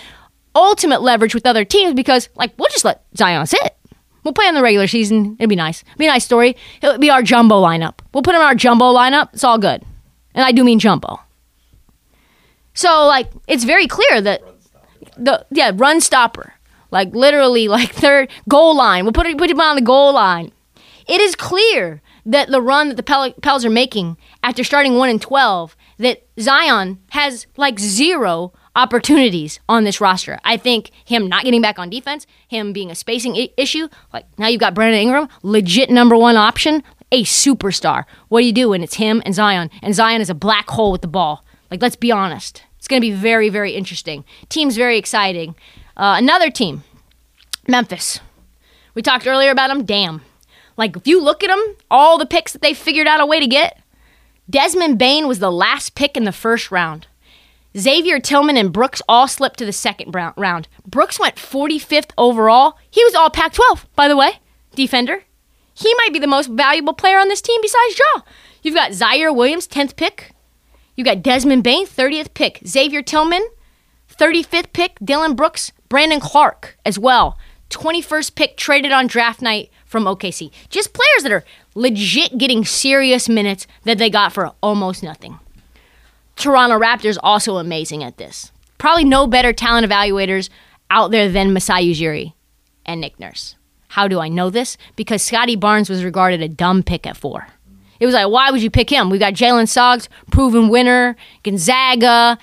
ultimate 0.53 1.01
leverage 1.01 1.34
with 1.34 1.47
other 1.47 1.65
teams 1.65 1.95
because, 1.95 2.30
like, 2.36 2.53
we'll 2.57 2.69
just 2.69 2.86
let 2.86 3.03
Zion 3.17 3.47
sit. 3.47 3.76
We'll 4.24 4.34
play 4.34 4.47
in 4.47 4.55
the 4.55 4.61
regular 4.61 4.88
season. 4.88 5.36
It'd 5.39 5.49
be 5.49 5.55
nice. 5.55 5.82
It'd 5.84 5.97
be 5.97 6.05
a 6.05 6.09
nice 6.09 6.26
story. 6.26 6.55
It'll 6.82 6.97
be 6.97 7.09
our 7.09 7.24
jumbo 7.24 7.61
lineup. 7.61 7.99
We'll 8.13 8.24
put 8.24 8.36
him 8.36 8.41
in 8.41 8.47
our 8.47 8.55
jumbo 8.55 8.93
lineup. 8.93 9.34
It's 9.34 9.43
all 9.43 9.57
good. 9.57 9.84
And 10.34 10.45
I 10.45 10.51
do 10.51 10.63
mean 10.63 10.80
jumbo. 10.80 11.19
So, 12.74 13.05
like, 13.05 13.30
it's 13.47 13.63
very 13.63 13.88
clear 13.88 14.22
that 14.22 14.41
the 15.17 15.45
yeah 15.51 15.72
run 15.74 16.01
stopper, 16.01 16.53
like 16.89 17.13
literally 17.13 17.67
like 17.67 17.91
third 17.91 18.30
goal 18.47 18.76
line. 18.76 19.03
We'll 19.05 19.13
put 19.13 19.26
it, 19.26 19.38
put 19.38 19.49
him 19.49 19.59
on 19.59 19.76
the 19.76 19.82
goal 19.82 20.13
line. 20.13 20.51
It 21.07 21.19
is 21.19 21.36
clear 21.36 22.01
that 22.26 22.49
the 22.49 22.61
run 22.61 22.89
that 22.89 22.95
the 22.95 23.03
Pel- 23.03 23.34
Pels 23.41 23.65
are 23.65 23.69
making 23.69 24.17
after 24.43 24.63
starting 24.63 24.95
one 24.95 25.09
and 25.09 25.22
twelve, 25.22 25.76
that 25.97 26.26
Zion 26.39 26.99
has 27.09 27.47
like 27.57 27.80
zero 27.80 28.53
opportunities 28.76 29.59
on 29.67 29.84
this 29.84 29.99
roster. 29.99 30.39
I 30.43 30.57
think 30.57 30.91
him 31.05 31.28
not 31.28 31.43
getting 31.43 31.61
back 31.61 31.78
on 31.78 31.89
defense, 31.89 32.26
him 32.47 32.74
being 32.74 32.91
a 32.91 32.95
spacing 32.95 33.36
I- 33.36 33.49
issue, 33.57 33.88
like 34.13 34.26
now 34.38 34.47
you've 34.47 34.61
got 34.61 34.74
Brandon 34.74 35.01
Ingram, 35.01 35.30
legit 35.43 35.89
number 35.89 36.15
one 36.15 36.38
option, 36.38 36.84
a 37.11 37.24
superstar. 37.24 38.05
What 38.30 38.41
do 38.41 38.45
you 38.45 38.53
do 38.53 38.69
when 38.69 38.84
it's 38.84 38.95
him 38.95 39.22
and 39.26 39.36
Zion? 39.36 39.69
And 39.82 39.93
Zion 39.93 40.22
is 40.22 40.30
a 40.30 40.36
black 40.36 40.69
hole 40.69 40.91
with 40.91 41.01
the 41.01 41.07
ball. 41.07 41.43
Like, 41.69 41.82
let's 41.82 41.95
be 41.95 42.11
honest. 42.11 42.63
It's 42.78 42.88
going 42.88 43.01
to 43.01 43.07
be 43.07 43.13
very, 43.13 43.49
very 43.49 43.74
interesting. 43.74 44.24
Team's 44.49 44.76
very 44.76 44.97
exciting. 44.97 45.55
Uh, 45.95 46.15
another 46.17 46.49
team, 46.49 46.84
Memphis. 47.67 48.19
We 48.95 49.01
talked 49.01 49.28
earlier 49.28 49.51
about 49.51 49.67
them. 49.67 49.86
Damn. 49.86 50.22
Like, 50.78 50.95
if 50.95 51.05
you 51.05 51.22
look 51.22 51.43
at 51.43 51.47
them, 51.47 51.76
all 51.89 52.17
the 52.17 52.26
picks 52.26 52.53
that 52.53 52.61
they 52.61 52.74
figured 52.74 53.07
out 53.07 53.22
a 53.22 53.26
way 53.26 53.39
to 53.39 53.47
get, 53.47 53.80
Desmond 54.49 54.97
Bane 54.97 55.28
was 55.28 55.39
the 55.39 55.51
last 55.51 55.95
pick 55.95 56.17
in 56.17 56.24
the 56.24 56.32
first 56.32 56.72
round. 56.72 57.07
Xavier 57.78 58.19
Tillman 58.19 58.57
and 58.57 58.74
Brooks 58.74 59.01
all 59.07 59.28
slipped 59.28 59.57
to 59.59 59.65
the 59.65 59.72
second 59.72 60.13
round. 60.13 60.67
Brooks 60.86 61.19
went 61.19 61.36
45th 61.36 62.11
overall. 62.17 62.78
He 62.89 63.03
was 63.03 63.15
all 63.15 63.30
Pac 63.30 63.53
12, 63.53 63.88
by 63.95 64.07
the 64.07 64.17
way, 64.17 64.39
defender. 64.76 65.24
He 65.74 65.93
might 65.95 66.13
be 66.13 66.19
the 66.19 66.28
most 66.28 66.49
valuable 66.49 66.93
player 66.93 67.17
on 67.17 67.30
this 67.30 67.41
team 67.41 67.59
besides 67.61 67.97
Ja. 67.97 68.22
You've 68.61 68.76
got 68.76 68.91
Ziaire 68.91 69.36
Williams, 69.36 69.67
10th 69.67 69.95
pick. 69.95 70.32
You've 70.95 71.05
got 71.05 71.24
Desmond 71.24 71.63
Bane, 71.63 71.88
30th 71.88 72.34
pick. 72.34 72.59
Xavier 72.67 73.01
Tillman, 73.01 73.47
35th 74.13 74.74
pick. 74.74 74.97
Dillon 75.01 75.36
Brooks, 75.36 75.72
Brandon 75.89 76.19
Clarke 76.19 76.78
as 76.86 76.99
well. 76.99 77.38
21st 77.69 78.36
pick 78.36 78.57
traded 78.57 78.91
on 78.91 79.07
draft 79.07 79.41
night 79.41 79.72
from 79.86 80.03
OKC. 80.03 80.51
Just 80.69 80.93
players 80.93 81.24
that 81.24 81.32
are 81.32 81.45
legit 81.74 82.38
getting 82.38 82.65
serious 82.65 83.30
minutes 83.30 83.65
that 83.86 83.97
they 83.97 84.09
got 84.09 84.34
for 84.34 84.51
almost 84.61 85.01
nothing. 85.01 85.39
Toronto 86.41 86.79
Raptors 86.79 87.17
also 87.21 87.57
amazing 87.57 88.03
at 88.03 88.17
this. 88.17 88.51
Probably 88.77 89.05
no 89.05 89.27
better 89.27 89.53
talent 89.53 89.87
evaluators 89.87 90.49
out 90.89 91.11
there 91.11 91.29
than 91.29 91.53
Masai 91.53 91.93
Ujiri 91.93 92.33
and 92.85 92.99
Nick 92.99 93.19
Nurse. 93.19 93.55
How 93.89 94.07
do 94.07 94.19
I 94.19 94.27
know 94.27 94.49
this? 94.49 94.77
Because 94.95 95.21
Scottie 95.21 95.55
Barnes 95.55 95.89
was 95.89 96.03
regarded 96.03 96.41
a 96.41 96.47
dumb 96.47 96.81
pick 96.81 97.05
at 97.05 97.17
four. 97.17 97.47
It 97.99 98.07
was 98.07 98.15
like, 98.15 98.29
why 98.29 98.49
would 98.49 98.63
you 98.63 98.71
pick 98.71 98.89
him? 98.89 99.11
We 99.11 99.19
got 99.19 99.33
Jalen 99.33 99.67
Suggs, 99.67 100.09
proven 100.31 100.69
winner, 100.69 101.15
Gonzaga, 101.43 102.39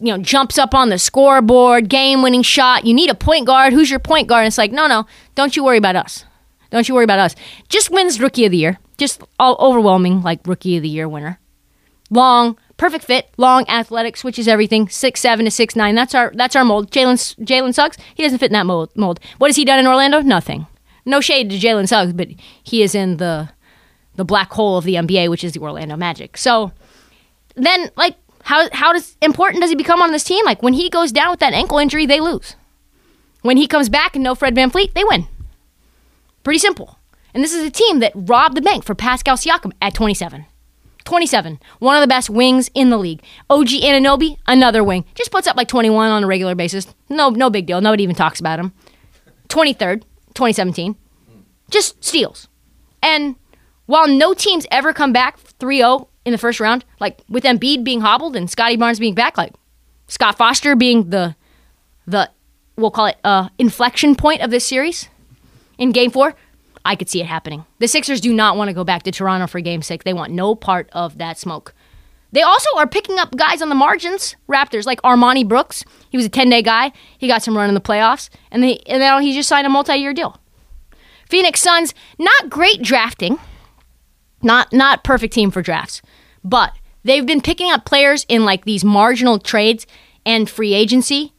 you 0.00 0.12
know, 0.12 0.18
jumps 0.18 0.58
up 0.58 0.74
on 0.74 0.88
the 0.88 0.98
scoreboard, 0.98 1.88
game-winning 1.88 2.42
shot. 2.42 2.84
You 2.84 2.92
need 2.92 3.08
a 3.08 3.14
point 3.14 3.46
guard. 3.46 3.72
Who's 3.72 3.90
your 3.90 4.00
point 4.00 4.26
guard? 4.26 4.40
And 4.40 4.48
it's 4.48 4.58
like, 4.58 4.72
no, 4.72 4.88
no, 4.88 5.06
don't 5.36 5.54
you 5.54 5.62
worry 5.62 5.78
about 5.78 5.94
us. 5.94 6.24
Don't 6.70 6.88
you 6.88 6.96
worry 6.96 7.04
about 7.04 7.20
us. 7.20 7.36
Just 7.68 7.90
wins 7.90 8.18
Rookie 8.18 8.44
of 8.44 8.50
the 8.50 8.56
Year. 8.56 8.78
Just 8.98 9.22
all 9.38 9.56
overwhelming, 9.60 10.22
like 10.22 10.44
Rookie 10.46 10.76
of 10.76 10.82
the 10.82 10.88
Year 10.88 11.08
winner 11.08 11.38
long, 12.12 12.58
perfect 12.82 13.04
fit, 13.04 13.28
long, 13.36 13.64
athletic, 13.68 14.16
switches 14.16 14.48
everything, 14.48 14.88
six 14.88 15.20
seven 15.20 15.44
to 15.44 15.52
six 15.52 15.76
nine. 15.76 15.94
That's 15.94 16.16
our 16.16 16.32
that's 16.34 16.56
our 16.56 16.64
mold. 16.64 16.90
Jalen 16.90 17.36
Jalen 17.44 17.72
Suggs, 17.72 17.96
he 18.16 18.24
doesn't 18.24 18.40
fit 18.40 18.50
in 18.50 18.54
that 18.54 18.66
mold. 18.66 18.90
Mold. 18.96 19.20
What 19.38 19.50
has 19.50 19.56
he 19.56 19.64
done 19.64 19.78
in 19.78 19.86
Orlando? 19.86 20.20
Nothing. 20.20 20.66
No 21.04 21.20
shade 21.20 21.48
to 21.50 21.58
Jalen 21.58 21.86
Suggs, 21.86 22.12
but 22.12 22.26
he 22.60 22.82
is 22.82 22.96
in 22.96 23.18
the 23.18 23.50
the 24.16 24.24
black 24.24 24.52
hole 24.52 24.76
of 24.76 24.84
the 24.84 24.96
NBA, 24.96 25.30
which 25.30 25.44
is 25.44 25.52
the 25.52 25.60
Orlando 25.60 25.96
Magic. 25.96 26.36
So 26.36 26.72
then, 27.54 27.88
like, 27.96 28.16
how 28.42 28.68
how 28.72 28.92
does 28.92 29.16
important 29.22 29.62
does 29.62 29.70
he 29.70 29.76
become 29.76 30.02
on 30.02 30.10
this 30.10 30.24
team? 30.24 30.44
Like 30.44 30.60
when 30.60 30.72
he 30.72 30.90
goes 30.90 31.12
down 31.12 31.30
with 31.30 31.38
that 31.38 31.52
ankle 31.52 31.78
injury, 31.78 32.04
they 32.04 32.18
lose. 32.18 32.56
When 33.42 33.56
he 33.56 33.68
comes 33.68 33.88
back 33.90 34.16
and 34.16 34.24
no 34.24 34.34
Fred 34.34 34.56
VanVleet, 34.56 34.94
they 34.94 35.04
win. 35.04 35.28
Pretty 36.42 36.58
simple. 36.58 36.98
And 37.32 37.44
this 37.44 37.54
is 37.54 37.64
a 37.64 37.70
team 37.70 38.00
that 38.00 38.12
robbed 38.16 38.56
the 38.56 38.60
bank 38.60 38.82
for 38.82 38.96
Pascal 38.96 39.36
Siakam 39.36 39.72
at 39.80 39.94
27. 39.94 40.46
27. 41.04 41.58
One 41.78 41.96
of 41.96 42.00
the 42.00 42.08
best 42.08 42.30
wings 42.30 42.70
in 42.74 42.90
the 42.90 42.98
league. 42.98 43.22
OG 43.50 43.68
Anunoby, 43.68 44.36
another 44.46 44.84
wing. 44.84 45.04
Just 45.14 45.30
puts 45.30 45.46
up 45.46 45.56
like 45.56 45.68
21 45.68 46.10
on 46.10 46.24
a 46.24 46.26
regular 46.26 46.54
basis. 46.54 46.86
No, 47.08 47.30
no 47.30 47.50
big 47.50 47.66
deal. 47.66 47.80
Nobody 47.80 48.02
even 48.04 48.16
talks 48.16 48.40
about 48.40 48.58
him. 48.58 48.72
23rd, 49.48 50.02
2017. 50.34 50.96
Just 51.70 52.02
steals. 52.02 52.48
And 53.02 53.36
while 53.86 54.08
no 54.08 54.32
teams 54.34 54.66
ever 54.70 54.92
come 54.92 55.12
back 55.12 55.38
3-0 55.58 56.06
in 56.24 56.32
the 56.32 56.38
first 56.38 56.60
round, 56.60 56.84
like 57.00 57.20
with 57.28 57.44
Embiid 57.44 57.84
being 57.84 58.00
hobbled 58.00 58.36
and 58.36 58.48
Scottie 58.50 58.76
Barnes 58.76 58.98
being 58.98 59.14
back, 59.14 59.36
like 59.36 59.52
Scott 60.06 60.36
Foster 60.36 60.76
being 60.76 61.10
the 61.10 61.34
the 62.06 62.30
we'll 62.76 62.90
call 62.90 63.06
it 63.06 63.16
uh 63.24 63.48
inflection 63.58 64.14
point 64.14 64.40
of 64.40 64.50
this 64.50 64.66
series 64.66 65.08
in 65.78 65.92
game 65.92 66.10
four, 66.10 66.34
I 66.84 66.96
could 66.96 67.08
see 67.08 67.20
it 67.20 67.26
happening. 67.26 67.64
The 67.78 67.88
Sixers 67.88 68.20
do 68.20 68.32
not 68.32 68.56
want 68.56 68.68
to 68.68 68.74
go 68.74 68.84
back 68.84 69.04
to 69.04 69.12
Toronto 69.12 69.46
for 69.46 69.60
game 69.60 69.82
six. 69.82 70.04
They 70.04 70.12
want 70.12 70.32
no 70.32 70.54
part 70.54 70.88
of 70.92 71.18
that 71.18 71.38
smoke. 71.38 71.74
They 72.32 72.42
also 72.42 72.68
are 72.78 72.86
picking 72.86 73.18
up 73.18 73.36
guys 73.36 73.60
on 73.60 73.68
the 73.68 73.74
margins, 73.74 74.36
Raptors, 74.48 74.86
like 74.86 75.00
Armani 75.02 75.46
Brooks. 75.46 75.84
He 76.08 76.16
was 76.16 76.26
a 76.26 76.30
10 76.30 76.48
day 76.48 76.62
guy. 76.62 76.92
He 77.18 77.28
got 77.28 77.42
some 77.42 77.56
run 77.56 77.68
in 77.68 77.74
the 77.74 77.80
playoffs, 77.80 78.30
and, 78.50 78.62
they, 78.62 78.78
and 78.86 79.00
now 79.00 79.20
he 79.20 79.34
just 79.34 79.48
signed 79.48 79.66
a 79.66 79.70
multi 79.70 79.96
year 79.96 80.14
deal. 80.14 80.38
Phoenix 81.28 81.60
Suns, 81.60 81.94
not 82.18 82.50
great 82.50 82.82
drafting, 82.82 83.38
not 84.42 84.72
not 84.72 85.04
perfect 85.04 85.32
team 85.32 85.50
for 85.50 85.62
drafts, 85.62 86.02
but 86.42 86.74
they've 87.04 87.24
been 87.24 87.40
picking 87.40 87.70
up 87.70 87.84
players 87.84 88.26
in 88.28 88.44
like 88.44 88.64
these 88.64 88.84
marginal 88.84 89.38
trades 89.38 89.86
and 90.26 90.48
free 90.48 90.74
agency. 90.74 91.32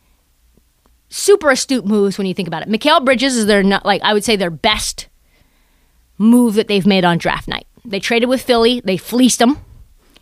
Super 1.09 1.51
astute 1.51 1.85
moves 1.85 2.17
when 2.17 2.25
you 2.25 2.33
think 2.33 2.47
about 2.47 2.63
it. 2.63 2.69
Mikal 2.69 3.05
Bridges 3.05 3.37
is 3.37 3.45
their 3.45 3.63
like 3.63 4.01
I 4.01 4.13
would 4.13 4.23
say 4.23 4.35
their 4.35 4.49
best 4.49 5.09
move 6.23 6.55
that 6.55 6.67
they've 6.67 6.85
made 6.85 7.05
on 7.05 7.17
draft 7.17 7.47
night. 7.47 7.67
They 7.85 7.99
traded 7.99 8.29
with 8.29 8.41
Philly. 8.41 8.81
They 8.83 8.97
fleeced 8.97 9.39
them. 9.39 9.57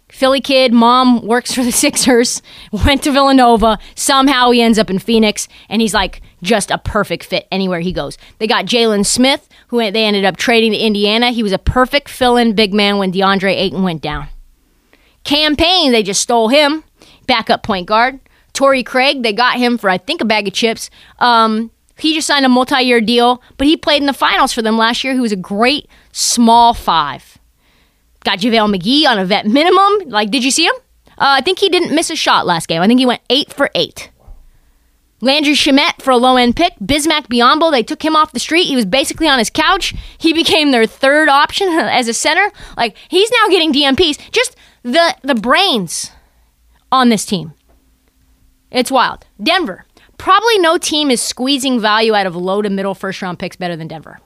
Philly 0.10 0.42
kid, 0.42 0.74
mom 0.74 1.26
works 1.26 1.54
for 1.54 1.64
the 1.64 1.72
Sixers, 1.72 2.42
went 2.72 3.04
to 3.04 3.12
Villanova. 3.12 3.80
Somehow 3.96 4.52
he 4.52 4.62
ends 4.62 4.78
up 4.78 4.90
in 4.90 5.00
Phoenix, 5.00 5.48
and 5.70 5.82
he's 5.82 5.94
like 5.94 6.22
just 6.44 6.70
a 6.70 6.78
perfect 6.78 7.24
fit 7.24 7.48
anywhere 7.50 7.80
he 7.80 7.94
goes. 7.94 8.18
They 8.40 8.48
got 8.48 8.66
Jalen 8.66 9.06
Smith, 9.06 9.48
who 9.68 9.78
they 9.78 10.04
ended 10.04 10.26
up 10.26 10.36
trading 10.36 10.74
to 10.74 10.78
Indiana. 10.78 11.32
He 11.32 11.44
was 11.44 11.54
a 11.54 11.58
perfect 11.58 12.10
fill 12.10 12.36
in 12.36 12.54
big 12.56 12.74
man 12.74 12.98
when 12.98 13.14
DeAndre 13.14 13.56
Ayton 13.56 13.84
went 13.84 14.02
down. 14.02 14.28
Cam 15.24 15.56
Payne, 15.56 15.92
they 15.92 16.04
just 16.04 16.22
stole 16.22 16.50
him, 16.50 16.84
backup 17.26 17.64
point 17.64 17.88
guard. 17.88 18.20
Torrey 18.54 18.84
Craig, 18.84 19.24
they 19.24 19.32
got 19.32 19.58
him 19.58 19.78
for, 19.78 19.90
I 19.90 19.98
think, 19.98 20.20
a 20.20 20.26
bag 20.26 20.48
of 20.48 20.54
chips. 20.54 20.90
Um, 21.20 21.72
he 22.02 22.14
just 22.14 22.28
signed 22.28 22.46
a 22.46 22.50
multi 22.50 22.82
year 22.82 23.02
deal, 23.02 23.42
but 23.58 23.68
he 23.68 23.78
played 23.78 24.02
in 24.02 24.08
the 24.08 24.14
finals 24.14 24.54
for 24.54 24.62
them 24.62 24.78
last 24.78 25.04
year. 25.04 25.14
He 25.14 25.20
was 25.20 25.32
a 25.32 25.38
great 25.38 25.88
small 26.12 26.74
five. 26.74 27.38
Got 28.24 28.40
JaVale 28.40 28.76
McGee 28.76 29.08
on 29.08 29.18
a 29.18 29.26
vet 29.26 29.46
minimum. 29.46 30.10
Like, 30.10 30.30
did 30.30 30.44
you 30.44 30.52
see 30.52 30.66
him? 30.66 30.76
Uh, 31.18 31.38
I 31.38 31.42
think 31.42 31.60
he 31.60 31.70
didn't 31.70 31.94
miss 31.94 32.10
a 32.10 32.16
shot 32.16 32.46
last 32.46 32.68
game. 32.68 32.82
I 32.82 32.88
think 32.88 33.00
he 33.00 33.06
went 33.06 33.22
eight 33.30 33.52
for 33.52 33.70
eight. 33.76 34.12
Landry 35.22 35.54
Shamet 35.54 36.02
for 36.02 36.12
a 36.12 36.18
low 36.18 36.36
end 36.36 36.56
pick. 36.56 36.74
Bismack 36.80 37.28
Biyombo, 37.28 37.72
they 37.72 37.84
took 37.84 38.04
him 38.04 38.16
off 38.16 38.32
the 38.32 38.40
street. 38.40 38.66
He 38.66 38.76
was 38.76 38.86
basically 38.86 39.28
on 39.28 39.38
his 39.38 39.52
couch. 39.52 39.94
He 40.18 40.34
became 40.34 40.72
their 40.72 40.88
third 40.88 41.30
option 41.30 41.68
as 41.72 42.08
a 42.08 42.14
center. 42.14 42.52
Like, 42.76 42.98
he's 43.10 43.32
now 43.32 43.50
getting 43.50 43.72
DNPs. 43.72 44.32
Just 44.32 44.56
the 44.84 45.16
the 45.22 45.36
brains 45.36 46.12
on 46.92 47.10
this 47.10 47.26
team. 47.26 47.54
It's 48.72 48.92
wild. 48.92 49.26
Denver. 49.42 49.86
Probably 50.22 50.60
no 50.60 50.78
team 50.78 51.10
is 51.10 51.20
squeezing 51.20 51.80
value 51.80 52.14
out 52.14 52.28
of 52.28 52.36
low 52.36 52.62
to 52.62 52.70
middle 52.70 52.94
first 52.94 53.24
round 53.24 53.40
picks 53.40 53.56
better 53.56 53.76
than 53.76 53.88
Denver. 53.88 54.20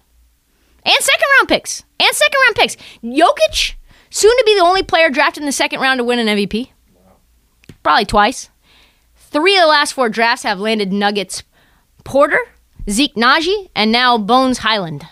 And 0.83 0.93
second 0.99 1.27
round 1.37 1.47
picks. 1.47 1.85
And 1.97 2.13
second 2.13 2.37
round 2.43 2.55
picks. 2.57 2.75
Jokic, 3.01 3.75
soon 4.09 4.35
to 4.37 4.43
be 4.45 4.55
the 4.55 4.65
only 4.65 4.83
player 4.83 5.09
drafted 5.09 5.43
in 5.43 5.45
the 5.45 5.53
second 5.53 5.79
round 5.79 5.99
to 5.99 6.03
win 6.03 6.19
an 6.19 6.27
MVP. 6.27 6.67
Probably 7.81 8.03
twice. 8.03 8.49
Three 9.15 9.55
of 9.55 9.61
the 9.61 9.67
last 9.67 9.93
four 9.93 10.09
drafts 10.09 10.43
have 10.43 10.59
landed 10.59 10.91
Nuggets 10.91 11.43
Porter, 12.03 12.41
Zeke 12.89 13.15
Nnaji, 13.15 13.69
and 13.73 13.89
now 13.89 14.17
Bones 14.17 14.57
Hyland, 14.57 15.07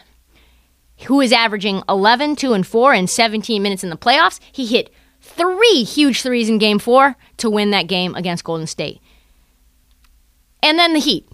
who 1.06 1.22
is 1.22 1.32
averaging 1.32 1.82
11, 1.88 2.36
2, 2.36 2.52
and 2.52 2.68
4 2.68 2.94
in 2.94 3.08
17 3.08 3.64
minutes 3.64 3.86
in 3.86 3.90
the 3.90 3.96
playoffs. 3.96 4.42
He 4.52 4.66
hit 4.66 4.90
three 5.22 5.86
huge 5.86 6.22
threes 6.24 6.50
in 6.50 6.58
game 6.58 6.78
four 6.78 7.16
to 7.38 7.50
win 7.50 7.72
that 7.72 7.88
game 7.88 8.16
against 8.16 8.44
Golden 8.44 8.68
State. 8.68 9.00
And 10.64 10.80
then 10.80 10.94
the 10.94 11.00
Heat, 11.00 11.28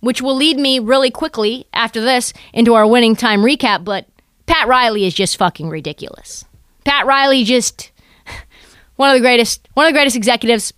which 0.00 0.22
will 0.22 0.34
lead 0.34 0.58
me 0.58 0.78
really 0.78 1.10
quickly 1.10 1.66
after 1.72 2.00
this 2.00 2.32
into 2.52 2.74
our 2.74 2.86
winning 2.86 3.14
time 3.14 3.42
recap, 3.42 3.84
but 3.84 4.08
Pat 4.46 4.66
Riley 4.66 5.04
is 5.04 5.14
just 5.14 5.36
fucking 5.36 5.68
ridiculous. 5.68 6.44
Pat 6.84 7.06
Riley 7.06 7.44
just 7.44 7.92
one 8.96 9.10
of 9.10 9.14
the 9.14 9.20
greatest 9.20 9.68
one 9.74 9.86
of 9.86 9.92
the 9.92 9.96
greatest 9.96 10.16
executives, 10.16 10.72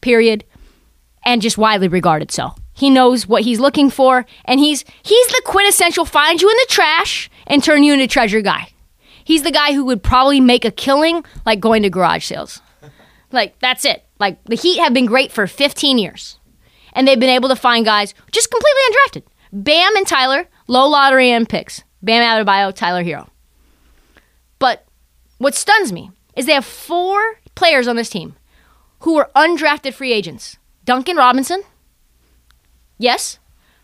period, 0.00 0.44
and 1.24 1.40
just 1.40 1.56
widely 1.56 1.88
regarded 1.88 2.32
so. 2.32 2.54
He 2.74 2.90
knows 2.90 3.26
what 3.26 3.42
he's 3.42 3.60
looking 3.60 3.90
for, 3.90 4.26
and 4.44 4.58
he's 4.58 4.84
he's 5.02 5.26
the 5.28 5.42
quintessential 5.44 6.04
find 6.04 6.42
you 6.42 6.50
in 6.50 6.56
the 6.56 6.66
trash 6.68 7.30
and 7.46 7.62
turn 7.62 7.84
you 7.84 7.92
into 7.92 8.08
treasure 8.08 8.40
guy. 8.40 8.70
He's 9.22 9.44
the 9.44 9.52
guy 9.52 9.72
who 9.72 9.84
would 9.84 10.02
probably 10.02 10.40
make 10.40 10.64
a 10.64 10.70
killing 10.72 11.24
like 11.46 11.60
going 11.60 11.84
to 11.84 11.90
garage 11.90 12.24
sales. 12.24 12.60
Like 13.30 13.56
that's 13.60 13.84
it. 13.84 14.04
Like 14.18 14.42
the 14.44 14.56
Heat 14.56 14.80
have 14.80 14.92
been 14.92 15.06
great 15.06 15.30
for 15.30 15.46
15 15.46 15.98
years. 15.98 16.39
And 16.92 17.06
they've 17.06 17.20
been 17.20 17.28
able 17.30 17.48
to 17.48 17.56
find 17.56 17.84
guys 17.84 18.14
just 18.32 18.50
completely 18.50 18.80
undrafted. 18.90 19.22
Bam 19.52 19.96
and 19.96 20.06
Tyler, 20.06 20.48
low 20.66 20.88
lottery 20.88 21.30
and 21.30 21.48
picks. 21.48 21.82
Bam 22.02 22.22
Adebayo, 22.22 22.74
Tyler 22.74 23.04
Herro. 23.04 23.28
But 24.58 24.86
what 25.38 25.54
stuns 25.54 25.92
me 25.92 26.10
is 26.36 26.46
they 26.46 26.52
have 26.52 26.64
four 26.64 27.40
players 27.54 27.88
on 27.88 27.96
this 27.96 28.10
team 28.10 28.36
who 29.00 29.14
were 29.14 29.30
undrafted 29.34 29.94
free 29.94 30.12
agents. 30.12 30.58
Duncan 30.84 31.16
Robinson, 31.16 31.62
yes. 32.98 33.38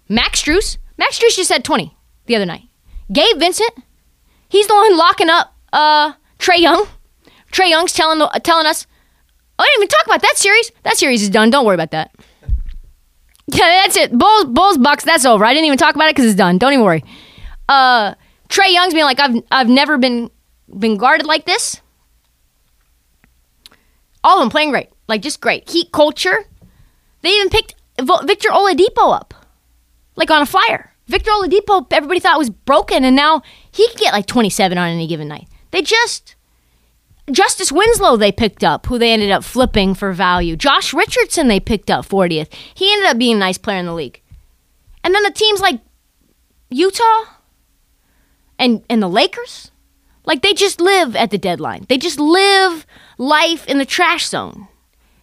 Max 0.08 0.42
Strus, 0.42 0.78
Max 0.96 1.18
Strus 1.18 1.36
just 1.36 1.50
had 1.50 1.64
20 1.64 1.96
the 2.26 2.36
other 2.36 2.46
night. 2.46 2.68
Gabe 3.12 3.38
Vincent, 3.38 3.72
he's 4.48 4.66
the 4.66 4.74
one 4.74 4.96
locking 4.96 5.30
up 5.30 5.54
uh, 5.72 6.12
Trae 6.38 6.58
Young. 6.58 6.86
Trae 7.52 7.68
Young's 7.70 7.92
telling 7.92 8.26
telling 8.42 8.66
us, 8.66 8.86
"Oh, 9.58 9.62
I 9.62 9.64
didn't 9.64 9.78
even 9.78 9.88
talk 9.88 10.06
about 10.06 10.22
that 10.22 10.36
series. 10.36 10.72
That 10.82 10.96
series 10.96 11.22
is 11.22 11.30
done. 11.30 11.50
Don't 11.50 11.64
worry 11.64 11.74
about 11.74 11.92
that." 11.92 12.14
Yeah, 13.48 13.82
that's 13.84 13.96
it. 13.96 14.12
Bulls, 14.12 14.46
Bulls, 14.46 14.78
Bucks. 14.78 15.04
That's 15.04 15.24
over. 15.24 15.44
I 15.44 15.54
didn't 15.54 15.66
even 15.66 15.78
talk 15.78 15.94
about 15.94 16.08
it 16.08 16.16
because 16.16 16.26
it's 16.26 16.34
done. 16.36 16.58
Don't 16.58 16.72
even 16.72 16.84
worry. 16.84 17.04
Uh, 17.68 18.14
Trae 18.48 18.72
Young's 18.72 18.92
being 18.92 19.04
like, 19.04 19.20
I've 19.20 19.36
I've 19.50 19.68
never 19.68 19.98
been 19.98 20.30
been 20.78 20.96
guarded 20.96 21.26
like 21.26 21.46
this. 21.46 21.80
All 24.24 24.38
of 24.38 24.42
them 24.42 24.50
playing 24.50 24.70
great, 24.70 24.88
like 25.08 25.22
just 25.22 25.40
great. 25.40 25.68
Heat 25.68 25.92
culture. 25.92 26.44
They 27.22 27.30
even 27.30 27.48
picked 27.48 27.74
Victor 27.98 28.50
Oladipo 28.50 29.14
up, 29.14 29.34
like 30.16 30.30
on 30.30 30.42
a 30.42 30.46
flyer. 30.46 30.92
Victor 31.06 31.30
Oladipo, 31.30 31.86
everybody 31.92 32.20
thought 32.20 32.38
was 32.38 32.50
broken, 32.50 33.04
and 33.04 33.14
now 33.14 33.42
he 33.70 33.86
can 33.88 33.96
get 33.96 34.12
like 34.12 34.26
27 34.26 34.76
on 34.76 34.88
any 34.88 35.06
given 35.06 35.28
night. 35.28 35.48
They 35.70 35.82
just 35.82 36.35
Justice 37.30 37.72
Winslow 37.72 38.16
they 38.16 38.30
picked 38.30 38.62
up, 38.62 38.86
who 38.86 38.98
they 38.98 39.12
ended 39.12 39.30
up 39.30 39.42
flipping 39.42 39.94
for 39.94 40.12
value. 40.12 40.56
Josh 40.56 40.94
Richardson 40.94 41.48
they 41.48 41.60
picked 41.60 41.90
up 41.90 42.06
40th. 42.06 42.52
He 42.74 42.92
ended 42.92 43.08
up 43.08 43.18
being 43.18 43.36
a 43.36 43.40
nice 43.40 43.58
player 43.58 43.78
in 43.78 43.86
the 43.86 43.94
league. 43.94 44.22
And 45.02 45.14
then 45.14 45.22
the 45.22 45.30
teams 45.30 45.60
like 45.60 45.80
Utah 46.70 47.24
and 48.58 48.82
and 48.88 49.02
the 49.02 49.08
Lakers, 49.08 49.70
like 50.24 50.42
they 50.42 50.52
just 50.52 50.80
live 50.80 51.16
at 51.16 51.30
the 51.30 51.38
deadline. 51.38 51.86
They 51.88 51.98
just 51.98 52.18
live 52.18 52.86
life 53.18 53.66
in 53.66 53.78
the 53.78 53.84
trash 53.84 54.26
zone. 54.26 54.68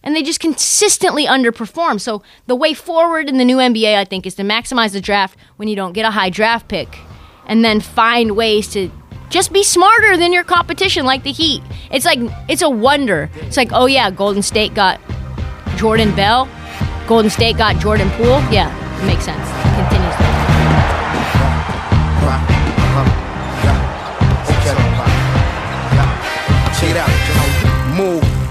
And 0.02 0.14
they 0.14 0.22
just 0.22 0.40
consistently 0.40 1.24
underperform. 1.24 1.98
So 1.98 2.22
the 2.46 2.54
way 2.54 2.74
forward 2.74 3.30
in 3.30 3.38
the 3.38 3.44
new 3.44 3.56
NBA, 3.56 3.96
I 3.96 4.04
think, 4.04 4.26
is 4.26 4.34
to 4.34 4.42
maximize 4.42 4.92
the 4.92 5.00
draft 5.00 5.38
when 5.56 5.66
you 5.66 5.76
don't 5.76 5.94
get 5.94 6.04
a 6.04 6.10
high 6.10 6.28
draft 6.28 6.68
pick 6.68 6.98
and 7.46 7.64
then 7.64 7.80
find 7.80 8.36
ways 8.36 8.68
to 8.68 8.90
just 9.34 9.52
be 9.52 9.64
smarter 9.64 10.16
than 10.16 10.32
your 10.32 10.44
competition 10.44 11.04
like 11.04 11.24
the 11.24 11.32
Heat. 11.32 11.60
It's 11.90 12.04
like 12.04 12.20
it's 12.48 12.62
a 12.62 12.70
wonder. 12.70 13.28
It's 13.42 13.56
like, 13.56 13.70
oh 13.72 13.86
yeah, 13.86 14.08
Golden 14.08 14.42
State 14.42 14.74
got 14.74 15.00
Jordan 15.76 16.14
Bell. 16.14 16.48
Golden 17.08 17.28
State 17.28 17.58
got 17.58 17.80
Jordan 17.80 18.08
Poole. 18.10 18.40
Yeah, 18.52 18.70
it 19.02 19.06
makes 19.06 19.24
sense. 19.24 19.44
Continues. 19.74 20.14
Check 26.78 26.90
it 26.90 26.96
out. 26.96 27.13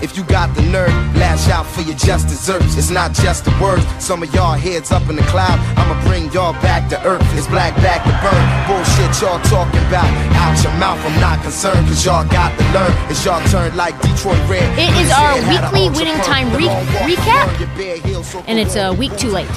If 0.03 0.17
you 0.17 0.25
got 0.25 0.53
the 0.53 0.61
nerve, 0.63 0.91
lash 1.15 1.47
out 1.47 1.65
for 1.65 1.79
your 1.79 1.95
just 1.95 2.27
desserts. 2.27 2.75
It's 2.75 2.89
not 2.89 3.13
just 3.13 3.45
the 3.45 3.55
words. 3.63 3.85
Some 4.03 4.21
of 4.21 4.35
y'all 4.35 4.51
heads 4.51 4.91
up 4.91 5.07
in 5.07 5.15
the 5.15 5.21
cloud. 5.31 5.57
I'ma 5.79 5.95
bring 6.05 6.29
y'all 6.33 6.51
back 6.59 6.89
to 6.89 7.01
earth. 7.07 7.23
It's 7.37 7.47
black 7.47 7.73
back 7.77 8.03
to 8.03 8.11
burn. 8.19 8.43
Bullshit 8.67 9.21
y'all 9.21 9.39
talking 9.47 9.79
about. 9.87 10.03
Out 10.35 10.61
your 10.61 10.73
mouth, 10.73 10.99
I'm 11.05 11.21
not 11.21 11.41
concerned. 11.41 11.87
Cause 11.87 12.03
y'all 12.03 12.27
got 12.27 12.51
to 12.59 12.65
learn. 12.73 12.91
It's 13.09 13.23
y'all 13.23 13.41
turn 13.47 13.77
like 13.77 13.95
Detroit 14.01 14.37
Red. 14.49 14.77
It 14.77 14.91
is 14.99 15.09
our 15.09 15.39
head 15.39 15.63
had 15.63 15.71
a 15.71 15.71
weekly 15.71 15.97
winning 15.97 16.21
time 16.21 16.51
re- 16.51 16.67
recap. 17.07 17.47
around 17.47 17.59
your 17.61 17.69
bare 17.77 17.97
heels, 17.99 18.27
so 18.27 18.43
and 18.45 18.59
it's 18.59 18.75
a 18.75 18.91
week 18.91 19.15
too 19.15 19.29
late. 19.29 19.47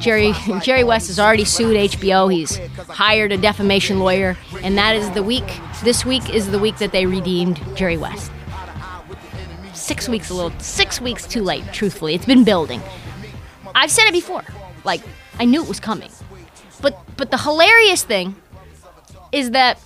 Jerry 0.00 0.32
Jerry 0.64 0.82
West 0.82 1.06
has 1.06 1.20
already 1.20 1.44
sued 1.44 1.76
HBO. 1.76 2.32
He's 2.32 2.56
hired 2.88 3.30
a 3.30 3.36
defamation 3.36 4.00
lawyer, 4.00 4.36
and 4.64 4.76
that 4.76 4.96
is 4.96 5.08
the 5.12 5.22
week. 5.22 5.46
This 5.84 6.04
week 6.04 6.28
is 6.34 6.50
the 6.50 6.58
week 6.58 6.78
that 6.78 6.90
they 6.90 7.06
redeemed 7.06 7.62
Jerry 7.76 7.96
West. 7.96 8.32
Six 9.86 10.08
weeks 10.08 10.30
a 10.30 10.34
little, 10.34 10.58
six 10.58 11.00
weeks 11.00 11.28
too 11.28 11.42
late. 11.42 11.62
Truthfully, 11.72 12.16
it's 12.16 12.26
been 12.26 12.42
building. 12.42 12.82
I've 13.72 13.92
said 13.92 14.08
it 14.08 14.12
before. 14.12 14.42
Like 14.82 15.00
I 15.38 15.44
knew 15.44 15.62
it 15.62 15.68
was 15.68 15.78
coming, 15.78 16.10
but 16.80 16.98
but 17.16 17.30
the 17.30 17.38
hilarious 17.38 18.02
thing 18.02 18.34
is 19.30 19.52
that 19.52 19.80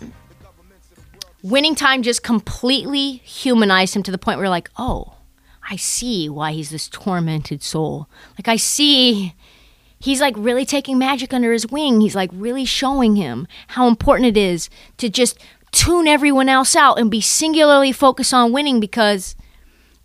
winning 1.43 1.75
time 1.75 2.03
just 2.03 2.23
completely 2.23 3.17
humanized 3.25 3.95
him 3.95 4.03
to 4.05 4.11
the 4.11 4.17
point 4.17 4.39
where 4.39 4.49
like, 4.49 4.71
oh, 4.79 5.17
I 5.69 5.77
see 5.77 6.31
why 6.31 6.53
he's 6.53 6.71
this 6.71 6.89
tormented 6.89 7.63
soul. 7.63 8.09
Like 8.39 8.49
I 8.49 8.57
see 8.57 9.35
he's 9.99 10.23
like 10.23 10.35
really 10.39 10.65
taking 10.65 10.97
magic 10.97 11.35
under 11.35 11.53
his 11.53 11.67
wing. 11.67 12.01
He's 12.01 12.15
like 12.15 12.31
really 12.33 12.65
showing 12.65 13.17
him 13.17 13.47
how 13.69 13.87
important 13.87 14.29
it 14.29 14.39
is 14.39 14.71
to 14.97 15.11
just 15.11 15.39
tune 15.73 16.09
everyone 16.09 16.49
else 16.49 16.75
out 16.75 16.99
and 16.99 17.11
be 17.11 17.21
singularly 17.21 17.93
focused 17.93 18.33
on 18.33 18.51
winning 18.51 18.81
because 18.81 19.37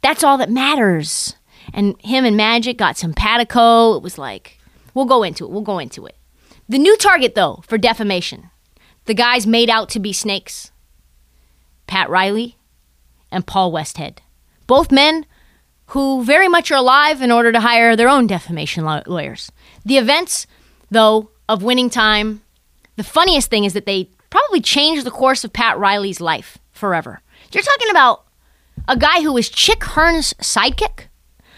that's 0.05 0.23
all 0.23 0.37
that 0.37 0.51
matters. 0.51 1.35
And 1.73 1.99
him 2.01 2.25
and 2.25 2.37
Magic 2.37 2.77
got 2.77 2.95
simpatico. 2.95 3.95
It 3.95 4.03
was 4.03 4.19
like, 4.19 4.59
we'll 4.93 5.05
go 5.05 5.23
into 5.23 5.45
it. 5.45 5.51
We'll 5.51 5.61
go 5.61 5.79
into 5.79 6.05
it. 6.05 6.15
The 6.69 6.77
new 6.77 6.95
target, 6.97 7.33
though, 7.33 7.63
for 7.67 7.77
defamation 7.77 8.51
the 9.05 9.13
guys 9.13 9.47
made 9.47 9.69
out 9.69 9.89
to 9.89 9.99
be 9.99 10.11
snakes 10.11 10.71
Pat 11.87 12.09
Riley 12.09 12.57
and 13.31 13.45
Paul 13.45 13.71
Westhead. 13.71 14.17
Both 14.67 14.91
men 14.91 15.25
who 15.87 16.23
very 16.23 16.47
much 16.47 16.71
are 16.71 16.77
alive 16.77 17.21
in 17.21 17.31
order 17.31 17.51
to 17.51 17.59
hire 17.59 17.95
their 17.95 18.09
own 18.09 18.25
defamation 18.25 18.83
law- 18.83 19.03
lawyers. 19.05 19.51
The 19.85 19.97
events, 19.97 20.47
though, 20.89 21.29
of 21.47 21.61
winning 21.61 21.91
time, 21.91 22.41
the 22.95 23.03
funniest 23.03 23.51
thing 23.51 23.65
is 23.65 23.73
that 23.73 23.85
they 23.85 24.09
probably 24.31 24.61
changed 24.61 25.05
the 25.05 25.11
course 25.11 25.43
of 25.43 25.53
Pat 25.53 25.77
Riley's 25.77 26.19
life 26.19 26.57
forever. 26.71 27.21
You're 27.51 27.61
talking 27.63 27.91
about 27.91 28.24
a 28.87 28.97
guy 28.97 29.21
who 29.21 29.33
was 29.33 29.49
Chick 29.49 29.83
Hearn's 29.83 30.33
sidekick, 30.35 31.07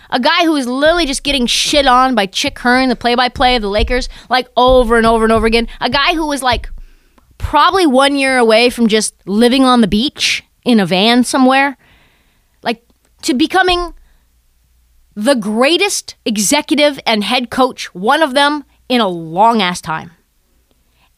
a 0.09 0.19
guy 0.19 0.43
who 0.45 0.53
was 0.53 0.67
literally 0.67 1.05
just 1.05 1.23
getting 1.23 1.45
shit 1.45 1.85
on 1.85 2.15
by 2.15 2.25
Chick 2.25 2.57
Hearn, 2.59 2.89
the 2.89 2.95
play-by-play 2.95 3.55
of 3.55 3.61
the 3.61 3.69
Lakers, 3.69 4.07
like 4.29 4.47
over 4.55 4.97
and 4.97 5.05
over 5.05 5.23
and 5.23 5.33
over 5.33 5.45
again. 5.45 5.67
A 5.81 5.89
guy 5.89 6.13
who 6.13 6.27
was 6.27 6.41
like 6.41 6.69
probably 7.37 7.85
one 7.85 8.15
year 8.15 8.37
away 8.37 8.69
from 8.69 8.87
just 8.87 9.15
living 9.27 9.63
on 9.63 9.81
the 9.81 9.87
beach 9.87 10.43
in 10.63 10.79
a 10.79 10.85
van 10.85 11.23
somewhere, 11.23 11.77
like 12.63 12.83
to 13.23 13.33
becoming 13.33 13.93
the 15.15 15.35
greatest 15.35 16.15
executive 16.25 16.99
and 17.05 17.23
head 17.23 17.49
coach, 17.49 17.93
one 17.93 18.21
of 18.21 18.33
them 18.33 18.63
in 18.87 19.01
a 19.01 19.07
long 19.07 19.61
ass 19.61 19.81
time. 19.81 20.11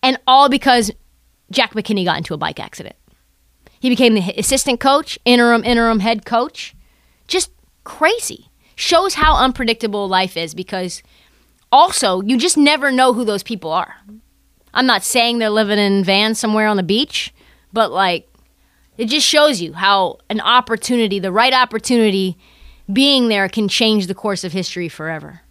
And 0.01 0.18
all 0.26 0.49
because 0.49 0.91
Jack 1.51 1.74
McKinney 1.74 2.05
got 2.05 2.18
into 2.18 2.34
a 2.34 2.38
bike 2.38 2.60
accident. 2.60 2.95
He 3.80 3.89
became 3.89 4.13
the 4.13 4.34
assistant 4.38 4.80
coach, 4.80 5.17
interim, 5.25 5.63
interim 5.63 5.99
head 5.99 6.25
coach. 6.25 6.75
Just 7.27 7.51
crazy. 7.84 8.49
Shows 8.75 9.15
how 9.15 9.36
unpredictable 9.36 10.07
life 10.07 10.36
is 10.38 10.53
because 10.53 11.01
also 11.71 12.21
you 12.21 12.38
just 12.38 12.57
never 12.57 12.91
know 12.91 13.13
who 13.13 13.23
those 13.23 13.43
people 13.43 13.71
are. 13.71 13.95
I'm 14.73 14.86
not 14.86 15.03
saying 15.03 15.39
they're 15.39 15.49
living 15.49 15.80
in 15.80 16.03
vans 16.03 16.39
somewhere 16.39 16.67
on 16.67 16.77
the 16.77 16.84
beach, 16.84 17.34
but 17.73 17.91
like 17.91 18.30
it 18.97 19.05
just 19.05 19.25
shows 19.25 19.61
you 19.61 19.73
how 19.73 20.17
an 20.30 20.41
opportunity, 20.41 21.19
the 21.19 21.32
right 21.32 21.53
opportunity, 21.53 22.38
being 22.91 23.30
there 23.30 23.47
can 23.47 23.67
change 23.67 24.07
the 24.07 24.15
course 24.15 24.43
of 24.43 24.51
history 24.51 24.89
forever. 24.89 25.41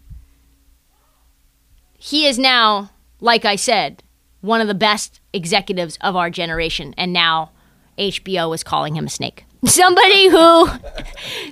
He 1.99 2.27
is 2.27 2.39
now, 2.39 2.91
like 3.21 3.45
I 3.45 3.57
said, 3.57 4.03
one 4.41 4.61
of 4.61 4.69
the 4.69 4.75
best 4.75 5.21
executives 5.33 5.99
of 6.01 6.15
our 6.15 6.31
generation, 6.31 6.95
and 6.97 7.13
now 7.13 7.51
HBO 7.99 8.55
is 8.55 8.63
calling 8.63 8.97
him 8.97 9.07
a 9.07 9.11
snake. 9.11 9.45
Somebody 9.65 10.29
who, 10.29 10.69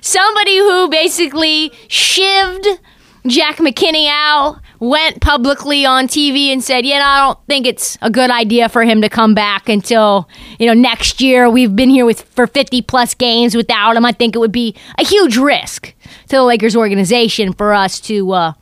somebody 0.01 0.57
who 0.57 0.89
basically 0.89 1.71
shivved 1.89 2.79
Jack 3.27 3.57
McKinney 3.57 4.07
out, 4.09 4.61
went 4.79 5.21
publicly 5.21 5.85
on 5.85 6.07
TV 6.07 6.51
and 6.51 6.63
said, 6.63 6.85
"Yeah, 6.85 7.05
I 7.05 7.25
don't 7.25 7.39
think 7.47 7.65
it's 7.65 7.97
a 8.01 8.09
good 8.09 8.29
idea 8.29 8.69
for 8.69 8.83
him 8.83 9.01
to 9.01 9.09
come 9.09 9.33
back 9.33 9.67
until 9.69 10.29
you 10.59 10.67
know 10.67 10.73
next 10.73 11.19
year. 11.19 11.49
We've 11.49 11.75
been 11.75 11.89
here 11.89 12.05
with 12.05 12.21
for 12.21 12.47
50 12.47 12.81
plus 12.83 13.13
games 13.13 13.55
without 13.55 13.97
him. 13.97 14.05
I 14.05 14.11
think 14.11 14.35
it 14.35 14.39
would 14.39 14.51
be 14.51 14.75
a 14.97 15.03
huge 15.03 15.37
risk 15.37 15.93
to 16.29 16.35
the 16.37 16.43
Lakers 16.43 16.75
organization 16.75 17.53
for 17.53 17.73
us 17.73 17.99
to 18.01 18.31
uh, 18.31 18.53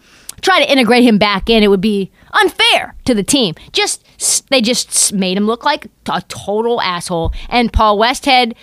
try 0.41 0.63
to 0.63 0.71
integrate 0.71 1.03
him 1.03 1.17
back 1.17 1.49
in. 1.49 1.63
It 1.63 1.67
would 1.67 1.81
be 1.81 2.11
unfair 2.35 2.95
to 3.05 3.13
the 3.13 3.23
team. 3.23 3.55
Just 3.71 4.03
they 4.49 4.61
just 4.61 5.13
made 5.13 5.37
him 5.37 5.45
look 5.45 5.65
like 5.65 5.87
a 6.09 6.21
total 6.27 6.81
asshole. 6.81 7.33
And 7.49 7.71
Paul 7.71 7.97
Westhead 7.97 8.53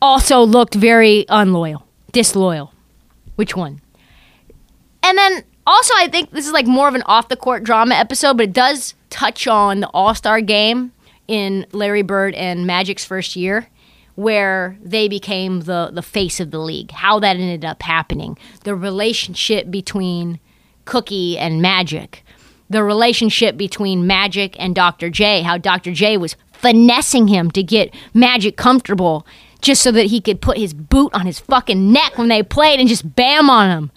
also 0.00 0.42
looked 0.42 0.74
very 0.74 1.24
unloyal, 1.28 1.86
disloyal. 2.12 2.72
Which 3.36 3.56
one? 3.56 3.80
And 5.02 5.16
then 5.18 5.44
also, 5.66 5.94
I 5.96 6.08
think 6.08 6.30
this 6.30 6.46
is 6.46 6.52
like 6.52 6.66
more 6.66 6.88
of 6.88 6.94
an 6.94 7.02
off 7.06 7.28
the 7.28 7.36
court 7.36 7.64
drama 7.64 7.94
episode, 7.94 8.36
but 8.36 8.44
it 8.44 8.52
does 8.52 8.94
touch 9.10 9.46
on 9.46 9.80
the 9.80 9.88
All 9.88 10.14
Star 10.14 10.40
game 10.40 10.92
in 11.28 11.66
Larry 11.72 12.02
Bird 12.02 12.34
and 12.34 12.66
Magic's 12.66 13.04
first 13.04 13.34
year, 13.34 13.66
where 14.14 14.76
they 14.80 15.08
became 15.08 15.62
the, 15.62 15.90
the 15.92 16.02
face 16.02 16.38
of 16.38 16.50
the 16.52 16.60
league, 16.60 16.92
how 16.92 17.18
that 17.18 17.36
ended 17.36 17.64
up 17.64 17.82
happening, 17.82 18.38
the 18.64 18.74
relationship 18.74 19.70
between 19.70 20.38
Cookie 20.84 21.36
and 21.36 21.60
Magic, 21.60 22.24
the 22.68 22.82
relationship 22.82 23.56
between 23.56 24.06
Magic 24.06 24.56
and 24.58 24.74
Dr. 24.74 25.10
J, 25.10 25.42
how 25.42 25.58
Dr. 25.58 25.92
J 25.92 26.16
was 26.16 26.36
finessing 26.52 27.28
him 27.28 27.50
to 27.52 27.62
get 27.62 27.94
Magic 28.12 28.56
comfortable 28.56 29.26
just 29.60 29.82
so 29.82 29.90
that 29.92 30.06
he 30.06 30.20
could 30.20 30.40
put 30.40 30.58
his 30.58 30.74
boot 30.74 31.12
on 31.14 31.26
his 31.26 31.38
fucking 31.38 31.92
neck 31.92 32.18
when 32.18 32.28
they 32.28 32.42
played 32.42 32.80
and 32.80 32.88
just 32.88 33.14
bam 33.14 33.48
on 33.48 33.70
him 33.70 33.90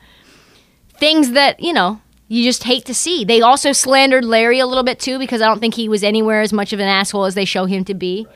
things 1.00 1.32
that 1.32 1.60
you 1.60 1.74
know 1.74 2.02
you 2.28 2.44
just 2.44 2.66
hate 2.66 2.86
to 2.86 2.94
see. 2.94 3.26
They 3.26 3.42
also 3.42 3.72
slandered 3.72 4.24
Larry 4.24 4.60
a 4.60 4.68
little 4.68 4.84
bit 4.84 5.00
too 5.00 5.18
because 5.18 5.42
I 5.42 5.46
don't 5.48 5.60
think 5.60 5.74
he 5.74 5.90
was 5.90 6.04
anywhere 6.04 6.42
as 6.42 6.54
much 6.54 6.74
of 6.74 6.80
an 6.80 6.88
asshole 6.88 7.26
as 7.26 7.34
they 7.34 7.46
show 7.46 7.66
him 7.66 7.84
to 7.86 7.96
be. 7.96 8.28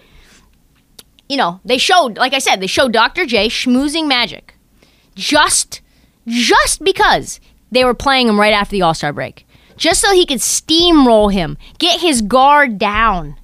You 1.30 1.38
know, 1.38 1.60
they 1.64 1.78
showed, 1.78 2.18
like 2.18 2.34
I 2.34 2.40
said, 2.40 2.60
they 2.60 2.68
showed 2.68 2.92
Dr. 2.92 3.28
J 3.28 3.50
schmoozing 3.50 4.08
magic, 4.08 4.56
just, 5.14 5.82
just 6.26 6.84
because 6.84 7.40
they 7.72 7.86
were 7.86 7.94
playing 7.94 8.28
him 8.28 8.40
right 8.40 8.54
after 8.54 8.72
the 8.72 8.82
All 8.82 8.96
Star 8.96 9.14
break, 9.14 9.46
just 9.78 10.02
so 10.02 10.14
he 10.14 10.26
could 10.26 10.40
steamroll 10.40 11.32
him, 11.32 11.58
get 11.80 12.00
his 12.02 12.22
guard 12.22 12.78
down. 12.78 13.38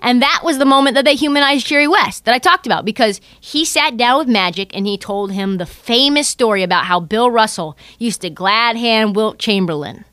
And 0.00 0.20
that 0.20 0.40
was 0.42 0.58
the 0.58 0.64
moment 0.64 0.96
that 0.96 1.04
they 1.04 1.14
humanized 1.14 1.66
Jerry 1.66 1.86
West 1.86 2.24
that 2.24 2.34
I 2.34 2.38
talked 2.38 2.66
about 2.66 2.84
because 2.84 3.20
he 3.40 3.64
sat 3.64 3.96
down 3.96 4.18
with 4.18 4.28
Magic 4.28 4.74
and 4.76 4.84
he 4.84 4.98
told 4.98 5.30
him 5.30 5.58
the 5.58 5.66
famous 5.66 6.28
story 6.28 6.64
about 6.64 6.86
how 6.86 6.98
Bill 6.98 7.30
Russell 7.30 7.76
used 7.98 8.20
to 8.22 8.30
glad 8.30 8.76
hand 8.76 9.14
Wilt 9.14 9.38
Chamberlain, 9.38 10.04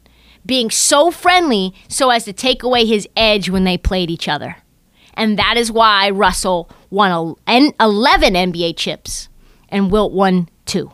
being 0.45 0.69
so 0.69 1.09
friendly 1.09 1.73
so 1.87 2.11
as 2.11 2.25
to 2.25 2.33
take 2.33 2.61
away 2.61 2.85
his 2.85 3.07
edge 3.17 3.49
when 3.49 3.63
they 3.63 3.77
played 3.79 4.11
each 4.11 4.27
other. 4.27 4.57
And 5.15 5.39
that 5.39 5.57
is 5.57 5.71
why 5.71 6.11
Russell 6.11 6.69
won 6.91 7.35
a- 7.47 7.73
11 7.79 8.35
NBA 8.35 8.77
chips 8.77 9.27
and 9.69 9.91
Wilt 9.91 10.11
won 10.11 10.49
two. 10.65 10.91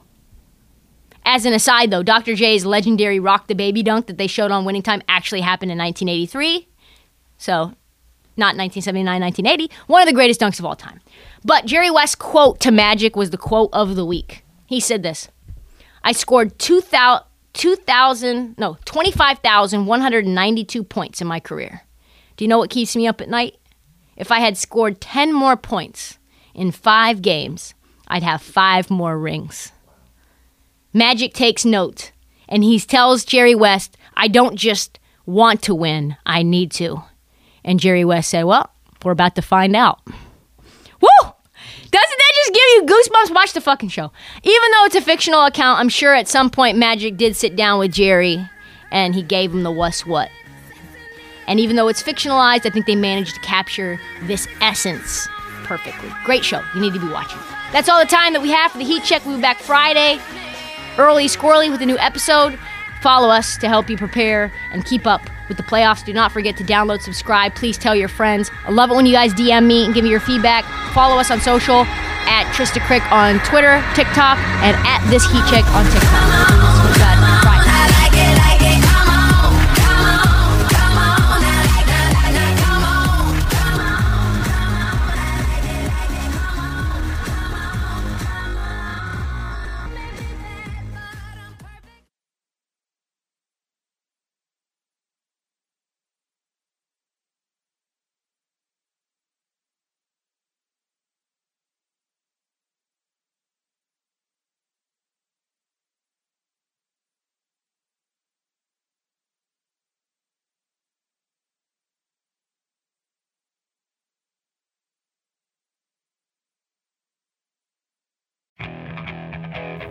As 1.26 1.46
an 1.46 1.54
aside, 1.54 1.90
though, 1.90 2.04
Dr. 2.04 2.36
J's 2.36 2.66
legendary 2.66 3.20
Rock 3.20 3.48
the 3.48 3.56
Baby 3.56 3.82
dunk 3.82 4.06
that 4.06 4.18
they 4.18 4.28
showed 4.28 4.52
on 4.52 4.64
Winning 4.64 4.84
Time 4.84 5.02
actually 5.10 5.42
happened 5.42 5.72
in 5.72 5.78
1983. 5.78 6.68
So 7.38 7.74
not 8.38 8.56
1979, 8.58 9.22
1980, 9.22 9.74
one 9.88 10.02
of 10.02 10.08
the 10.08 10.14
greatest 10.14 10.40
dunks 10.40 10.60
of 10.60 10.66
all 10.66 10.76
time. 10.76 11.00
But 11.44 11.66
Jerry 11.66 11.90
West's 11.90 12.16
quote 12.16 12.60
to 12.62 12.72
Magic 12.72 13.16
was 13.16 13.32
the 13.32 13.38
quote 13.38 13.70
of 13.74 13.96
the 13.96 14.06
week. 14.06 14.44
He 14.66 14.80
said 14.80 15.04
this 15.04 15.30
I 16.04 16.12
scored 16.12 16.60
2,000, 16.60 17.26
2,000 17.54 18.56
no, 18.58 18.78
25,192 18.86 20.84
points 20.84 21.22
in 21.22 21.28
my 21.28 21.40
career. 21.40 21.82
Do 22.38 22.44
you 22.44 22.50
know 22.50 22.58
what 22.58 22.70
keeps 22.70 22.96
me 22.96 23.08
up 23.08 23.22
at 23.22 23.30
night? 23.30 23.56
If 24.18 24.32
I 24.32 24.40
had 24.40 24.58
scored 24.58 25.02
10 25.02 25.34
more 25.34 25.58
points 25.58 26.20
in 26.54 26.72
five 26.72 27.22
games, 27.22 27.74
I'd 28.08 28.24
have 28.24 28.42
five 28.42 28.90
more 28.90 29.18
rings. 29.18 29.72
Magic 30.96 31.34
takes 31.34 31.66
note, 31.66 32.14
and 32.48 32.64
he 32.64 32.80
tells 32.80 33.26
Jerry 33.26 33.54
West, 33.54 33.98
I 34.16 34.30
don't 34.30 34.56
just 34.56 34.98
want 35.26 35.62
to 35.64 35.76
win, 35.76 36.16
I 36.26 36.42
need 36.42 36.72
to. 36.72 37.04
And 37.66 37.82
Jerry 37.82 38.06
West 38.06 38.30
said, 38.30 38.44
Well, 38.44 38.72
we're 39.04 39.12
about 39.12 39.36
to 39.36 39.42
find 39.42 39.76
out. 39.76 40.00
Woo! 40.06 41.10
Doesn't 41.22 41.92
that 41.92 42.34
just 42.36 42.54
give 42.54 42.64
you 42.76 42.86
goosebumps? 42.86 43.36
Watch 43.36 43.52
the 43.52 43.60
fucking 43.60 43.90
show. 43.90 44.10
Even 44.44 44.72
though 44.72 44.86
it's 44.86 44.96
a 44.96 45.02
fictional 45.02 45.44
account, 45.44 45.82
I'm 45.82 45.90
sure 45.90 46.16
at 46.16 46.30
some 46.30 46.50
point 46.50 46.78
Magic 46.78 47.18
did 47.18 47.36
sit 47.36 47.58
down 47.58 47.80
with 47.80 47.92
Jerry 47.92 48.50
and 48.90 49.14
he 49.14 49.22
gave 49.22 49.52
him 49.52 49.64
the 49.64 49.72
what's 49.72 50.06
what. 50.06 50.30
And 51.46 51.60
even 51.60 51.76
though 51.76 51.90
it's 51.90 52.02
fictionalized, 52.02 52.66
I 52.66 52.70
think 52.70 52.86
they 52.86 52.96
managed 52.96 53.36
to 53.36 53.42
capture 53.42 54.00
this 54.24 54.48
essence 54.62 55.28
perfectly. 55.66 56.10
Great 56.24 56.46
show. 56.46 56.64
You 56.74 56.80
need 56.80 56.94
to 56.94 57.02
be 57.02 57.12
watching. 57.12 57.42
That's 57.74 57.90
all 57.90 58.00
the 58.00 58.10
time 58.10 58.32
that 58.32 58.42
we 58.42 58.52
have 58.52 58.72
for 58.72 58.78
the 58.78 58.86
Heat 58.86 59.04
Check. 59.04 59.26
We'll 59.26 59.36
be 59.36 59.42
back 59.42 59.60
Friday, 59.60 60.22
early, 60.98 61.28
squirrely, 61.28 61.70
with 61.70 61.82
a 61.82 61.86
new 61.86 61.98
episode. 61.98 62.58
Follow 63.02 63.30
us 63.30 63.58
to 63.58 63.68
help 63.68 63.90
you 63.90 63.98
prepare 63.98 64.52
and 64.72 64.84
keep 64.84 65.06
up 65.06 65.30
with 65.48 65.58
the 65.58 65.64
playoffs. 65.64 66.04
Do 66.04 66.14
not 66.14 66.32
forget 66.32 66.58
to 66.58 66.64
download, 66.64 67.02
subscribe. 67.02 67.54
Please 67.56 67.78
tell 67.78 67.96
your 67.96 68.08
friends. 68.08 68.50
I 68.66 68.72
love 68.72 68.90
it 68.90 68.96
when 68.96 69.06
you 69.06 69.14
guys 69.14 69.34
DM 69.34 69.68
me 69.68 69.86
and 69.86 69.94
give 69.94 70.04
me 70.04 70.10
your 70.10 70.20
feedback. 70.20 70.66
Follow 70.94 71.18
us 71.18 71.30
on 71.30 71.40
social 71.40 71.86
at 72.28 72.52
Trista 72.56 72.82
Crick 72.86 73.04
on 73.12 73.40
Twitter, 73.46 73.84
TikTok, 73.94 74.38
and 74.64 74.76
at 74.88 75.08
This 75.10 75.24
Heat 75.32 75.44
Check 75.50 75.66
on 75.68 75.86
TikTok. 75.92 77.35